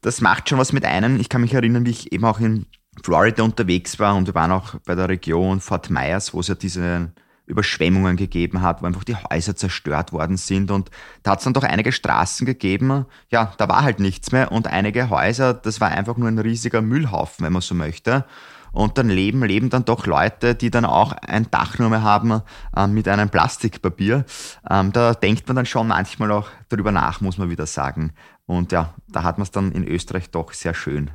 das 0.00 0.20
macht 0.20 0.48
schon 0.48 0.58
was 0.58 0.72
mit 0.72 0.84
einem. 0.84 1.20
Ich 1.20 1.28
kann 1.28 1.40
mich 1.40 1.54
erinnern, 1.54 1.86
wie 1.86 1.90
ich 1.90 2.12
eben 2.12 2.24
auch 2.24 2.40
in 2.40 2.66
Florida 3.02 3.42
unterwegs 3.42 3.98
war 3.98 4.16
und 4.16 4.26
wir 4.26 4.34
waren 4.34 4.52
auch 4.52 4.74
bei 4.84 4.94
der 4.94 5.08
Region 5.08 5.60
Fort 5.60 5.90
Myers, 5.90 6.34
wo 6.34 6.40
es 6.40 6.48
ja 6.48 6.54
diese 6.54 7.12
Überschwemmungen 7.46 8.16
gegeben 8.16 8.62
hat, 8.62 8.80
wo 8.80 8.86
einfach 8.86 9.04
die 9.04 9.16
Häuser 9.16 9.56
zerstört 9.56 10.12
worden 10.12 10.36
sind. 10.36 10.70
Und 10.70 10.90
da 11.22 11.32
hat 11.32 11.38
es 11.38 11.44
dann 11.44 11.52
doch 11.52 11.64
einige 11.64 11.92
Straßen 11.92 12.46
gegeben, 12.46 13.06
ja, 13.30 13.52
da 13.58 13.68
war 13.68 13.82
halt 13.82 14.00
nichts 14.00 14.32
mehr. 14.32 14.52
Und 14.52 14.68
einige 14.68 15.10
Häuser, 15.10 15.52
das 15.52 15.80
war 15.80 15.90
einfach 15.90 16.16
nur 16.16 16.28
ein 16.28 16.38
riesiger 16.38 16.80
Müllhaufen, 16.80 17.44
wenn 17.44 17.52
man 17.52 17.62
so 17.62 17.74
möchte. 17.74 18.24
Und 18.72 18.98
dann 18.98 19.08
leben, 19.08 19.42
leben 19.42 19.70
dann 19.70 19.84
doch 19.84 20.06
Leute, 20.06 20.54
die 20.54 20.70
dann 20.70 20.84
auch 20.84 21.12
ein 21.12 21.50
Dach 21.50 21.78
nur 21.78 21.90
mehr 21.90 22.02
haben 22.02 22.42
äh, 22.76 22.86
mit 22.86 23.08
einem 23.08 23.28
Plastikpapier. 23.28 24.24
Ähm, 24.68 24.92
da 24.92 25.14
denkt 25.14 25.46
man 25.48 25.56
dann 25.56 25.66
schon 25.66 25.88
manchmal 25.88 26.30
auch 26.30 26.48
darüber 26.68 26.92
nach, 26.92 27.20
muss 27.20 27.38
man 27.38 27.50
wieder 27.50 27.66
sagen. 27.66 28.12
Und 28.46 28.72
ja, 28.72 28.94
da 29.08 29.22
hat 29.22 29.38
man 29.38 29.44
es 29.44 29.50
dann 29.50 29.72
in 29.72 29.86
Österreich 29.86 30.30
doch 30.30 30.52
sehr 30.52 30.74
schön. 30.74 31.10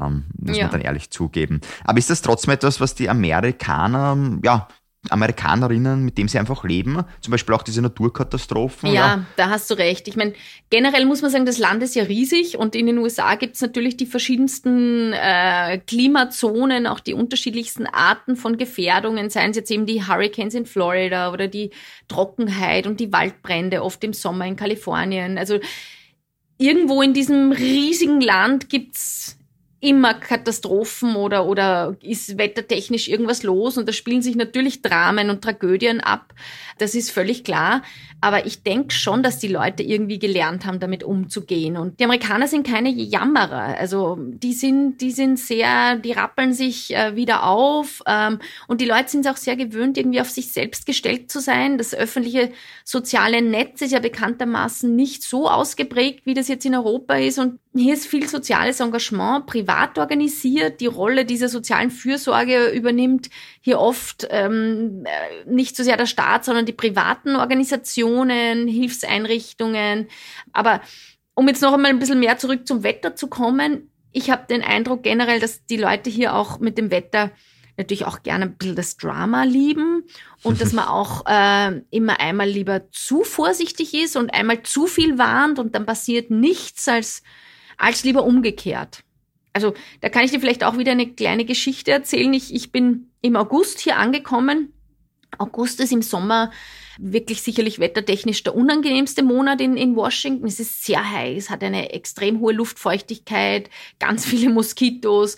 Ähm, 0.00 0.24
muss 0.38 0.56
ja. 0.56 0.64
man 0.64 0.72
dann 0.72 0.80
ehrlich 0.80 1.10
zugeben. 1.10 1.60
Aber 1.84 1.98
ist 1.98 2.10
das 2.10 2.22
trotzdem 2.22 2.54
etwas, 2.54 2.80
was 2.80 2.94
die 2.94 3.10
Amerikaner 3.10 4.16
ja 4.42 4.68
Amerikanerinnen, 5.10 6.04
mit 6.04 6.16
dem 6.16 6.28
sie 6.28 6.38
einfach 6.38 6.62
leben. 6.62 7.04
Zum 7.20 7.32
Beispiel 7.32 7.54
auch 7.56 7.64
diese 7.64 7.82
Naturkatastrophen. 7.82 8.92
Ja, 8.92 8.94
ja. 8.94 9.26
da 9.36 9.50
hast 9.50 9.68
du 9.68 9.74
recht. 9.74 10.06
Ich 10.06 10.14
meine, 10.14 10.32
generell 10.70 11.06
muss 11.06 11.22
man 11.22 11.30
sagen, 11.30 11.44
das 11.44 11.58
Land 11.58 11.82
ist 11.82 11.96
ja 11.96 12.04
riesig 12.04 12.56
und 12.56 12.76
in 12.76 12.86
den 12.86 12.98
USA 12.98 13.34
gibt 13.34 13.56
es 13.56 13.60
natürlich 13.60 13.96
die 13.96 14.06
verschiedensten 14.06 15.12
äh, 15.12 15.78
Klimazonen, 15.78 16.86
auch 16.86 17.00
die 17.00 17.14
unterschiedlichsten 17.14 17.86
Arten 17.86 18.36
von 18.36 18.56
Gefährdungen, 18.56 19.28
seien 19.28 19.50
es 19.50 19.56
jetzt 19.56 19.72
eben 19.72 19.86
die 19.86 20.06
Hurricanes 20.06 20.54
in 20.54 20.66
Florida 20.66 21.32
oder 21.32 21.48
die 21.48 21.70
Trockenheit 22.06 22.86
und 22.86 23.00
die 23.00 23.12
Waldbrände, 23.12 23.82
oft 23.82 24.04
im 24.04 24.12
Sommer 24.12 24.46
in 24.46 24.54
Kalifornien. 24.54 25.36
Also 25.36 25.58
irgendwo 26.58 27.02
in 27.02 27.12
diesem 27.12 27.50
riesigen 27.50 28.20
Land 28.20 28.68
gibt's 28.68 29.36
immer 29.82 30.14
Katastrophen 30.14 31.16
oder, 31.16 31.44
oder 31.44 31.96
ist 32.00 32.38
wettertechnisch 32.38 33.08
irgendwas 33.08 33.42
los 33.42 33.76
und 33.76 33.88
da 33.88 33.92
spielen 33.92 34.22
sich 34.22 34.36
natürlich 34.36 34.80
Dramen 34.80 35.28
und 35.28 35.42
Tragödien 35.42 36.00
ab. 36.00 36.32
Das 36.78 36.94
ist 36.94 37.10
völlig 37.10 37.42
klar. 37.42 37.82
Aber 38.24 38.46
ich 38.46 38.62
denke 38.62 38.94
schon, 38.94 39.24
dass 39.24 39.40
die 39.40 39.48
Leute 39.48 39.82
irgendwie 39.82 40.20
gelernt 40.20 40.64
haben, 40.64 40.78
damit 40.78 41.02
umzugehen. 41.02 41.76
Und 41.76 41.98
die 41.98 42.04
Amerikaner 42.04 42.46
sind 42.46 42.64
keine 42.64 42.90
Jammerer. 42.90 43.76
Also 43.76 44.16
die 44.20 44.52
sind, 44.52 44.98
die 45.00 45.10
sind 45.10 45.40
sehr, 45.40 45.96
die 45.96 46.12
rappeln 46.12 46.54
sich 46.54 46.94
äh, 46.94 47.16
wieder 47.16 47.44
auf. 47.44 48.00
Ähm, 48.06 48.38
und 48.68 48.80
die 48.80 48.84
Leute 48.84 49.08
sind 49.08 49.26
auch 49.26 49.36
sehr 49.36 49.56
gewöhnt, 49.56 49.98
irgendwie 49.98 50.20
auf 50.20 50.30
sich 50.30 50.52
selbst 50.52 50.86
gestellt 50.86 51.32
zu 51.32 51.40
sein. 51.40 51.78
Das 51.78 51.94
öffentliche 51.94 52.52
soziale 52.84 53.42
Netz 53.42 53.82
ist 53.82 53.90
ja 53.90 53.98
bekanntermaßen 53.98 54.94
nicht 54.94 55.24
so 55.24 55.50
ausgeprägt, 55.50 56.24
wie 56.24 56.34
das 56.34 56.46
jetzt 56.46 56.64
in 56.64 56.76
Europa 56.76 57.14
ist. 57.16 57.40
Und 57.40 57.58
hier 57.74 57.94
ist 57.94 58.06
viel 58.06 58.28
soziales 58.28 58.78
Engagement 58.78 59.46
privat 59.46 59.71
organisiert. 59.98 60.80
Die 60.80 60.86
Rolle 60.86 61.24
dieser 61.24 61.48
sozialen 61.48 61.90
Fürsorge 61.90 62.70
übernimmt 62.70 63.30
hier 63.60 63.78
oft 63.78 64.26
ähm, 64.30 65.04
äh, 65.04 65.50
nicht 65.50 65.76
so 65.76 65.82
sehr 65.82 65.96
der 65.96 66.06
Staat, 66.06 66.44
sondern 66.44 66.66
die 66.66 66.72
privaten 66.72 67.36
Organisationen, 67.36 68.68
Hilfseinrichtungen. 68.68 70.08
Aber 70.52 70.80
um 71.34 71.48
jetzt 71.48 71.62
noch 71.62 71.72
einmal 71.72 71.90
ein 71.90 71.98
bisschen 71.98 72.20
mehr 72.20 72.38
zurück 72.38 72.66
zum 72.66 72.82
Wetter 72.82 73.16
zu 73.16 73.28
kommen, 73.28 73.90
ich 74.12 74.30
habe 74.30 74.46
den 74.48 74.62
Eindruck 74.62 75.02
generell, 75.02 75.40
dass 75.40 75.64
die 75.66 75.78
Leute 75.78 76.10
hier 76.10 76.34
auch 76.34 76.58
mit 76.58 76.76
dem 76.76 76.90
Wetter 76.90 77.30
natürlich 77.76 78.04
auch 78.04 78.22
gerne 78.22 78.44
ein 78.44 78.56
bisschen 78.56 78.76
das 78.76 78.96
Drama 78.96 79.44
lieben 79.44 80.04
und 80.42 80.60
dass 80.60 80.72
man 80.72 80.84
auch 80.88 81.24
äh, 81.26 81.80
immer 81.90 82.20
einmal 82.20 82.48
lieber 82.48 82.90
zu 82.90 83.24
vorsichtig 83.24 83.94
ist 83.94 84.16
und 84.16 84.34
einmal 84.34 84.62
zu 84.62 84.86
viel 84.86 85.18
warnt 85.18 85.58
und 85.58 85.74
dann 85.74 85.86
passiert 85.86 86.30
nichts 86.30 86.88
als 86.88 87.22
als 87.78 88.04
lieber 88.04 88.24
umgekehrt. 88.24 89.02
Also 89.52 89.74
da 90.00 90.08
kann 90.08 90.24
ich 90.24 90.30
dir 90.30 90.40
vielleicht 90.40 90.64
auch 90.64 90.78
wieder 90.78 90.92
eine 90.92 91.08
kleine 91.08 91.44
Geschichte 91.44 91.90
erzählen. 91.90 92.32
Ich, 92.32 92.54
ich 92.54 92.72
bin 92.72 93.10
im 93.20 93.36
August 93.36 93.80
hier 93.80 93.96
angekommen. 93.96 94.72
August 95.38 95.80
ist 95.80 95.92
im 95.92 96.02
Sommer 96.02 96.50
wirklich 96.98 97.42
sicherlich 97.42 97.78
wettertechnisch 97.78 98.42
der 98.42 98.54
unangenehmste 98.54 99.22
Monat 99.22 99.60
in, 99.60 99.76
in 99.76 99.96
Washington. 99.96 100.46
Es 100.46 100.60
ist 100.60 100.84
sehr 100.84 101.10
heiß, 101.10 101.50
hat 101.50 101.62
eine 101.62 101.92
extrem 101.92 102.40
hohe 102.40 102.52
Luftfeuchtigkeit, 102.52 103.70
ganz 103.98 104.26
viele 104.26 104.50
Moskitos, 104.50 105.36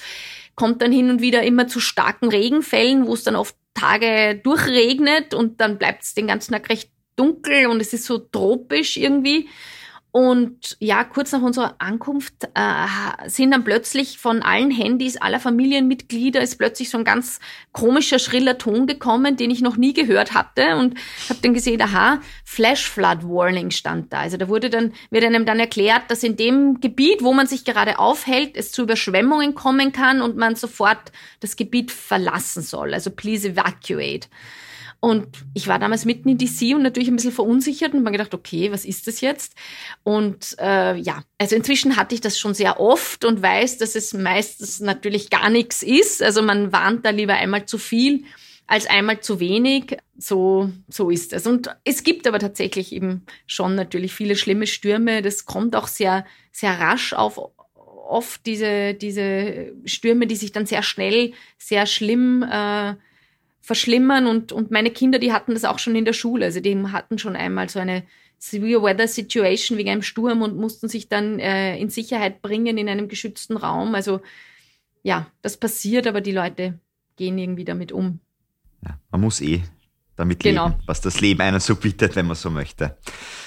kommt 0.56 0.82
dann 0.82 0.92
hin 0.92 1.10
und 1.10 1.20
wieder 1.20 1.42
immer 1.42 1.68
zu 1.68 1.80
starken 1.80 2.28
Regenfällen, 2.28 3.06
wo 3.06 3.14
es 3.14 3.24
dann 3.24 3.36
oft 3.36 3.56
Tage 3.74 4.40
durchregnet 4.42 5.34
und 5.34 5.60
dann 5.60 5.78
bleibt 5.78 6.04
es 6.04 6.14
den 6.14 6.26
ganzen 6.26 6.52
Tag 6.52 6.68
recht 6.70 6.90
dunkel 7.16 7.66
und 7.66 7.80
es 7.80 7.92
ist 7.92 8.04
so 8.04 8.18
tropisch 8.18 8.96
irgendwie. 8.96 9.48
Und 10.16 10.76
ja, 10.78 11.02
kurz 11.02 11.32
nach 11.32 11.42
unserer 11.42 11.74
Ankunft 11.78 12.44
äh, 12.54 13.28
sind 13.28 13.50
dann 13.50 13.64
plötzlich 13.64 14.18
von 14.18 14.42
allen 14.42 14.70
Handys 14.70 15.16
aller 15.16 15.40
Familienmitglieder 15.40 16.40
ist 16.40 16.56
plötzlich 16.56 16.88
so 16.88 16.98
ein 16.98 17.04
ganz 17.04 17.40
komischer, 17.72 18.20
schriller 18.20 18.56
Ton 18.56 18.86
gekommen, 18.86 19.36
den 19.36 19.50
ich 19.50 19.60
noch 19.60 19.76
nie 19.76 19.92
gehört 19.92 20.32
hatte 20.32 20.76
und 20.76 20.94
habe 21.28 21.40
dann 21.42 21.52
gesehen, 21.52 21.82
aha, 21.82 22.20
Flash 22.44 22.88
Flood 22.88 23.24
Warning 23.24 23.72
stand 23.72 24.12
da. 24.12 24.20
Also 24.20 24.36
da 24.36 24.46
wurde 24.46 24.70
dann 24.70 24.92
wird 25.10 25.24
einem 25.24 25.46
dann 25.46 25.58
erklärt, 25.58 26.02
dass 26.06 26.22
in 26.22 26.36
dem 26.36 26.80
Gebiet, 26.80 27.24
wo 27.24 27.32
man 27.32 27.48
sich 27.48 27.64
gerade 27.64 27.98
aufhält, 27.98 28.56
es 28.56 28.70
zu 28.70 28.82
Überschwemmungen 28.82 29.56
kommen 29.56 29.90
kann 29.90 30.22
und 30.22 30.36
man 30.36 30.54
sofort 30.54 31.10
das 31.40 31.56
Gebiet 31.56 31.90
verlassen 31.90 32.62
soll. 32.62 32.94
Also 32.94 33.10
please 33.10 33.48
evacuate. 33.48 34.28
Und 35.04 35.26
ich 35.52 35.68
war 35.68 35.78
damals 35.78 36.06
mitten 36.06 36.30
in 36.30 36.38
DC 36.38 36.74
und 36.74 36.80
natürlich 36.80 37.10
ein 37.10 37.16
bisschen 37.16 37.30
verunsichert 37.30 37.92
und 37.92 38.04
mir 38.04 38.10
gedacht, 38.10 38.32
okay, 38.32 38.72
was 38.72 38.86
ist 38.86 39.06
das 39.06 39.20
jetzt? 39.20 39.52
Und 40.02 40.56
äh, 40.58 40.96
ja, 40.96 41.24
also 41.36 41.54
inzwischen 41.54 41.96
hatte 41.96 42.14
ich 42.14 42.22
das 42.22 42.38
schon 42.38 42.54
sehr 42.54 42.80
oft 42.80 43.26
und 43.26 43.42
weiß, 43.42 43.76
dass 43.76 43.96
es 43.96 44.14
meistens 44.14 44.80
natürlich 44.80 45.28
gar 45.28 45.50
nichts 45.50 45.82
ist. 45.82 46.22
Also 46.22 46.40
man 46.40 46.72
warnt 46.72 47.04
da 47.04 47.10
lieber 47.10 47.34
einmal 47.34 47.66
zu 47.66 47.76
viel 47.76 48.24
als 48.66 48.86
einmal 48.86 49.20
zu 49.20 49.40
wenig. 49.40 49.98
So, 50.16 50.70
so 50.88 51.10
ist 51.10 51.34
es. 51.34 51.46
Und 51.46 51.68
es 51.84 52.02
gibt 52.02 52.26
aber 52.26 52.38
tatsächlich 52.38 52.90
eben 52.90 53.26
schon 53.46 53.74
natürlich 53.74 54.14
viele 54.14 54.36
schlimme 54.36 54.66
Stürme. 54.66 55.20
Das 55.20 55.44
kommt 55.44 55.76
auch 55.76 55.86
sehr, 55.86 56.24
sehr 56.50 56.80
rasch 56.80 57.12
auf 57.12 57.38
oft 57.76 58.46
diese, 58.46 58.94
diese 58.94 59.74
Stürme, 59.84 60.26
die 60.26 60.36
sich 60.36 60.52
dann 60.52 60.64
sehr 60.64 60.82
schnell, 60.82 61.34
sehr 61.58 61.84
schlimm 61.84 62.42
äh, 62.42 62.94
verschlimmern 63.64 64.26
und, 64.26 64.52
und 64.52 64.70
meine 64.70 64.90
Kinder, 64.90 65.18
die 65.18 65.32
hatten 65.32 65.54
das 65.54 65.64
auch 65.64 65.78
schon 65.78 65.96
in 65.96 66.04
der 66.04 66.12
Schule. 66.12 66.44
Also 66.44 66.60
die 66.60 66.76
hatten 66.88 67.18
schon 67.18 67.34
einmal 67.34 67.70
so 67.70 67.78
eine 67.78 68.02
Severe 68.38 68.82
Weather 68.82 69.08
Situation 69.08 69.78
wegen 69.78 69.88
einem 69.88 70.02
Sturm 70.02 70.42
und 70.42 70.58
mussten 70.58 70.90
sich 70.90 71.08
dann 71.08 71.38
äh, 71.38 71.78
in 71.78 71.88
Sicherheit 71.88 72.42
bringen 72.42 72.76
in 72.76 72.90
einem 72.90 73.08
geschützten 73.08 73.56
Raum. 73.56 73.94
Also 73.94 74.20
ja, 75.02 75.28
das 75.40 75.56
passiert, 75.56 76.06
aber 76.06 76.20
die 76.20 76.32
Leute 76.32 76.78
gehen 77.16 77.38
irgendwie 77.38 77.64
damit 77.64 77.90
um. 77.90 78.20
Ja, 78.84 78.98
man 79.10 79.22
muss 79.22 79.40
eh 79.40 79.62
damit 80.14 80.40
genau. 80.40 80.68
leben, 80.68 80.82
was 80.84 81.00
das 81.00 81.22
Leben 81.22 81.40
einer 81.40 81.58
so 81.58 81.74
bietet, 81.74 82.16
wenn 82.16 82.26
man 82.26 82.36
so 82.36 82.50
möchte. 82.50 82.98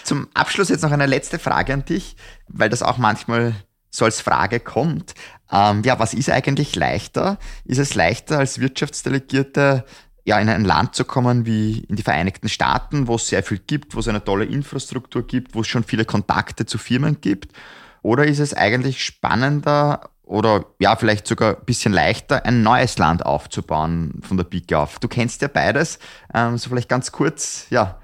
Zum 0.03 0.30
Abschluss 0.34 0.70
jetzt 0.70 0.82
noch 0.82 0.91
eine 0.91 1.05
letzte 1.05 1.38
Frage 1.38 1.74
an 1.74 1.86
dich, 1.86 2.15
weil 2.47 2.70
das 2.70 2.82
auch 2.82 2.97
manchmal 2.97 3.53
so 3.91 4.05
als 4.05 4.20
Frage 4.22 4.59
kommt. 4.59 5.13
Ähm, 5.51 5.84
ja, 5.84 5.99
was 5.99 6.13
ist 6.13 6.30
eigentlich 6.30 6.76
leichter? 6.76 7.38
Ist 7.65 7.78
es 7.78 7.93
leichter 7.93 8.39
als 8.39 8.59
Wirtschaftsdelegierte 8.59 9.86
ja, 10.28 10.38
in 10.39 10.49
ein 10.49 10.65
Land 10.65 10.93
zu 10.93 11.05
kommen 11.05 11.45
wie 11.45 11.80
in 11.88 11.95
die 11.95 12.03
Vereinigten 12.03 12.49
Staaten, 12.49 13.07
wo 13.07 13.15
es 13.15 13.30
sehr 13.30 13.43
viel 13.43 13.59
gibt, 13.59 13.95
wo 13.95 13.99
es 14.01 14.09
eine 14.09 14.21
tolle 14.21 14.43
Infrastruktur 14.43 15.25
gibt, 15.25 15.55
wo 15.55 15.61
es 15.61 15.67
schon 15.67 15.86
viele 15.86 16.03
Kontakte 16.03 16.65
zu 16.65 16.78
Firmen 16.78 17.21
gibt? 17.21 17.53
Oder 18.01 18.25
ist 18.25 18.39
es 18.39 18.53
eigentlich 18.53 19.01
spannender 19.01 20.09
oder 20.23 20.65
ja, 20.80 20.97
vielleicht 20.97 21.28
sogar 21.28 21.55
ein 21.55 21.65
bisschen 21.65 21.93
leichter, 21.93 22.45
ein 22.45 22.61
neues 22.61 22.97
Land 22.97 23.25
aufzubauen 23.25 24.19
von 24.21 24.36
der 24.36 24.43
Pike 24.43 24.78
auf? 24.78 24.99
Du 24.99 25.07
kennst 25.07 25.41
ja 25.41 25.47
beides. 25.47 25.97
Ähm, 26.34 26.57
so 26.57 26.67
vielleicht 26.69 26.89
ganz 26.89 27.13
kurz, 27.13 27.67
ja, 27.69 28.01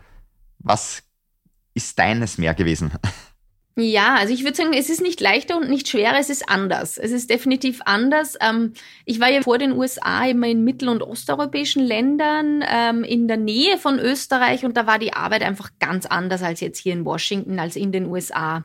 was 0.60 1.04
ist 1.74 2.00
deines 2.00 2.38
mehr 2.38 2.54
gewesen? 2.54 2.92
Ja, 3.76 4.16
also 4.20 4.32
ich 4.32 4.44
würde 4.44 4.56
sagen, 4.56 4.74
es 4.74 4.92
ist 4.92 5.02
nicht 5.02 5.20
leichter 5.20 5.58
und 5.58 5.68
nicht 5.68 5.88
schwerer, 5.88 6.20
es 6.20 6.30
ist 6.30 6.48
anders. 6.48 7.00
Es 7.00 7.12
ist 7.12 7.32
definitiv 7.32 7.82
anders. 7.86 8.38
Ähm, 8.40 8.74
ich 9.04 9.20
war 9.20 9.32
ja 9.32 9.42
vor 9.42 9.58
den 9.58 9.72
USA 9.72 10.28
immer 10.28 10.48
in 10.48 10.64
mittel- 10.64 10.90
und 10.90 11.02
osteuropäischen 11.02 11.84
Ländern 11.84 12.64
ähm, 12.68 13.04
in 13.04 13.28
der 13.28 13.38
Nähe 13.38 13.80
von 13.80 13.98
Österreich 13.98 14.64
und 14.64 14.78
da 14.78 14.86
war 14.86 15.00
die 15.00 15.14
Arbeit 15.14 15.42
einfach 15.42 15.72
ganz 15.80 16.06
anders 16.06 16.44
als 16.44 16.60
jetzt 16.60 16.78
hier 16.78 16.94
in 16.94 17.04
Washington, 17.04 17.58
als 17.58 17.76
in 17.76 17.92
den 17.92 18.06
USA. 18.06 18.64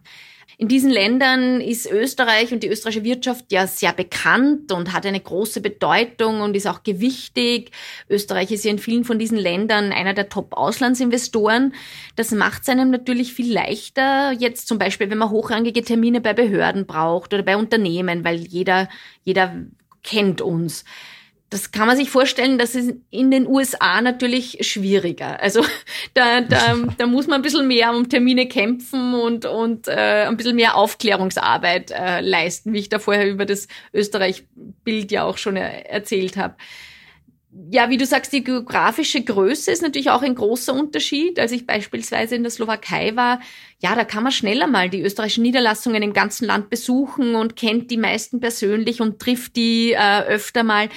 In 0.57 0.67
diesen 0.67 0.91
Ländern 0.91 1.61
ist 1.61 1.91
Österreich 1.91 2.53
und 2.53 2.63
die 2.63 2.69
österreichische 2.69 3.05
Wirtschaft 3.05 3.53
ja 3.53 3.67
sehr 3.67 3.93
bekannt 3.93 4.73
und 4.73 4.93
hat 4.93 5.07
eine 5.07 5.21
große 5.21 5.61
Bedeutung 5.61 6.41
und 6.41 6.57
ist 6.57 6.67
auch 6.67 6.83
gewichtig. 6.83 7.71
Österreich 8.09 8.51
ist 8.51 8.65
ja 8.65 8.71
in 8.71 8.79
vielen 8.79 9.05
von 9.05 9.19
diesen 9.19 9.39
Ländern 9.39 9.93
einer 9.93 10.15
der 10.15 10.29
Top-Auslandsinvestoren. 10.29 11.75
Das 12.17 12.33
macht 12.33 12.63
es 12.63 12.69
einem 12.69 12.91
natürlich 12.91 13.35
viel 13.35 13.53
leichter, 13.53 14.33
jetzt 14.33 14.67
zum 14.67 14.79
Beispiel, 14.79 15.11
wenn 15.11 15.19
man 15.19 15.31
hochrangige 15.31 15.83
Termine 15.83 16.21
bei 16.21 16.33
Behörden 16.33 16.87
braucht 16.87 17.35
oder 17.35 17.43
bei 17.43 17.57
Unternehmen, 17.57 18.25
weil 18.25 18.37
jeder, 18.37 18.89
jeder 19.25 19.55
kennt 20.03 20.41
uns 20.41 20.85
das 21.51 21.73
kann 21.73 21.87
man 21.87 21.97
sich 21.97 22.11
vorstellen, 22.11 22.59
das 22.59 22.75
ist 22.75 22.95
in 23.11 23.31
den 23.31 23.47
USA 23.47 24.03
natürlich 24.03 24.59
schwieriger. 24.67 25.41
Also 25.41 25.65
da, 26.15 26.43
da, 26.43 26.77
da 26.99 27.07
muss 27.07 27.27
man 27.27 27.37
ein 27.37 27.43
bisschen 27.43 27.67
mehr 27.67 27.95
um 27.95 28.09
Termine 28.09 28.47
kämpfen 28.47 29.15
und, 29.15 29.47
und 29.47 29.89
äh, 29.89 30.27
ein 30.27 30.37
bisschen 30.37 30.57
mehr 30.57 30.77
Aufklärungsarbeit 30.77 31.91
äh, 31.91 32.21
leisten, 32.21 32.73
wie 32.73 32.81
ich 32.81 32.91
da 32.91 32.99
vorher 32.99 33.29
über 33.29 33.47
das 33.47 33.67
Österreich-Bild 33.95 35.11
ja 35.11 35.25
auch 35.25 35.39
schon 35.39 35.57
er 35.57 35.91
erzählt 35.91 36.37
habe. 36.37 36.57
Ja, 37.71 37.89
wie 37.89 37.97
du 37.97 38.05
sagst, 38.05 38.33
die 38.35 38.45
geografische 38.45 39.23
Größe 39.23 39.73
ist 39.73 39.83
natürlich 39.83 40.11
auch 40.11 40.23
ein 40.23 40.35
großer 40.35 40.75
Unterschied. 40.75 41.41
Als 41.41 41.51
ich 41.51 41.67
beispielsweise 41.67 42.37
in 42.37 42.43
der 42.43 42.51
Slowakei 42.53 43.17
war, 43.17 43.41
ja, 43.81 43.95
da 43.95 44.05
kann 44.05 44.23
man 44.23 44.33
schneller 44.33 44.67
mal 44.67 44.91
die 44.91 45.01
österreichischen 45.01 45.43
Niederlassungen 45.43 46.03
im 46.03 46.13
ganzen 46.13 46.45
Land 46.45 46.69
besuchen 46.69 47.35
und 47.35 47.57
kennt 47.57 47.91
die 47.91 47.97
meisten 47.97 48.39
persönlich 48.39 49.01
und 49.01 49.19
trifft 49.19 49.57
die 49.57 49.93
äh, 49.93 50.21
öfter 50.25 50.63
mal. 50.63 50.91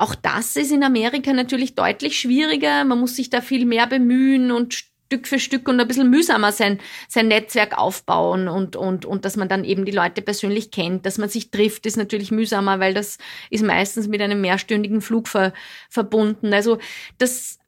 Auch 0.00 0.14
das 0.14 0.56
ist 0.56 0.72
in 0.72 0.82
Amerika 0.82 1.34
natürlich 1.34 1.74
deutlich 1.74 2.18
schwieriger. 2.18 2.84
Man 2.84 3.00
muss 3.00 3.16
sich 3.16 3.28
da 3.28 3.42
viel 3.42 3.66
mehr 3.66 3.86
bemühen 3.86 4.50
und 4.50 4.72
Stück 4.72 5.28
für 5.28 5.38
Stück 5.38 5.68
und 5.68 5.78
ein 5.78 5.86
bisschen 5.86 6.08
mühsamer 6.08 6.52
sein, 6.52 6.78
sein 7.06 7.28
Netzwerk 7.28 7.76
aufbauen 7.76 8.48
und, 8.48 8.76
und, 8.76 9.04
und 9.04 9.26
dass 9.26 9.36
man 9.36 9.50
dann 9.50 9.62
eben 9.62 9.84
die 9.84 9.92
Leute 9.92 10.22
persönlich 10.22 10.70
kennt, 10.70 11.04
dass 11.04 11.18
man 11.18 11.28
sich 11.28 11.50
trifft, 11.50 11.84
ist 11.84 11.98
natürlich 11.98 12.30
mühsamer, 12.30 12.80
weil 12.80 12.94
das 12.94 13.18
ist 13.50 13.62
meistens 13.62 14.08
mit 14.08 14.22
einem 14.22 14.40
mehrstündigen 14.40 15.02
Flug 15.02 15.28
ver, 15.28 15.52
verbunden. 15.90 16.54
Also 16.54 16.78
das, 17.18 17.58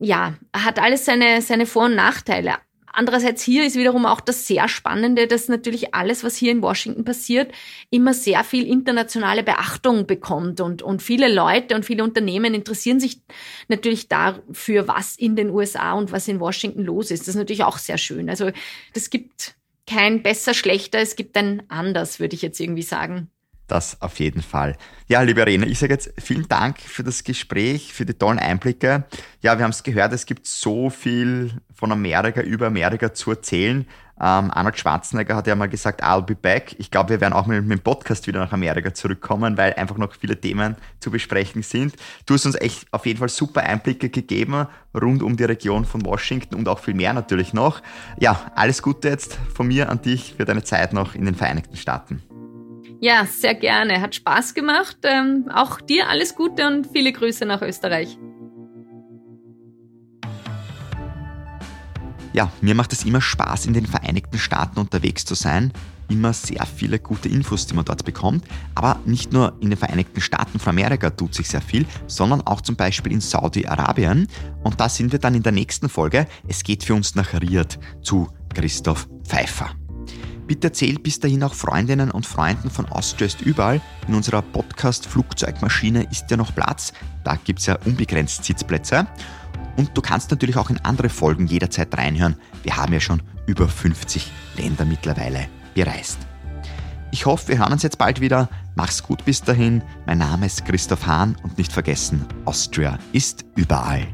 ja, 0.00 0.34
hat 0.52 0.80
alles 0.80 1.04
seine, 1.04 1.40
seine 1.40 1.66
Vor- 1.66 1.84
und 1.84 1.94
Nachteile. 1.94 2.54
Andererseits 2.96 3.42
hier 3.42 3.66
ist 3.66 3.76
wiederum 3.76 4.06
auch 4.06 4.22
das 4.22 4.46
sehr 4.46 4.68
Spannende, 4.68 5.26
dass 5.26 5.48
natürlich 5.48 5.94
alles, 5.94 6.24
was 6.24 6.34
hier 6.34 6.50
in 6.50 6.62
Washington 6.62 7.04
passiert, 7.04 7.52
immer 7.90 8.14
sehr 8.14 8.42
viel 8.42 8.66
internationale 8.66 9.42
Beachtung 9.42 10.06
bekommt 10.06 10.62
und, 10.62 10.80
und 10.80 11.02
viele 11.02 11.30
Leute 11.30 11.74
und 11.74 11.84
viele 11.84 12.02
Unternehmen 12.02 12.54
interessieren 12.54 12.98
sich 12.98 13.20
natürlich 13.68 14.08
dafür, 14.08 14.88
was 14.88 15.14
in 15.16 15.36
den 15.36 15.50
USA 15.50 15.92
und 15.92 16.10
was 16.10 16.26
in 16.26 16.40
Washington 16.40 16.84
los 16.84 17.10
ist. 17.10 17.20
Das 17.20 17.28
ist 17.28 17.34
natürlich 17.34 17.64
auch 17.64 17.76
sehr 17.76 17.98
schön. 17.98 18.30
Also 18.30 18.50
das 18.94 19.10
gibt 19.10 19.56
kein 19.86 20.22
besser, 20.22 20.54
schlechter, 20.54 20.98
es 20.98 21.16
gibt 21.16 21.36
ein 21.36 21.64
anders, 21.68 22.18
würde 22.18 22.34
ich 22.34 22.40
jetzt 22.40 22.58
irgendwie 22.60 22.80
sagen. 22.80 23.30
Das 23.66 24.00
auf 24.00 24.20
jeden 24.20 24.42
Fall. 24.42 24.76
Ja, 25.08 25.22
liebe 25.22 25.44
Rene, 25.44 25.66
ich 25.66 25.78
sage 25.78 25.94
jetzt 25.94 26.12
vielen 26.18 26.48
Dank 26.48 26.80
für 26.80 27.02
das 27.02 27.24
Gespräch, 27.24 27.92
für 27.92 28.06
die 28.06 28.14
tollen 28.14 28.38
Einblicke. 28.38 29.04
Ja, 29.40 29.58
wir 29.58 29.64
haben 29.64 29.72
es 29.72 29.82
gehört, 29.82 30.12
es 30.12 30.26
gibt 30.26 30.46
so 30.46 30.88
viel 30.88 31.60
von 31.74 31.90
Amerika 31.90 32.40
über 32.42 32.68
Amerika 32.68 33.12
zu 33.12 33.30
erzählen. 33.30 33.86
Ähm, 34.18 34.50
Arnold 34.50 34.78
Schwarzenegger 34.78 35.36
hat 35.36 35.46
ja 35.46 35.54
mal 35.54 35.68
gesagt, 35.68 36.02
I'll 36.02 36.22
be 36.22 36.34
back. 36.34 36.74
Ich 36.78 36.90
glaube, 36.90 37.10
wir 37.10 37.20
werden 37.20 37.34
auch 37.34 37.46
mit, 37.46 37.66
mit 37.66 37.78
dem 37.78 37.82
Podcast 37.82 38.26
wieder 38.26 38.40
nach 38.40 38.52
Amerika 38.52 38.94
zurückkommen, 38.94 39.58
weil 39.58 39.74
einfach 39.74 39.98
noch 39.98 40.14
viele 40.14 40.40
Themen 40.40 40.76
zu 41.00 41.10
besprechen 41.10 41.62
sind. 41.62 41.94
Du 42.24 42.34
hast 42.34 42.46
uns 42.46 42.54
echt 42.54 42.86
auf 42.92 43.04
jeden 43.04 43.18
Fall 43.18 43.28
super 43.28 43.62
Einblicke 43.62 44.08
gegeben 44.08 44.68
rund 44.94 45.22
um 45.22 45.36
die 45.36 45.44
Region 45.44 45.84
von 45.84 46.04
Washington 46.06 46.54
und 46.54 46.68
auch 46.68 46.78
viel 46.78 46.94
mehr 46.94 47.12
natürlich 47.12 47.52
noch. 47.52 47.82
Ja, 48.18 48.50
alles 48.54 48.80
Gute 48.80 49.08
jetzt 49.08 49.38
von 49.54 49.68
mir 49.68 49.90
an 49.90 50.00
dich 50.00 50.34
für 50.36 50.46
deine 50.46 50.64
Zeit 50.64 50.94
noch 50.94 51.14
in 51.14 51.26
den 51.26 51.34
Vereinigten 51.34 51.76
Staaten. 51.76 52.22
Ja, 53.00 53.26
sehr 53.26 53.54
gerne. 53.54 54.00
Hat 54.00 54.14
Spaß 54.14 54.54
gemacht. 54.54 54.96
Ähm, 55.02 55.50
auch 55.52 55.80
dir 55.80 56.08
alles 56.08 56.34
Gute 56.34 56.66
und 56.66 56.88
viele 56.92 57.12
Grüße 57.12 57.44
nach 57.44 57.62
Österreich. 57.62 58.18
Ja, 62.32 62.50
mir 62.60 62.74
macht 62.74 62.92
es 62.92 63.04
immer 63.04 63.22
Spaß, 63.22 63.64
in 63.66 63.72
den 63.72 63.86
Vereinigten 63.86 64.38
Staaten 64.38 64.78
unterwegs 64.78 65.24
zu 65.24 65.34
sein. 65.34 65.72
Immer 66.08 66.32
sehr 66.34 66.66
viele 66.66 66.98
gute 66.98 67.28
Infos, 67.28 67.66
die 67.66 67.74
man 67.74 67.84
dort 67.84 68.04
bekommt. 68.04 68.44
Aber 68.74 69.00
nicht 69.06 69.32
nur 69.32 69.56
in 69.60 69.70
den 69.70 69.78
Vereinigten 69.78 70.20
Staaten 70.20 70.58
von 70.58 70.70
Amerika 70.70 71.10
tut 71.10 71.34
sich 71.34 71.48
sehr 71.48 71.62
viel, 71.62 71.86
sondern 72.06 72.42
auch 72.42 72.60
zum 72.60 72.76
Beispiel 72.76 73.12
in 73.12 73.20
Saudi-Arabien. 73.20 74.28
Und 74.62 74.80
da 74.80 74.88
sind 74.88 75.12
wir 75.12 75.18
dann 75.18 75.34
in 75.34 75.42
der 75.42 75.52
nächsten 75.52 75.88
Folge. 75.88 76.26
Es 76.46 76.62
geht 76.62 76.84
für 76.84 76.94
uns 76.94 77.14
nach 77.14 77.32
Riyadh 77.32 77.78
zu 78.02 78.28
Christoph 78.54 79.08
Pfeiffer. 79.24 79.70
Bitte 80.46 80.68
erzähl 80.68 80.98
bis 80.98 81.18
dahin 81.18 81.42
auch 81.42 81.54
Freundinnen 81.54 82.10
und 82.10 82.24
Freunden 82.24 82.70
von 82.70 82.86
Austria 82.86 83.26
ist 83.26 83.40
überall. 83.40 83.80
In 84.06 84.14
unserer 84.14 84.42
Podcast-Flugzeugmaschine 84.42 86.04
ist 86.10 86.30
ja 86.30 86.36
noch 86.36 86.54
Platz. 86.54 86.92
Da 87.24 87.36
gibt 87.36 87.58
es 87.58 87.66
ja 87.66 87.76
unbegrenzt 87.84 88.44
Sitzplätze. 88.44 89.06
Und 89.76 89.90
du 89.96 90.00
kannst 90.00 90.30
natürlich 90.30 90.56
auch 90.56 90.70
in 90.70 90.78
andere 90.84 91.08
Folgen 91.08 91.46
jederzeit 91.48 91.96
reinhören. 91.96 92.36
Wir 92.62 92.76
haben 92.76 92.92
ja 92.92 93.00
schon 93.00 93.22
über 93.46 93.68
50 93.68 94.30
Länder 94.56 94.84
mittlerweile 94.84 95.48
bereist. 95.74 96.18
Ich 97.10 97.26
hoffe, 97.26 97.48
wir 97.48 97.58
hören 97.58 97.72
uns 97.72 97.82
jetzt 97.82 97.98
bald 97.98 98.20
wieder. 98.20 98.48
Mach's 98.76 99.02
gut 99.02 99.24
bis 99.24 99.42
dahin. 99.42 99.82
Mein 100.06 100.18
Name 100.18 100.46
ist 100.46 100.64
Christoph 100.64 101.06
Hahn 101.06 101.36
und 101.42 101.58
nicht 101.58 101.72
vergessen, 101.72 102.24
Austria 102.44 102.98
ist 103.12 103.44
überall. 103.56 104.06